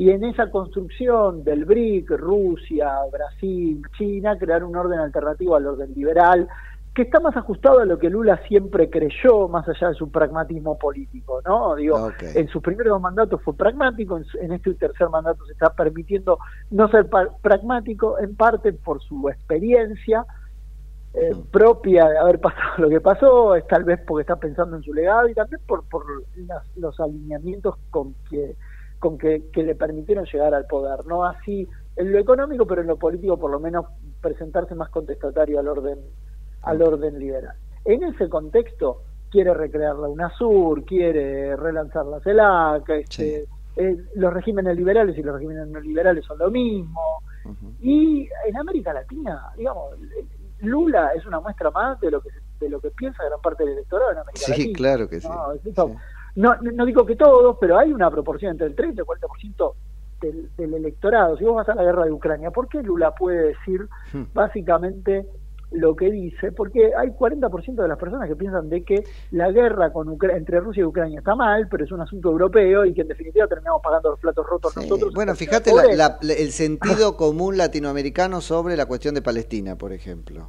Y 0.00 0.08
en 0.12 0.24
esa 0.24 0.50
construcción 0.50 1.44
del 1.44 1.66
BRIC, 1.66 2.08
Rusia, 2.12 2.90
Brasil, 3.12 3.82
China, 3.98 4.38
crear 4.38 4.64
un 4.64 4.74
orden 4.74 4.98
alternativo 4.98 5.56
al 5.56 5.66
orden 5.66 5.92
liberal, 5.94 6.48
que 6.94 7.02
está 7.02 7.20
más 7.20 7.36
ajustado 7.36 7.80
a 7.80 7.84
lo 7.84 7.98
que 7.98 8.08
Lula 8.08 8.40
siempre 8.48 8.88
creyó, 8.88 9.46
más 9.48 9.68
allá 9.68 9.90
de 9.90 9.94
su 9.96 10.10
pragmatismo 10.10 10.78
político, 10.78 11.42
¿no? 11.44 11.74
Digo, 11.74 11.98
en 12.34 12.48
sus 12.48 12.62
primeros 12.62 12.92
dos 12.92 13.02
mandatos 13.02 13.42
fue 13.42 13.54
pragmático, 13.54 14.18
en, 14.40 14.52
este 14.52 14.72
tercer 14.72 15.10
mandato 15.10 15.44
se 15.44 15.52
está 15.52 15.68
permitiendo 15.74 16.38
no 16.70 16.88
ser 16.88 17.06
pragmático, 17.42 18.18
en 18.20 18.34
parte 18.36 18.72
por 18.72 19.02
su 19.02 19.28
experiencia 19.28 20.24
eh, 21.12 21.34
propia 21.50 22.08
de 22.08 22.16
haber 22.16 22.40
pasado 22.40 22.70
lo 22.78 22.88
que 22.88 23.02
pasó, 23.02 23.54
es 23.54 23.66
tal 23.66 23.84
vez 23.84 24.00
porque 24.06 24.22
está 24.22 24.36
pensando 24.36 24.76
en 24.76 24.82
su 24.82 24.94
legado 24.94 25.28
y 25.28 25.34
también 25.34 25.60
por, 25.66 25.86
por 25.90 26.06
las- 26.36 26.74
los 26.76 26.98
alineamientos 27.00 27.74
con 27.90 28.14
que 28.30 28.56
con 29.00 29.18
que, 29.18 29.50
que 29.52 29.62
le 29.64 29.74
permitieron 29.74 30.24
llegar 30.26 30.54
al 30.54 30.66
poder, 30.66 31.04
no 31.06 31.24
así 31.24 31.66
en 31.96 32.12
lo 32.12 32.18
económico, 32.18 32.66
pero 32.66 32.82
en 32.82 32.86
lo 32.86 32.96
político 32.96 33.36
por 33.38 33.50
lo 33.50 33.58
menos 33.58 33.86
presentarse 34.20 34.74
más 34.76 34.90
contestatario 34.90 35.58
al 35.58 35.66
orden 35.68 35.98
al 36.62 36.80
orden 36.82 37.18
liberal. 37.18 37.56
En 37.84 38.04
ese 38.04 38.28
contexto 38.28 39.02
quiere 39.30 39.52
recrear 39.54 39.96
la 39.96 40.08
UNASUR, 40.08 40.84
quiere 40.84 41.56
relanzar 41.56 42.04
la 42.06 42.20
CELAC, 42.20 42.88
este, 42.90 43.46
eh, 43.76 43.96
los 44.14 44.32
regímenes 44.32 44.76
liberales 44.76 45.16
y 45.16 45.22
los 45.22 45.34
regímenes 45.34 45.68
no 45.68 45.80
liberales 45.80 46.24
son 46.26 46.38
lo 46.38 46.50
mismo. 46.50 47.00
Y 47.80 48.28
en 48.46 48.56
América 48.58 48.92
Latina, 48.92 49.50
digamos, 49.56 49.94
Lula 50.60 51.12
es 51.14 51.24
una 51.26 51.40
muestra 51.40 51.70
más 51.70 51.98
de 52.00 52.10
lo 52.10 52.20
que 52.20 52.28
de 52.60 52.68
lo 52.68 52.78
que 52.78 52.90
piensa 52.90 53.24
gran 53.24 53.40
parte 53.40 53.64
del 53.64 53.72
electorado 53.72 54.12
en 54.12 54.18
América 54.18 54.44
Sí, 54.44 54.50
Latina. 54.50 54.76
claro 54.76 55.08
que 55.08 55.20
sí. 55.20 55.28
No, 55.28 55.52
es 55.54 55.64
eso. 55.64 55.96
No, 56.36 56.54
no 56.60 56.84
digo 56.86 57.04
que 57.06 57.16
todos, 57.16 57.56
pero 57.60 57.78
hay 57.78 57.92
una 57.92 58.10
proporción 58.10 58.52
entre 58.52 58.66
el 58.68 58.74
30 58.74 59.00
y 59.00 59.02
el 59.02 59.06
40% 59.06 59.72
del, 60.20 60.50
del 60.56 60.74
electorado. 60.74 61.36
Si 61.36 61.44
vos 61.44 61.56
vas 61.56 61.68
a 61.68 61.74
la 61.74 61.82
guerra 61.82 62.04
de 62.04 62.12
Ucrania, 62.12 62.50
¿por 62.50 62.68
qué 62.68 62.82
Lula 62.82 63.14
puede 63.14 63.48
decir 63.48 63.88
Hmm. 64.12 64.24
básicamente 64.34 65.26
lo 65.72 65.94
que 65.96 66.10
dice? 66.10 66.52
Porque 66.52 66.92
hay 66.96 67.10
40% 67.10 67.82
de 67.82 67.88
las 67.88 67.96
personas 67.98 68.28
que 68.28 68.36
piensan 68.36 68.68
de 68.68 68.82
que 68.84 69.04
la 69.30 69.50
guerra 69.50 69.92
con 69.92 70.08
Ucra- 70.08 70.36
entre 70.36 70.60
Rusia 70.60 70.80
y 70.80 70.84
Ucrania 70.84 71.20
está 71.20 71.34
mal, 71.34 71.68
pero 71.70 71.84
es 71.84 71.92
un 71.92 72.00
asunto 72.00 72.30
europeo 72.30 72.84
y 72.84 72.92
que 72.92 73.02
en 73.02 73.08
definitiva 73.08 73.46
terminamos 73.46 73.80
pagando 73.82 74.10
los 74.10 74.18
platos 74.20 74.46
rotos 74.46 74.76
nosotros. 74.76 75.12
Bueno, 75.14 75.32
en 75.32 75.36
fíjate 75.36 75.72
la- 75.96 76.18
el 76.20 76.50
sentido 76.52 77.16
común 77.16 77.56
latinoamericano 77.56 78.40
sobre 78.40 78.76
la 78.76 78.86
cuestión 78.86 79.14
de 79.14 79.22
Palestina, 79.22 79.76
por 79.76 79.92
ejemplo. 79.92 80.48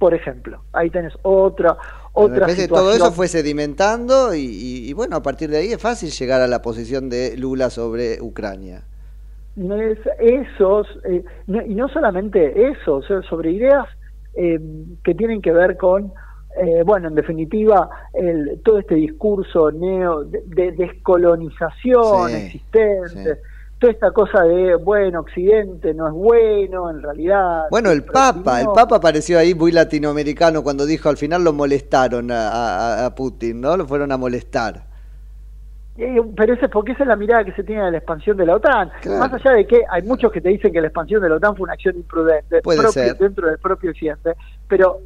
Por 0.00 0.14
ejemplo, 0.14 0.64
ahí 0.72 0.90
tenés 0.90 1.14
otra 1.22 1.78
otra 2.12 2.46
que 2.54 2.68
todo 2.68 2.92
situación. 2.92 2.96
eso 2.96 3.12
fue 3.12 3.28
sedimentando 3.28 4.34
y, 4.34 4.40
y- 4.40 4.88
y 4.90 4.92
bueno, 4.94 5.16
a 5.16 5.22
partir 5.22 5.50
de 5.50 5.58
ahí 5.58 5.72
es 5.72 5.80
fácil 5.80 6.10
llegar 6.10 6.40
a 6.40 6.48
la 6.48 6.62
posición 6.62 7.08
de 7.08 7.36
Lula 7.36 7.70
sobre 7.70 8.20
Ucrania. 8.20 8.82
no 9.56 9.76
es 9.80 9.98
esos, 10.18 10.86
eh, 11.04 11.24
no- 11.46 11.62
y 11.64 11.74
no 11.74 11.88
solamente 11.88 12.68
eso, 12.70 12.96
o 12.96 13.02
sea, 13.02 13.22
sobre 13.22 13.52
ideas 13.52 13.86
eh, 14.34 14.60
que 15.02 15.14
tienen 15.14 15.42
que 15.42 15.52
ver 15.52 15.76
con, 15.76 16.12
eh, 16.56 16.82
bueno, 16.86 17.08
en 17.08 17.16
definitiva, 17.16 17.90
el, 18.12 18.60
todo 18.64 18.78
este 18.78 18.94
discurso 18.94 19.72
neo 19.72 20.24
de, 20.24 20.42
de 20.46 20.72
descolonización 20.72 22.34
Sí, 22.34 22.34
existente, 22.34 23.40
toda 23.80 23.92
esta 23.92 24.10
cosa 24.12 24.42
de, 24.44 24.74
bueno, 24.76 25.20
Occidente 25.20 25.92
no 25.94 26.06
es 26.06 26.12
bueno, 26.12 26.90
en 26.90 27.02
realidad. 27.02 27.64
Bueno, 27.70 27.90
el 27.90 28.04
Papa, 28.04 28.60
el. 28.60 28.66
Papa 28.74 28.96
apareció 28.96 29.38
ahí 29.38 29.54
muy 29.54 29.72
latinoamericano 29.72 30.62
cuando 30.62 30.86
dijo 30.86 31.08
al 31.08 31.16
final 31.16 31.42
lo 31.42 31.52
molestaron 31.52 32.30
a, 32.30 32.48
a- 32.50 33.06
a 33.06 33.14
Putin, 33.14 33.60
¿no? 33.60 33.76
Lo 33.76 33.86
fueron 33.86 34.12
a 34.12 34.16
molestar. 34.18 34.84
Pero 35.96 36.54
ese, 36.54 36.68
porque 36.70 36.92
esa 36.92 37.02
es 37.02 37.08
la 37.08 37.16
mirada 37.16 37.44
que 37.44 37.52
se 37.52 37.62
tiene 37.62 37.84
de 37.84 37.90
la 37.90 37.98
expansión 37.98 38.36
de 38.36 38.46
la 38.46 38.56
OTAN. 38.56 38.90
Claro. 39.02 39.18
Más 39.18 39.32
allá 39.34 39.50
de 39.52 39.66
que 39.66 39.82
hay 39.90 40.02
muchos 40.02 40.32
que 40.32 40.40
te 40.40 40.48
dicen 40.48 40.72
que 40.72 40.80
la 40.80 40.86
expansión 40.86 41.20
de 41.20 41.28
la 41.28 41.34
OTAN 41.34 41.56
fue 41.56 41.64
una 41.64 41.74
acción 41.74 41.96
imprudente 41.96 42.62
Puede 42.62 42.78
propio- 42.80 42.92
ser. 42.92 43.18
dentro 43.18 43.48
del 43.48 43.58
propio 43.58 43.90
Occidente. 43.90 44.34
Pero, 44.66 45.00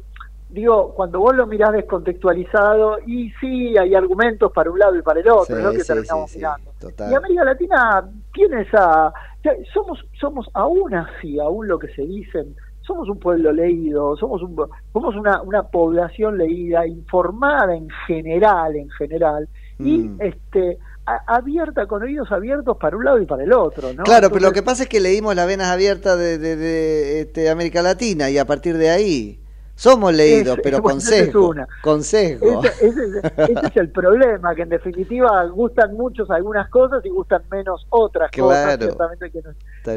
digo, 0.49 0.93
cuando 0.93 1.19
vos 1.19 1.35
lo 1.35 1.47
mirás 1.47 1.71
descontextualizado, 1.73 2.99
y 3.05 3.31
sí, 3.39 3.77
hay 3.77 3.93
argumentos 3.95 4.51
para 4.51 4.69
un 4.71 4.79
lado 4.79 4.95
y 4.95 5.01
para 5.01 5.19
el 5.19 5.29
otro, 5.29 5.45
Sí, 5.47 5.53
es 5.53 5.63
lo 5.63 5.71
que 5.73 5.79
sí, 5.81 5.87
terminamos 5.87 6.31
sí, 6.31 6.37
mirando. 6.37 6.71
total. 6.79 7.11
Y 7.11 7.15
América 7.15 7.43
Latina 7.43 8.09
tiene 8.33 8.61
esa... 8.61 9.13
Somos, 9.73 10.03
somos 10.19 10.49
aún 10.53 10.93
así, 10.95 11.39
aún 11.39 11.67
lo 11.67 11.77
que 11.77 11.87
se 11.89 12.01
dicen, 12.01 12.55
somos 12.81 13.09
un 13.09 13.19
pueblo 13.19 13.51
leído, 13.51 14.15
somos 14.17 14.41
un, 14.41 14.55
somos 14.93 15.15
una, 15.15 15.41
una 15.41 15.63
población 15.63 16.37
leída, 16.37 16.85
informada 16.87 17.75
en 17.75 17.87
general, 18.07 18.75
en 18.75 18.89
general, 18.91 19.47
y 19.79 19.97
Mm. 19.99 20.17
este 20.21 20.77
abierta, 21.27 21.85
con 21.85 22.01
oídos 22.01 22.31
abiertos 22.31 22.77
para 22.77 22.97
un 22.97 23.05
lado 23.05 23.21
y 23.21 23.27
para 23.27 23.43
el 23.43 23.53
otro, 23.53 23.93
¿no? 23.93 24.03
Claro, 24.03 24.29
pero 24.29 24.47
lo 24.47 24.51
que 24.51 24.63
pasa 24.63 24.83
es 24.83 24.89
que 24.89 24.99
leímos 24.99 25.35
las 25.35 25.45
venas 25.45 25.67
abiertas 25.67 26.17
de, 26.17 26.39
de- 26.39 26.55
de, 26.55 27.19
este, 27.21 27.49
América 27.51 27.83
Latina 27.83 28.31
y 28.31 28.39
a 28.39 28.45
partir 28.45 28.75
de 28.77 28.89
ahí 28.89 29.39
somos 29.75 30.13
leídos, 30.13 30.57
pero 30.63 30.81
bueno, 30.81 30.83
con 30.95 30.97
esa 30.99 31.15
es 31.17 31.25
sesgo. 31.25 31.49
una. 31.49 31.67
Con 31.83 32.03
sesgo. 32.03 32.63
Ese, 32.63 32.87
ese 32.87 33.01
es- 33.05 33.49
ese 33.49 33.67
es 33.67 33.77
el 33.77 33.91
problema, 33.91 34.55
que 34.55 34.61
en 34.63 34.69
definitiva 34.69 35.45
gustan 35.47 35.93
muchos 35.95 36.29
algunas 36.31 36.69
cosas 36.69 37.05
y 37.05 37.09
gustan 37.09 37.43
menos 37.51 37.85
otras 37.89 38.31
cosas. 38.31 38.63
Claro. 38.77 38.81
Ciertamente 38.83 39.31
que 39.31 39.41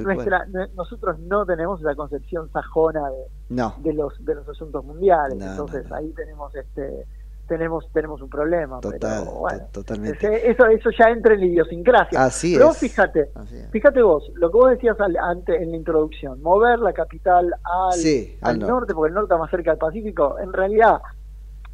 nuestra, 0.03 0.47
nue- 0.49 0.71
nosotros 0.75 1.19
no 1.21 1.47
tenemos 1.47 1.81
esa 1.81 1.95
concepción 1.95 2.51
sajona 2.53 3.09
de, 3.11 3.25
No. 3.51 3.75
de 3.79 3.93
los 3.95 4.13
de 4.25 4.35
los 4.35 4.49
asuntos 4.49 4.85
mundiales. 4.85 5.37
No, 5.39 5.45
no, 5.47 5.51
Entonces 5.53 5.91
ahí 5.93 6.11
tenemos 6.13 6.55
este 6.55 7.07
tenemos 7.49 7.91
tenemos 7.93 8.21
un 8.23 8.29
problema. 8.29 8.81
Total, 8.81 9.23
pero 9.25 9.39
bueno, 9.41 9.59
to- 9.73 9.81
totalmente. 9.83 10.51
eso 10.51 10.67
eso 10.67 10.91
ya 10.97 11.07
entra 11.11 11.35
en 11.35 11.41
la 11.41 11.47
idiosincrasia. 11.47 12.23
Así 12.23 12.55
pero 12.57 12.71
es. 12.71 12.79
fíjate, 12.79 13.31
Así 13.35 13.57
es. 13.57 13.71
fíjate 13.71 14.03
vos, 14.03 14.31
lo 14.37 14.51
que 14.51 14.57
vos 14.57 14.71
decías 14.71 15.01
al- 15.01 15.17
ante, 15.17 15.61
en 15.63 15.71
la 15.73 15.77
introducción, 15.77 16.41
mover 16.43 16.79
la 16.79 16.93
capital 16.93 17.53
al, 17.65 17.93
Sí, 17.99 18.39
al 18.43 18.51
al 18.53 18.59
norte. 18.61 18.73
norte, 18.73 18.95
porque 18.95 19.09
el 19.09 19.15
norte 19.15 19.27
está 19.27 19.39
más 19.39 19.51
cerca 19.51 19.71
del 19.73 19.79
Pacífico, 19.79 20.39
en 20.39 20.53
realidad 20.53 21.01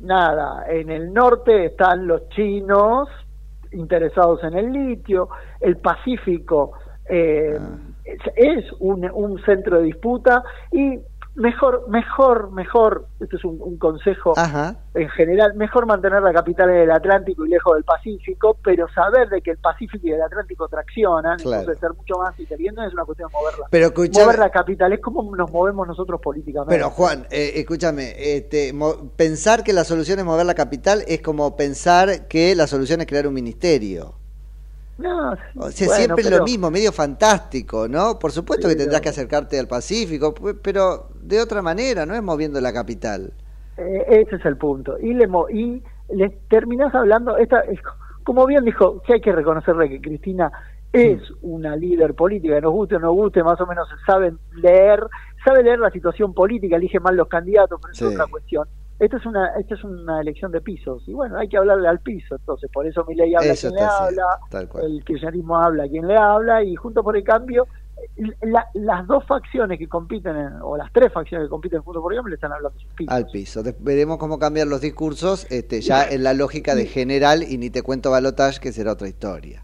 nada, 0.01 0.65
en 0.69 0.91
el 0.91 1.13
norte 1.13 1.67
están 1.67 2.07
los 2.07 2.29
chinos 2.31 3.09
interesados 3.73 4.43
en 4.45 4.55
el 4.55 4.73
litio, 4.73 5.29
el 5.61 5.77
Pacífico 5.79 6.73
eh, 7.09 7.59
Ah. 7.61 7.77
es, 8.05 8.19
es 8.37 8.73
un, 8.81 9.11
un 9.13 9.39
centro 9.45 9.79
de 9.79 9.85
disputa 9.85 10.43
y 10.73 10.99
mejor, 11.35 11.89
mejor, 11.89 12.51
mejor, 12.53 13.07
este 13.21 13.37
es 13.37 13.45
un, 13.45 13.59
un 13.61 13.77
consejo 13.79 14.35
Ajá. 14.37 14.77
en 14.95 15.09
general, 15.11 15.55
mejor 15.55 15.87
mantener 15.87 16.23
la 16.23 16.33
capital 16.33 16.71
en 16.71 16.77
el 16.77 16.91
Atlántico 16.91 17.45
y 17.45 17.49
lejos 17.51 17.75
del 17.75 17.85
Pacífico, 17.85 18.57
pero 18.63 18.87
saber 18.95 19.29
de 19.29 19.43
que 19.43 19.51
el 19.53 19.59
Pacífico 19.59 20.07
y 20.07 20.13
el 20.13 20.23
Atlántico 20.23 20.69
traccionan, 20.69 21.39
Claro. 21.39 21.61
entonces 21.63 21.81
ser 21.81 21.93
mucho 21.95 22.15
más 22.19 22.39
interviendo 22.39 22.83
es 22.85 22.93
una 22.93 23.05
cuestión 23.05 23.29
de 23.31 23.33
moverla. 23.39 23.67
Pero 23.71 23.87
escuchame- 23.89 24.25
Mover 24.25 24.39
la 24.39 24.51
capital 24.51 24.93
es 24.93 25.01
como 25.01 25.35
nos 25.35 25.51
movemos 25.51 25.87
nosotros 25.89 26.21
políticamente. 26.21 26.75
Pero 26.75 26.91
Juan, 26.91 27.27
eh, 27.31 27.53
escúchame, 27.57 28.15
este, 28.37 28.73
mo- 28.73 29.11
pensar 29.17 29.65
que 29.65 29.73
la 29.73 29.85
solución 29.85 30.19
es 30.21 30.25
mover 30.25 30.47
la 30.47 30.55
capital 30.55 31.03
es 31.09 31.21
como 31.21 31.57
pensar 31.57 32.29
que 32.29 32.55
la 32.55 32.67
solución 32.67 33.01
es 33.01 33.07
crear 33.07 33.27
un 33.27 33.35
ministerio. 33.35 34.15
No, 34.97 35.33
O 35.57 35.71
sea, 35.71 35.89
bueno, 35.89 35.95
siempre 35.97 36.23
es 36.23 36.29
pero- 36.29 36.39
lo 36.39 36.45
mismo, 36.45 36.71
medio 36.71 36.93
fantástico, 36.93 37.89
¿no? 37.89 38.19
Por 38.19 38.31
supuesto 38.33 38.69
que 38.69 38.77
tendrás 38.77 39.01
que 39.01 39.09
acercarte 39.09 39.59
al 39.59 39.67
Pacífico, 39.67 40.33
pero 40.63 41.09
de 41.21 41.41
otra 41.41 41.63
manera, 41.63 42.07
no 42.07 42.15
es 42.15 42.23
moviendo 42.23 42.61
la 42.61 42.73
capital. 42.73 43.33
Eh, 43.77 44.05
ese 44.09 44.37
es 44.37 44.45
el 44.45 44.57
punto. 44.57 44.97
Y 45.01 45.15
le, 45.15 45.27
mo- 45.27 45.49
y 45.51 45.83
le 46.11 46.31
terminás 46.49 46.95
hablando, 46.95 47.37
esta, 47.39 47.61
es 47.61 47.81
co- 47.83 47.91
como 48.23 48.47
bien 48.47 48.65
dijo, 48.65 49.03
que 49.03 49.15
hay 49.15 49.21
que 49.21 49.33
reconocerle 49.33 49.89
que 49.89 50.01
Cristina 50.01 50.53
es 50.93 51.21
una 51.43 51.75
líder 51.75 52.15
política, 52.15 52.61
nos 52.61 52.73
guste 52.73 52.95
o 52.95 53.01
no 53.01 53.13
guste, 53.13 53.43
más 53.43 53.61
o 53.61 53.67
menos 53.67 53.89
sabe 54.07 54.33
leer, 54.55 55.05
sabe 55.45 55.65
leer 55.65 55.81
la 55.81 55.91
situación 55.91 56.33
política, 56.33 56.77
elige 56.77 57.01
mal 57.01 57.17
los 57.17 57.27
candidatos, 57.27 57.81
pero 57.83 57.93
eso 57.93 58.05
es 58.05 58.11
Sí. 58.11 58.17
otra 58.17 58.31
cuestión. 58.31 58.69
Esto 58.99 59.17
es 59.17 59.27
una 59.27 59.49
esto 59.59 59.75
es 59.75 59.85
una 59.85 60.21
elección 60.21 60.53
de 60.53 60.61
pisos 60.61 61.03
y 61.09 61.13
bueno, 61.13 61.37
hay 61.39 61.49
que 61.49 61.57
hablarle 61.57 61.89
al 61.89 62.01
piso, 62.01 62.37
entonces 62.37 62.71
por 62.73 62.87
eso 62.87 63.05
Milei 63.09 63.35
habla 63.35 63.51
a 63.51 63.53
Eso 63.53 63.69
quien 63.71 63.75
le 63.75 63.85
habla, 64.07 64.25
el 64.87 65.05
kirchnerismo 65.05 65.59
habla 65.59 65.85
a 65.85 65.89
quien 65.89 66.07
le 66.07 66.17
habla 66.17 66.63
y 66.63 66.75
junto 66.77 67.03
por 67.03 67.17
el 67.17 67.25
cambio 67.25 67.67
la- 68.41 68.69
las 68.75 69.07
dos 69.07 69.25
facciones 69.27 69.79
que 69.79 69.89
compiten 69.89 70.37
en- 70.37 70.53
o 70.63 70.77
las 70.77 70.93
tres 70.93 71.13
facciones 71.13 71.47
que 71.47 71.51
compiten 71.51 71.81
junto 71.83 72.01
por 72.01 72.13
el 72.13 72.19
cambio 72.19 72.31
le 72.31 72.35
están 72.37 72.53
hablando 72.53 72.77
a 72.77 72.81
sus 72.81 72.93
pisos. 72.93 73.15
Al 73.15 73.27
piso. 73.27 73.63
De- 73.63 73.75
veremos 73.79 74.19
cómo 74.19 74.39
cambian 74.39 74.69
los 74.69 74.81
discursos, 74.81 75.47
este, 75.51 75.81
ya 75.81 76.05
en 76.05 76.23
la 76.23 76.35
lógica 76.35 76.75
de 76.75 76.87
general, 76.87 77.43
y 77.43 77.59
ni 77.59 77.71
te 77.71 77.83
cuento 77.83 78.11
balotage, 78.11 78.61
que 78.61 78.73
será 78.73 78.93
otra 78.93 79.09
historia. 79.09 79.64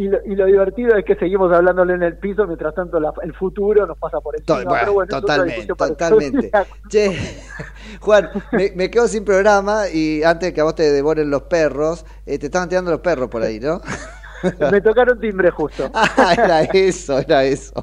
Y 0.00 0.08
lo, 0.08 0.18
y 0.24 0.34
lo 0.34 0.46
divertido 0.46 0.96
es 0.96 1.04
que 1.04 1.14
seguimos 1.16 1.52
hablándole 1.52 1.92
en 1.92 2.02
el 2.02 2.16
piso, 2.16 2.46
mientras 2.46 2.74
tanto 2.74 2.98
la- 2.98 3.12
el 3.22 3.34
futuro 3.34 3.86
nos 3.86 3.98
pasa 3.98 4.18
por 4.20 4.34
encima. 4.34 4.56
Bueno, 4.64 4.76
pero 4.80 4.92
bueno, 4.94 5.20
totalmente, 5.20 5.66
totalmente. 5.74 6.50
Che, 6.88 7.18
Juan, 8.00 8.30
me, 8.52 8.72
me 8.76 8.90
quedo 8.90 9.06
sin 9.08 9.26
programa 9.26 9.90
y 9.92 10.22
antes 10.22 10.48
de 10.48 10.54
que 10.54 10.60
a 10.62 10.64
vos 10.64 10.74
te 10.74 10.90
devoren 10.90 11.28
los 11.28 11.42
perros, 11.42 12.06
eh, 12.24 12.38
te 12.38 12.46
estaban 12.46 12.70
tirando 12.70 12.90
los 12.90 13.00
perros 13.00 13.28
por 13.28 13.42
ahí, 13.42 13.60
¿no? 13.60 13.82
Me 14.72 14.80
tocaron 14.80 15.20
timbre 15.20 15.50
justo. 15.50 15.90
Ah, 15.94 16.32
era 16.32 16.62
eso, 16.62 17.18
era 17.18 17.44
eso. 17.44 17.74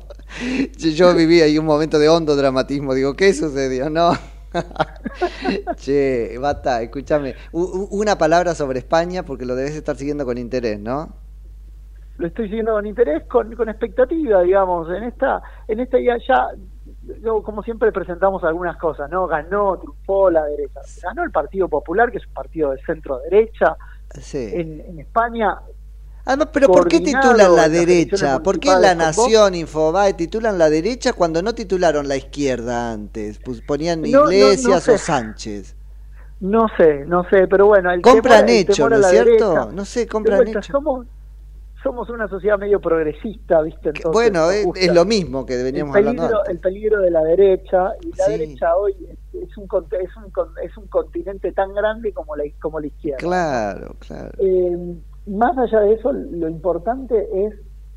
Yo, 0.75 0.89
yo 0.89 1.13
viví 1.13 1.41
ahí 1.41 1.59
un 1.59 1.67
momento 1.67 1.99
de 1.99 2.09
hondo 2.09 2.35
dramatismo. 2.35 2.95
Digo, 2.95 3.13
¿qué 3.13 3.31
sucedió? 3.31 3.91
No. 3.91 4.11
che, 5.77 6.35
bata, 6.39 6.81
escúchame. 6.81 7.35
Una 7.51 8.17
palabra 8.17 8.55
sobre 8.55 8.79
España 8.79 9.23
porque 9.23 9.45
lo 9.45 9.55
debes 9.55 9.75
estar 9.75 9.95
siguiendo 9.95 10.25
con 10.25 10.39
interés, 10.39 10.79
¿no? 10.79 11.26
Lo 12.17 12.27
estoy 12.27 12.45
siguiendo 12.47 12.71
con 12.73 12.85
interés, 12.87 13.23
con, 13.27 13.53
con 13.55 13.69
expectativa, 13.69 14.41
digamos. 14.41 14.89
En 14.89 15.03
esta, 15.03 15.41
en 15.67 15.79
esta 15.79 15.99
ya, 15.99 16.17
ya 16.27 16.47
yo, 17.23 17.43
como 17.43 17.61
siempre 17.63 17.91
presentamos 17.91 18.43
algunas 18.43 18.75
cosas, 18.77 19.09
¿no? 19.11 19.27
Ganó, 19.27 19.77
triunfó 19.77 20.29
la 20.31 20.43
derecha. 20.45 20.81
Ganó 21.03 21.23
el 21.23 21.31
Partido 21.31 21.67
Popular, 21.69 22.11
que 22.11 22.17
es 22.17 22.25
un 22.27 22.33
partido 22.33 22.71
de 22.71 22.81
centro 22.85 23.19
derecha. 23.19 23.77
Sí. 24.19 24.49
En, 24.53 24.81
en 24.81 24.99
España 24.99 25.59
Además, 26.25 26.49
pero 26.51 26.67
¿por 26.67 26.89
qué 26.89 26.99
titulan 26.99 27.55
la 27.55 27.69
derecha? 27.69 28.39
¿Por 28.39 28.59
qué 28.59 28.75
La. 28.75 28.93
Nación, 28.95 29.55
Infobae 29.55 30.13
titulan 30.13 30.57
la 30.57 30.69
derecha 30.69 31.13
cuando 31.13 31.41
no 31.41 31.53
titularon 31.55 32.07
la 32.09 32.17
izquierda 32.17 32.91
antes? 32.91 33.39
Pues 33.39 33.61
ponían 33.61 34.01
No, 34.01 34.07
no, 34.07 34.25
no 34.25 34.31
Iglesias 34.33 34.83
sé. 34.83 34.91
o 34.91 34.97
Sánchez. 34.97 35.75
No 36.41 36.67
sé, 36.77 37.05
no 37.05 37.23
sé, 37.29 37.47
pero 37.47 37.67
bueno, 37.67 37.91
el 37.91 38.01
Compran 38.01 38.45
temor- 38.45 38.49
hecho, 38.49 38.89
¿no 38.89 38.97
es 38.97 39.07
cierto? 39.07 39.49
derecha. 39.49 39.65
No 39.73 39.85
sé, 39.85 40.05
compran 40.07 40.47
hecho. 40.47 40.61
Somos, 40.63 41.07
somos 41.83 42.09
una 42.09 42.27
sociedad 42.27 42.57
medio 42.57 42.79
progresista, 42.81 43.61
¿viste? 43.61 43.89
Entonces, 43.89 44.11
Bueno, 44.11 44.49
es, 44.51 44.93
lo 44.93 45.05
mismo 45.05 45.45
que 45.45 45.61
veníamos 45.61 45.95
el 45.95 46.07
hablando 46.07 46.21
peligro, 46.23 46.39
antes. 46.39 46.53
el 46.55 46.59
peligro 46.59 47.01
de 47.01 47.11
la 47.11 47.23
derecha, 47.23 47.91
y 48.01 48.09
la 48.17 48.25
Sí. 48.25 48.31
derecha 48.31 48.75
hoy 48.75 48.93
es, 49.33 49.57
un, 49.57 49.65
es, 49.91 50.17
un, 50.17 50.31
es 50.63 50.77
un 50.77 50.87
continente 50.87 51.51
tan 51.51 51.73
grande 51.73 52.11
como 52.13 52.35
la, 52.35 52.43
como 52.61 52.79
la 52.79 52.87
izquierda. 52.87 53.17
Claro, 53.19 53.95
claro. 53.99 54.31
Eh, 54.39 54.95
más 55.27 55.57
allá 55.57 55.81
de 55.81 55.93
eso, 55.93 56.11
lo 56.11 56.49
importante 56.49 57.27
es 57.45 57.53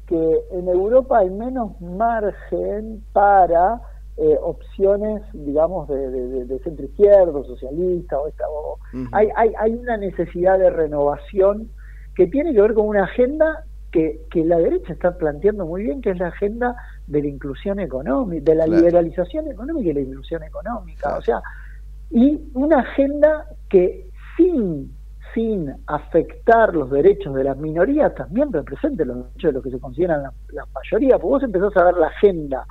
que 0.06 0.40
en 0.50 0.68
Europa 0.68 1.18
hay 1.18 1.30
menos 1.30 1.80
margen 1.80 3.04
para 3.12 3.80
eh, 4.16 4.36
opciones, 4.42 5.22
digamos, 5.32 5.88
de, 5.88 6.10
de, 6.44 6.58
centro 6.58 6.84
izquierdo, 6.84 7.44
socialista, 7.44 8.18
o 8.18 8.28
esta, 8.28 8.44
o- 8.50 8.78
hay, 9.12 9.28
hay, 9.36 9.52
hay 9.58 9.72
una 9.74 9.96
necesidad 9.96 10.58
de 10.58 10.68
renovación 10.68 11.70
que 12.16 12.26
tiene 12.26 12.52
que 12.52 12.60
ver 12.60 12.74
con 12.74 12.86
una 12.88 13.04
agenda 13.04 13.64
que, 13.90 14.22
que 14.30 14.44
la 14.44 14.58
derecha 14.58 14.92
está 14.92 15.16
planteando 15.16 15.66
muy 15.66 15.82
bien, 15.82 16.00
que 16.00 16.10
es 16.10 16.18
la 16.18 16.28
agenda 16.28 16.76
de 17.06 17.22
la 17.22 17.28
inclusión 17.28 17.80
económica, 17.80 18.42
de 18.50 18.54
la 18.56 18.64
Claro. 18.64 18.80
liberalización 18.82 19.48
económica 19.50 19.90
y 19.90 19.94
la 19.94 20.00
inclusión 20.00 20.42
económica. 20.44 21.16
O 21.16 21.22
sea, 21.22 21.42
y 22.10 22.50
una 22.54 22.80
agenda 22.80 23.46
que 23.68 24.10
sin 24.36 24.98
sin 25.32 25.72
afectar 25.86 26.74
los 26.74 26.90
derechos 26.90 27.32
de 27.36 27.44
las 27.44 27.56
minorías 27.56 28.12
también 28.16 28.52
represente 28.52 29.04
los 29.04 29.16
derechos 29.18 29.42
de 29.50 29.52
los 29.52 29.62
que 29.62 29.70
se 29.70 29.78
consideran 29.78 30.24
la, 30.24 30.32
la 30.48 30.64
mayoría, 30.74 31.18
porque 31.20 31.30
vos 31.30 31.42
empezás 31.44 31.76
a 31.76 31.84
ver 31.84 31.96
la 31.98 32.08
agenda 32.08 32.66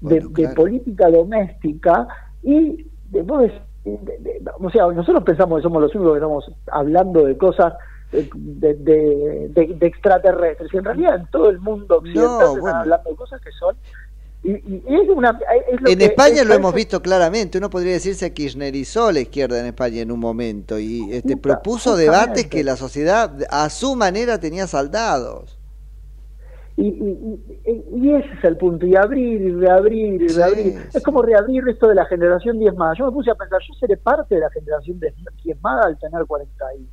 de, 0.00 0.08
Bueno, 0.16 0.28
de 0.30 0.34
claro. 0.42 0.54
política 0.56 1.08
doméstica 1.08 2.08
y 2.42 2.90
de, 3.04 3.22
vos 3.22 3.42
decís, 3.42 3.60
de- 3.84 4.42
o 4.58 4.70
sea, 4.70 4.88
nosotros 4.88 5.22
pensamos 5.22 5.58
que 5.58 5.62
somos 5.62 5.80
los 5.82 5.94
únicos 5.94 6.14
que 6.14 6.18
estamos 6.18 6.52
hablando 6.72 7.24
de 7.26 7.38
cosas 7.38 7.74
de, 8.12 8.74
de, 8.74 9.86
extraterrestres, 9.86 10.72
y 10.72 10.76
en 10.78 10.84
realidad 10.84 11.14
en 11.16 11.26
todo 11.28 11.48
el 11.50 11.58
mundo 11.60 11.98
occidental 11.98 12.52
se 12.52 12.58
están 12.58 12.74
hablando 12.76 13.10
de 13.10 13.16
cosas 13.16 13.40
que 13.40 13.50
son 13.52 13.76
y, 14.42 14.52
y 14.52 14.82
es 14.88 15.08
una 15.10 15.38
es 15.68 15.80
lo 15.82 15.90
En 15.90 15.98
que- 15.98 16.04
España 16.06 16.40
es- 16.42 16.46
lo 16.46 16.54
hemos 16.54 16.74
visto 16.74 17.02
claramente. 17.02 17.58
Uno 17.58 17.68
podría 17.68 17.92
decir 17.92 18.14
se 18.14 18.32
kirchnerizó 18.32 19.12
la 19.12 19.20
izquierda 19.20 19.60
en 19.60 19.66
España 19.66 20.00
en 20.00 20.10
un 20.10 20.18
momento 20.18 20.78
y 20.78 21.02
este, 21.12 21.34
Justa- 21.34 21.42
propuso 21.42 21.90
justamente. 21.90 22.02
debates 22.04 22.46
que 22.46 22.64
la 22.64 22.76
sociedad 22.76 23.32
a 23.50 23.68
su 23.68 23.94
manera 23.96 24.40
tenía 24.40 24.66
saldados. 24.66 25.58
Y, 26.76 26.86
y, 26.86 27.40
y, 27.66 27.84
y 28.06 28.14
ese 28.14 28.28
es 28.38 28.44
el 28.44 28.56
punto, 28.56 28.86
y 28.86 28.96
abrir 28.96 29.42
y 29.42 29.52
reabrir 29.52 30.22
y 30.22 30.28
Sí, 30.30 30.36
reabrir. 30.38 30.78
Es 30.94 31.02
como 31.02 31.20
reabrir 31.20 31.62
esto 31.68 31.88
de 31.88 31.94
la 31.94 32.06
generación 32.06 32.58
diezmada. 32.58 32.94
Yo 32.98 33.04
me 33.06 33.12
puse 33.12 33.30
a 33.30 33.34
pensar, 33.34 33.58
yo 33.68 33.74
seré 33.74 33.98
parte 33.98 34.36
de 34.36 34.40
la 34.40 34.50
generación 34.50 34.98
diezmada 35.44 35.82
al 35.86 35.98
tener 35.98 36.24
40 36.24 36.64
y 36.78 36.88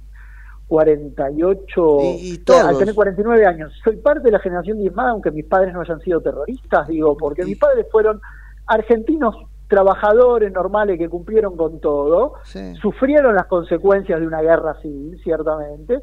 48, 0.68 1.98
Y- 2.02 2.34
y 2.34 2.38
todos. 2.40 2.62
al 2.64 2.78
tener 2.78 2.94
49 2.96 3.46
años. 3.46 3.74
Soy 3.84 3.98
parte 3.98 4.22
de 4.24 4.32
la 4.32 4.40
generación 4.40 4.78
diezmada, 4.80 5.12
aunque 5.12 5.32
mis 5.32 5.46
padres 5.46 5.74
no 5.74 5.82
hayan 5.82 6.00
sido 6.02 6.22
terroristas, 6.22 6.88
digo, 6.88 7.16
porque 7.18 7.46
mis 7.46 7.58
padres 7.58 7.86
fueron 7.92 8.22
argentinos 8.66 9.36
trabajadores 9.68 10.52
normales 10.54 10.98
que 10.98 11.10
cumplieron 11.10 11.58
con 11.58 11.80
todo, 11.82 12.34
Sí. 12.44 12.74
sufrieron 12.82 13.36
las 13.36 13.48
consecuencias 13.48 14.20
de 14.20 14.26
una 14.28 14.42
guerra 14.42 14.76
civil, 14.82 15.20
ciertamente, 15.24 16.02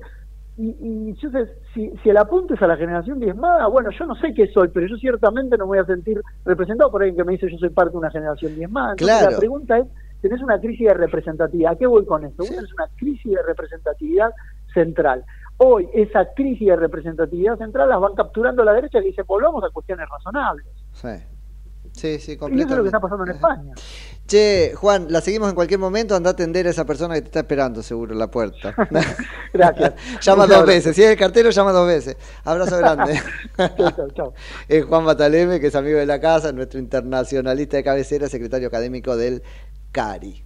y, 0.57 0.69
y 1.11 1.17
sé, 1.17 1.29
si, 1.73 1.91
si 2.03 2.11
el 2.11 2.17
apunte 2.19 2.55
es 2.55 2.63
a 2.63 2.67
la 2.67 2.77
generación 2.77 3.19
diezmada, 3.19 3.67
bueno, 3.69 3.91
yo 3.91 4.05
no 4.07 4.15
sé 4.17 4.35
qué 4.35 4.47
soy, 4.49 4.69
pero 4.69 4.87
yo 4.87 4.97
ciertamente 4.97 5.57
no 5.57 5.65
me 5.65 5.69
voy 5.69 5.79
a 5.79 5.85
sentir 5.87 6.21
representado 6.45 6.91
por 6.91 7.03
alguien 7.03 7.17
que 7.17 7.25
me 7.25 7.33
dice 7.33 7.51
yo 7.51 7.59
soy 7.59 7.71
parte 7.71 7.93
de 7.93 7.99
una 7.99 8.11
generación 8.11 8.55
diezmada. 8.55 8.93
Entonces 8.93 9.17
Claro. 9.19 9.33
la 9.33 9.39
pregunta 9.39 9.79
es, 9.79 9.87
tenés 10.21 10.41
una 10.43 10.61
crisis 10.61 10.87
de 10.87 10.95
representatividad, 10.95 11.73
¿a 11.73 11.77
qué 11.77 11.87
voy 11.87 12.05
con 12.07 12.25
esto? 12.25 12.45
Vos 12.45 12.51
tenés 12.51 12.73
una 12.73 12.87
crisis 12.97 13.33
de 13.33 13.43
representatividad 13.43 14.31
central. 14.75 15.25
Hoy 15.57 15.89
esa 15.95 16.27
crisis 16.35 16.67
de 16.69 16.77
representatividad 16.77 17.57
central 17.57 17.89
las 17.89 18.01
van 18.01 18.15
capturando 18.15 18.65
la 18.65 18.73
derecha 18.73 19.01
que 19.01 19.07
dice 19.07 19.23
volvamos 19.23 19.63
a 19.65 19.71
cuestiones 19.71 20.09
razonables. 20.09 20.67
Sí, 20.93 21.09
sí, 21.93 22.19
sí 22.19 22.33
Y 22.33 22.35
eso 22.35 22.35
es 22.35 22.39
lo 22.39 22.39
que 22.39 22.39
completamente. 22.39 22.87
está 22.89 23.01
pasando 23.01 23.25
en 23.25 23.31
España. 23.31 23.75
Che, 24.27 24.73
Juan, 24.75 25.07
la 25.11 25.21
seguimos 25.21 25.51
en 25.51 25.55
cualquier 25.55 25.79
momento. 25.79 26.17
Anda 26.17 26.31
a 26.31 26.33
atender 26.33 26.67
a 26.67 26.71
esa 26.71 26.87
persona 26.87 27.15
que 27.15 27.21
te 27.21 27.27
está 27.27 27.41
esperando, 27.41 27.83
seguro, 27.83 28.15
en 28.15 28.19
la 28.19 28.31
puerta. 28.31 28.75
Gracias. 29.53 29.95
llama 30.23 30.47
dos 30.47 30.65
veces. 30.67 30.97
Si 30.97 31.03
es 31.03 31.11
el 31.11 31.19
cartero, 31.19 31.51
llama 31.51 31.73
dos 31.73 31.87
veces. 31.87 32.17
Abrazo 32.45 32.79
grande. 32.79 33.21
Chau, 33.57 33.91
chau, 33.93 34.11
chau. 34.13 34.35
es 34.67 34.85
Juan 34.87 35.05
Bataleme, 35.05 35.61
que 35.61 35.67
es 35.67 35.75
amigo 35.75 35.99
de 35.99 36.07
la 36.07 36.21
casa, 36.21 36.53
nuestro 36.53 36.81
internacionalista 36.81 37.77
de 37.77 37.85
cabecera, 37.85 38.29
secretario 38.29 38.69
académico 38.69 39.17
del 39.17 39.43
CARI. 39.93 40.44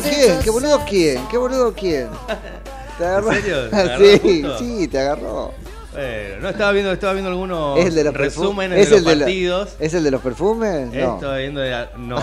Mirá 0.00 0.14
quién, 0.16 0.38
qué 0.40 0.50
boludo 0.50 0.80
quién, 0.88 1.28
qué 1.28 1.36
boludo 1.38 1.74
quién. 1.74 2.08
¿Te 2.98 3.04
agarró? 3.06 3.32
¿En 3.32 3.42
serio? 3.42 3.70
¿Te 3.70 3.76
agarró 3.80 4.04
sí, 4.04 4.18
justo? 4.42 4.58
sí, 4.58 4.88
te 4.88 4.98
agarró. 4.98 5.54
Bueno, 5.90 6.36
no 6.42 6.48
estaba 6.50 6.70
viendo, 6.72 6.92
estaba 6.92 7.12
viendo 7.14 7.30
algunos 7.30 7.78
¿Es 7.80 7.92
de 7.94 8.04
los 8.04 8.14
resúmenes 8.14 8.78
¿Es 8.78 8.90
de 8.90 8.96
el 8.98 9.02
los 9.02 9.10
de 9.10 9.16
la- 9.16 9.24
partidos. 9.24 9.76
¿Es 9.80 9.94
el 9.94 10.04
de 10.04 10.10
los 10.12 10.20
perfumes? 10.20 10.86
No. 10.92 11.14
Estaba 11.14 11.36
viendo 11.38 11.60
de 11.60 11.70
la- 11.70 11.90
no, 11.96 12.20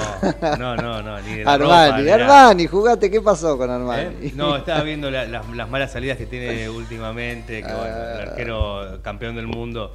no, 0.57 0.76
no, 0.78 1.01
no, 1.01 1.21
ni 1.21 1.38
de 1.39 1.43
la 1.43 1.53
Armani, 1.53 2.03
ropa. 2.09 2.13
Armani, 2.15 2.67
jugate, 2.67 3.11
¿qué 3.11 3.19
pasó 3.21 3.57
con 3.57 3.69
Armani? 3.69 4.28
¿Eh? 4.28 4.32
No, 4.36 4.55
estaba 4.55 4.82
viendo 4.84 5.11
la- 5.11 5.26
las, 5.26 5.49
las 5.49 5.69
malas 5.69 5.91
salidas 5.91 6.17
que 6.17 6.26
tiene 6.26 6.69
últimamente, 6.69 7.61
que 7.63 7.73
bueno, 7.73 7.95
Ah. 7.97 8.13
el 8.21 8.30
arquero 8.30 8.99
campeón 9.01 9.36
del 9.36 9.47
mundo. 9.47 9.93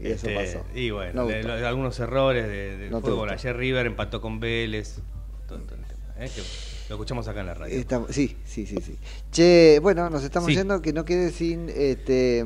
Y 0.00 0.08
eso 0.12 0.28
pasó. 0.34 0.64
Y 0.74 0.90
bueno, 0.90 1.22
No 1.22 1.28
de- 1.28 1.42
de 1.42 1.66
algunos 1.66 1.98
errores 2.00 2.46
de- 2.46 2.76
del 2.78 2.90
No 2.90 3.00
fútbol. 3.00 3.30
Ayer 3.30 3.54
River 3.56 3.86
empató 3.86 4.20
con 4.22 4.40
Vélez. 4.40 5.00
¿Eh? 6.18 6.30
Que 6.34 6.40
lo 6.88 6.94
escuchamos 6.96 7.26
acá 7.26 7.40
en 7.40 7.46
la 7.46 7.54
radio. 7.54 7.76
Estamos- 7.78 8.10
sí, 8.12 8.36
sí, 8.44 8.64
sí, 8.66 8.76
sí. 8.80 8.96
Che, 9.32 9.80
bueno, 9.82 10.08
nos 10.08 10.22
estamos 10.22 10.48
Sí. 10.48 10.54
yendo, 10.54 10.80
que 10.80 10.92
no 10.92 11.04
quede 11.04 11.30
sin 11.30 11.68
este, 11.68 12.44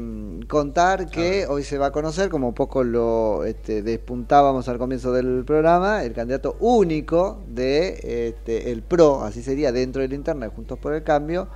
contar 0.48 1.10
que 1.10 1.46
hoy 1.46 1.62
se 1.62 1.76
va 1.76 1.86
a 1.86 1.92
conocer, 1.92 2.30
como 2.30 2.54
poco 2.54 2.82
lo 2.82 3.44
este, 3.44 3.82
despuntábamos 3.82 4.66
al 4.68 4.78
comienzo 4.78 5.12
del 5.12 5.44
programa, 5.44 6.04
el 6.04 6.14
candidato 6.14 6.56
único 6.60 7.42
de 7.48 8.28
este, 8.28 8.70
el 8.72 8.82
PRO, 8.82 9.22
así 9.24 9.42
sería, 9.42 9.72
dentro 9.72 10.00
del 10.02 10.12
interna 10.14 10.48
Juntos 10.48 10.78
por 10.78 10.94
el 10.94 11.02
Cambio, 11.02 11.48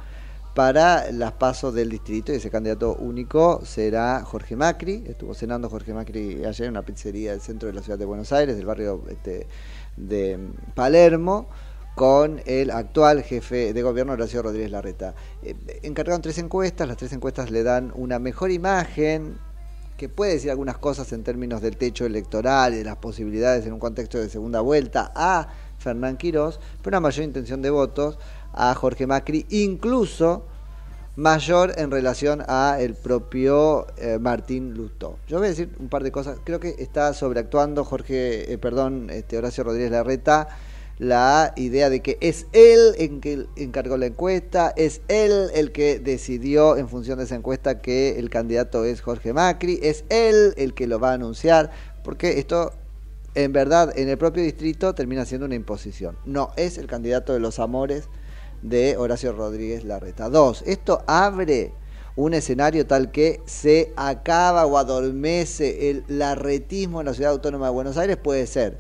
para 0.55 1.11
las 1.11 1.33
pasos 1.33 1.75
del 1.75 1.89
distrito 1.89 2.33
y 2.33 2.37
ese 2.37 2.49
candidato 2.49 2.95
único 2.95 3.65
será 3.65 4.23
Jorge 4.25 4.55
Macri. 4.55 5.03
Estuvo 5.07 5.35
cenando 5.35 5.69
Jorge 5.69 5.93
Macri 5.93 6.45
ayer 6.45 6.67
en 6.67 6.71
una 6.71 6.83
pizzería 6.83 7.33
del 7.33 7.41
centro 7.41 7.67
de 7.67 7.73
la 7.73 7.83
ciudad 7.83 7.99
de 7.99 8.05
Buenos 8.05 8.31
Aires, 8.33 8.57
del 8.57 8.65
barrio 8.67 9.03
este, 9.11 9.49
de 9.97 10.39
Palermo, 10.77 11.49
con 11.95 12.43
el 12.47 12.71
actual 12.71 13.23
jefe 13.23 13.73
de 13.73 13.83
gobierno, 13.83 14.15
Horacio 14.15 14.43
Rodríguez 14.43 14.71
Larreta. 14.71 15.15
Eh, 15.43 15.55
encargaron 15.83 16.23
tres 16.23 16.39
encuestas, 16.39 16.89
las 16.89 16.97
tres 16.97 17.13
encuestas 17.13 17.51
le 17.51 17.63
dan 17.63 17.93
una 17.95 18.19
mejor 18.19 18.51
imagen, 18.51 19.39
que 19.97 20.09
puede 20.09 20.33
decir 20.33 20.51
algunas 20.51 20.79
cosas 20.79 21.13
en 21.13 21.23
términos 21.23 21.63
del 21.63 21.77
techo 21.77 22.05
electoral 22.05 22.75
y 22.75 22.79
de 22.79 22.85
las 22.85 22.97
posibilidades 22.97 23.65
en 23.67 23.73
un 23.73 23.79
contexto 23.79 24.19
de 24.19 24.29
segunda 24.29 24.61
vuelta 24.61 25.13
a 25.15 25.49
Fernán 25.79 26.17
Quirós, 26.17 26.59
pero 26.83 26.97
una 26.97 27.01
mayor 27.01 27.25
intención 27.25 27.63
de 27.63 27.71
votos 27.71 28.19
a 28.53 28.75
Jorge 28.75 29.07
Macri, 29.07 29.47
incluso 29.51 30.47
mayor 31.17 31.75
en 31.77 31.93
relación 31.93 32.43
a 32.49 32.79
el 32.81 32.95
propio 32.95 33.87
eh, 33.97 34.19
Martín 34.21 34.75
Lustó. 34.75 35.19
Yo 35.29 35.39
voy 35.39 35.47
a 35.47 35.51
decir 35.51 35.71
un 35.79 35.89
par 35.89 36.03
de 36.03 36.11
cosas. 36.11 36.39
Creo 36.43 36.59
que 36.59 36.75
está 36.79 37.15
sobreactuando 37.15 37.85
Jorge, 37.85 38.53
eh, 38.53 38.59
perdón, 38.59 39.11
este 39.11 39.39
Horacio 39.39 39.63
Rodríguez 39.63 39.93
Larreta 39.93 40.49
la 40.99 41.53
idea 41.57 41.91
de 41.91 42.01
que 42.01 42.19
es 42.21 42.47
él 42.53 42.95
en 42.99 43.21
que 43.21 43.47
encargó 43.57 43.97
la 43.97 44.07
encuesta, 44.07 44.73
es 44.77 45.01
él 45.09 45.51
el 45.55 45.73
que 45.73 45.99
decidió 45.99 46.77
en 46.77 46.89
función 46.89 47.19
de 47.19 47.25
esa 47.25 47.35
encuesta 47.35 47.81
que 47.81 48.19
el 48.19 48.31
candidato 48.31 48.85
es 48.85 49.01
Jorge 49.01 49.33
Macri, 49.33 49.81
es 49.83 50.05
él 50.09 50.55
el 50.57 50.75
que 50.75 50.87
lo 50.87 51.01
va 51.01 51.11
a 51.11 51.15
anunciar, 51.15 51.71
porque 52.05 52.39
esto 52.39 52.73
en 53.35 53.53
verdad 53.53 53.93
en 53.99 54.09
el 54.09 54.19
propio 54.19 54.43
distrito 54.43 54.95
termina 54.95 55.25
siendo 55.25 55.47
una 55.47 55.57
imposición. 55.57 56.17
No 56.25 56.53
es 56.57 56.79
el 56.79 56.87
candidato 56.87 57.33
de 57.33 57.41
los 57.41 57.59
amores 57.59 58.09
de 58.63 58.97
Horacio 58.97 59.33
Rodríguez 59.33 59.85
Larreta. 59.85 60.29
Dos, 60.31 60.63
esto 60.67 61.03
abre 61.07 61.73
un 62.17 62.33
escenario 62.33 62.87
tal 62.87 63.11
que 63.11 63.41
se 63.45 63.93
acaba 63.97 64.67
o 64.67 64.79
adormece 64.79 65.91
el 65.91 66.05
larretismo 66.07 67.01
en 67.01 67.07
la 67.07 67.15
ciudad 67.15 67.33
autónoma 67.33 67.67
de 67.67 67.73
Buenos 67.73 67.97
Aires, 67.97 68.17
puede 68.17 68.47
ser, 68.47 68.79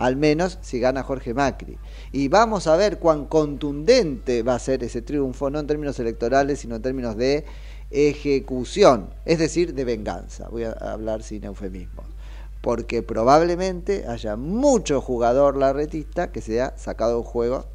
al 0.00 0.16
menos 0.16 0.58
si 0.62 0.80
gana 0.80 1.02
Jorge 1.02 1.34
Macri. 1.34 1.76
Y 2.10 2.28
vamos 2.28 2.66
a 2.66 2.76
ver 2.76 2.98
cuán 2.98 3.26
contundente 3.26 4.42
va 4.42 4.54
a 4.54 4.58
ser 4.58 4.82
ese 4.82 5.02
triunfo, 5.02 5.50
no 5.50 5.58
en 5.58 5.66
términos 5.66 5.98
electorales, 5.98 6.60
sino 6.60 6.76
en 6.76 6.82
términos 6.82 7.18
de 7.18 7.44
ejecución, 7.90 9.10
es 9.26 9.38
decir, 9.38 9.74
de 9.74 9.84
venganza. 9.84 10.48
Voy 10.48 10.64
a 10.64 10.72
hablar 10.72 11.22
sin 11.22 11.44
eufemismos. 11.44 12.06
Porque 12.62 13.02
probablemente 13.02 14.06
haya 14.08 14.36
mucho 14.36 15.02
jugador 15.02 15.58
larretista 15.58 16.32
que 16.32 16.40
se 16.40 16.62
ha 16.62 16.78
sacado 16.78 17.22
juego 17.22 17.66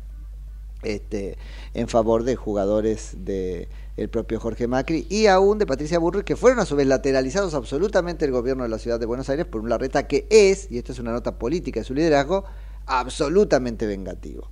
este, 0.82 1.38
en 1.76 1.88
favor 1.88 2.23
de 2.23 2.36
jugadores 2.36 3.17
de 3.19 3.69
el 3.97 4.09
propio 4.09 4.39
Jorge 4.39 4.67
Macri 4.67 5.07
y 5.09 5.27
aún 5.27 5.57
de 5.57 5.65
Patricia 5.65 5.99
Burri 5.99 6.23
que 6.23 6.35
fueron 6.35 6.59
a 6.59 6.65
su 6.65 6.75
vez 6.75 6.87
lateralizados 6.87 7.53
absolutamente 7.53 8.25
el 8.25 8.31
gobierno 8.31 8.63
de 8.63 8.69
la 8.69 8.77
ciudad 8.77 8.99
de 8.99 9.05
Buenos 9.05 9.29
Aires 9.29 9.45
por 9.45 9.61
un 9.61 9.69
Larreta 9.69 10.07
que 10.07 10.27
es, 10.29 10.69
y 10.69 10.77
esto 10.77 10.91
es 10.91 10.99
una 10.99 11.11
nota 11.11 11.37
política 11.37 11.79
de 11.79 11.85
su 11.85 11.93
liderazgo, 11.93 12.43
absolutamente 12.85 13.87
vengativo. 13.87 14.49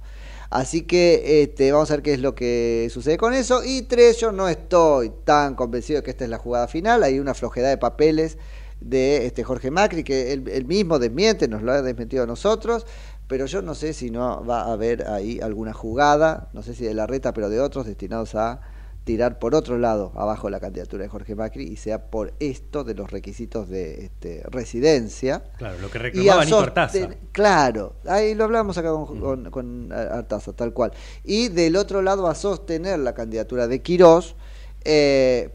Así 0.49 0.83
que 0.83 1.41
este, 1.41 1.71
vamos 1.71 1.89
a 1.89 1.95
ver 1.95 2.03
qué 2.03 2.13
es 2.13 2.19
lo 2.19 2.35
que 2.35 2.87
sucede 2.91 3.17
con 3.17 3.33
eso. 3.33 3.63
Y 3.63 3.83
tres, 3.83 4.19
yo 4.19 4.31
no 4.31 4.47
estoy 4.47 5.11
tan 5.23 5.55
convencido 5.55 5.99
de 5.99 6.03
que 6.03 6.11
esta 6.11 6.25
es 6.25 6.29
la 6.29 6.37
jugada 6.37 6.67
final. 6.67 7.01
Hay 7.01 7.19
una 7.19 7.33
flojedad 7.33 7.69
de 7.69 7.77
papeles 7.79 8.37
de 8.79 9.25
este 9.25 9.43
Jorge 9.43 9.71
Macri 9.71 10.03
que 10.03 10.31
él, 10.31 10.47
él 10.47 10.65
mismo 10.65 10.99
desmiente, 10.99 11.47
nos 11.47 11.63
lo 11.63 11.71
ha 11.71 11.81
desmentido 11.81 12.23
a 12.23 12.27
nosotros. 12.27 12.85
Pero 13.27 13.47
yo 13.47 13.63
no 13.63 13.73
sé 13.73 13.93
si 13.93 14.11
no 14.11 14.45
va 14.45 14.61
a 14.61 14.73
haber 14.73 15.07
ahí 15.07 15.39
alguna 15.41 15.73
jugada, 15.73 16.49
no 16.53 16.61
sé 16.61 16.75
si 16.75 16.85
de 16.85 16.93
la 16.93 17.07
reta, 17.07 17.33
pero 17.33 17.49
de 17.49 17.59
otros 17.59 17.87
destinados 17.87 18.35
a 18.35 18.61
tirar 19.03 19.37
por 19.37 19.53
otro 19.53 19.77
lado 19.77 20.11
abajo 20.15 20.49
la 20.49 20.59
candidatura 20.61 21.03
de 21.03 21.09
Jorge 21.09 21.35
Macri 21.35 21.63
y 21.65 21.75
sea 21.75 22.09
por 22.09 22.33
esto 22.39 22.83
de 22.85 22.93
los 22.95 23.11
requisitos 23.11 23.67
de 23.67 24.05
este, 24.05 24.43
residencia. 24.49 25.43
Claro, 25.57 25.77
lo 25.79 25.89
que 25.91 25.97
Y 25.97 25.99
a 25.99 26.03
reclamaba 26.03 26.45
Nico 26.45 26.57
sosten- 26.61 26.67
Artaza. 26.67 27.09
Claro, 27.33 27.93
ahí 28.07 28.33
lo 28.33 28.45
hablamos 28.45 28.77
acá 28.77 28.91
con, 28.91 29.19
con, 29.19 29.51
con 29.51 29.91
Artaza, 29.91 30.53
tal 30.53 30.71
cual. 30.73 30.93
Y 31.23 31.49
del 31.49 31.75
otro 31.75 32.01
lado 32.01 32.27
a 32.27 32.35
sostener 32.35 32.99
la 32.99 33.13
candidatura 33.13 33.67
de 33.67 33.81
Quirós 33.81 34.35
eh, 34.85 35.49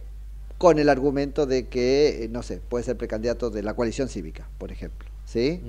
con 0.59 0.79
el 0.79 0.89
argumento 0.89 1.47
de 1.47 1.69
que, 1.69 2.25
eh, 2.25 2.29
no 2.29 2.43
sé, 2.43 2.61
puede 2.69 2.85
ser 2.85 2.97
precandidato 2.99 3.49
de 3.51 3.63
la 3.63 3.75
coalición 3.75 4.09
cívica, 4.09 4.49
por 4.59 4.73
ejemplo. 4.73 5.08
¿Sí? 5.29 5.61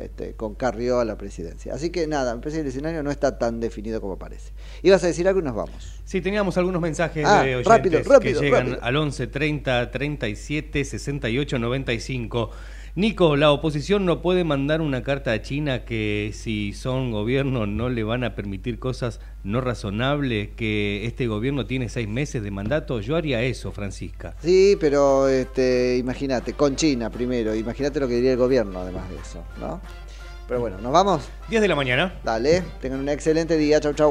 este, 0.00 0.34
con 0.34 0.56
Carrió 0.56 0.98
a 0.98 1.04
la 1.04 1.16
presidencia. 1.16 1.72
Así 1.72 1.90
que 1.90 2.08
nada, 2.08 2.34
me 2.34 2.40
parece 2.40 2.56
que 2.56 2.62
el 2.62 2.66
escenario 2.66 3.04
no 3.04 3.12
está 3.12 3.38
tan 3.38 3.60
definido 3.60 4.00
como 4.00 4.18
parece. 4.18 4.50
Ibas 4.82 5.04
a 5.04 5.06
decir 5.06 5.28
algo 5.28 5.38
y 5.38 5.44
nos 5.44 5.54
vamos. 5.54 6.00
Sí, 6.04 6.20
teníamos 6.20 6.58
algunos 6.58 6.82
mensajes 6.82 7.24
Ah, 7.24 7.44
de 7.44 7.54
oyentes 7.54 7.72
rápido, 7.72 7.98
rápido, 8.02 8.40
que 8.40 8.46
llegan 8.46 8.66
rápido. 8.70 8.82
al 8.84 8.96
11 8.96 9.26
30 9.28 9.90
37 9.92 10.84
68 10.84 11.58
95. 11.60 12.50
Nico, 12.94 13.36
la 13.36 13.52
oposición 13.52 14.04
no 14.06 14.22
puede 14.22 14.44
mandar 14.44 14.80
una 14.80 15.02
carta 15.02 15.32
a 15.32 15.42
China 15.42 15.84
que 15.84 16.32
si 16.34 16.72
son 16.72 17.10
gobierno 17.10 17.66
no 17.66 17.88
le 17.88 18.02
van 18.02 18.24
a 18.24 18.34
permitir 18.34 18.78
cosas 18.78 19.20
no 19.44 19.60
razonables, 19.60 20.50
que 20.56 21.06
este 21.06 21.26
gobierno 21.26 21.66
tiene 21.66 21.88
seis 21.88 22.08
meses 22.08 22.42
de 22.42 22.50
mandato. 22.50 23.00
Yo 23.00 23.16
haría 23.16 23.42
eso, 23.42 23.72
Francisca. 23.72 24.34
Sí, 24.42 24.76
pero 24.80 25.28
este, 25.28 25.96
imagínate, 25.96 26.54
con 26.54 26.76
China 26.76 27.10
primero, 27.10 27.54
imagínate 27.54 28.00
lo 28.00 28.08
que 28.08 28.14
diría 28.14 28.32
el 28.32 28.38
gobierno 28.38 28.80
además 28.80 29.08
de 29.10 29.16
eso, 29.16 29.44
¿no? 29.60 29.80
Pero 30.46 30.60
bueno, 30.60 30.78
¿nos 30.78 30.92
vamos? 30.92 31.28
10 31.50 31.60
de 31.60 31.68
la 31.68 31.76
mañana. 31.76 32.14
Dale, 32.24 32.62
tengan 32.80 33.00
un 33.00 33.08
excelente 33.10 33.56
día, 33.58 33.80
chau 33.80 33.92
chau. 33.92 34.10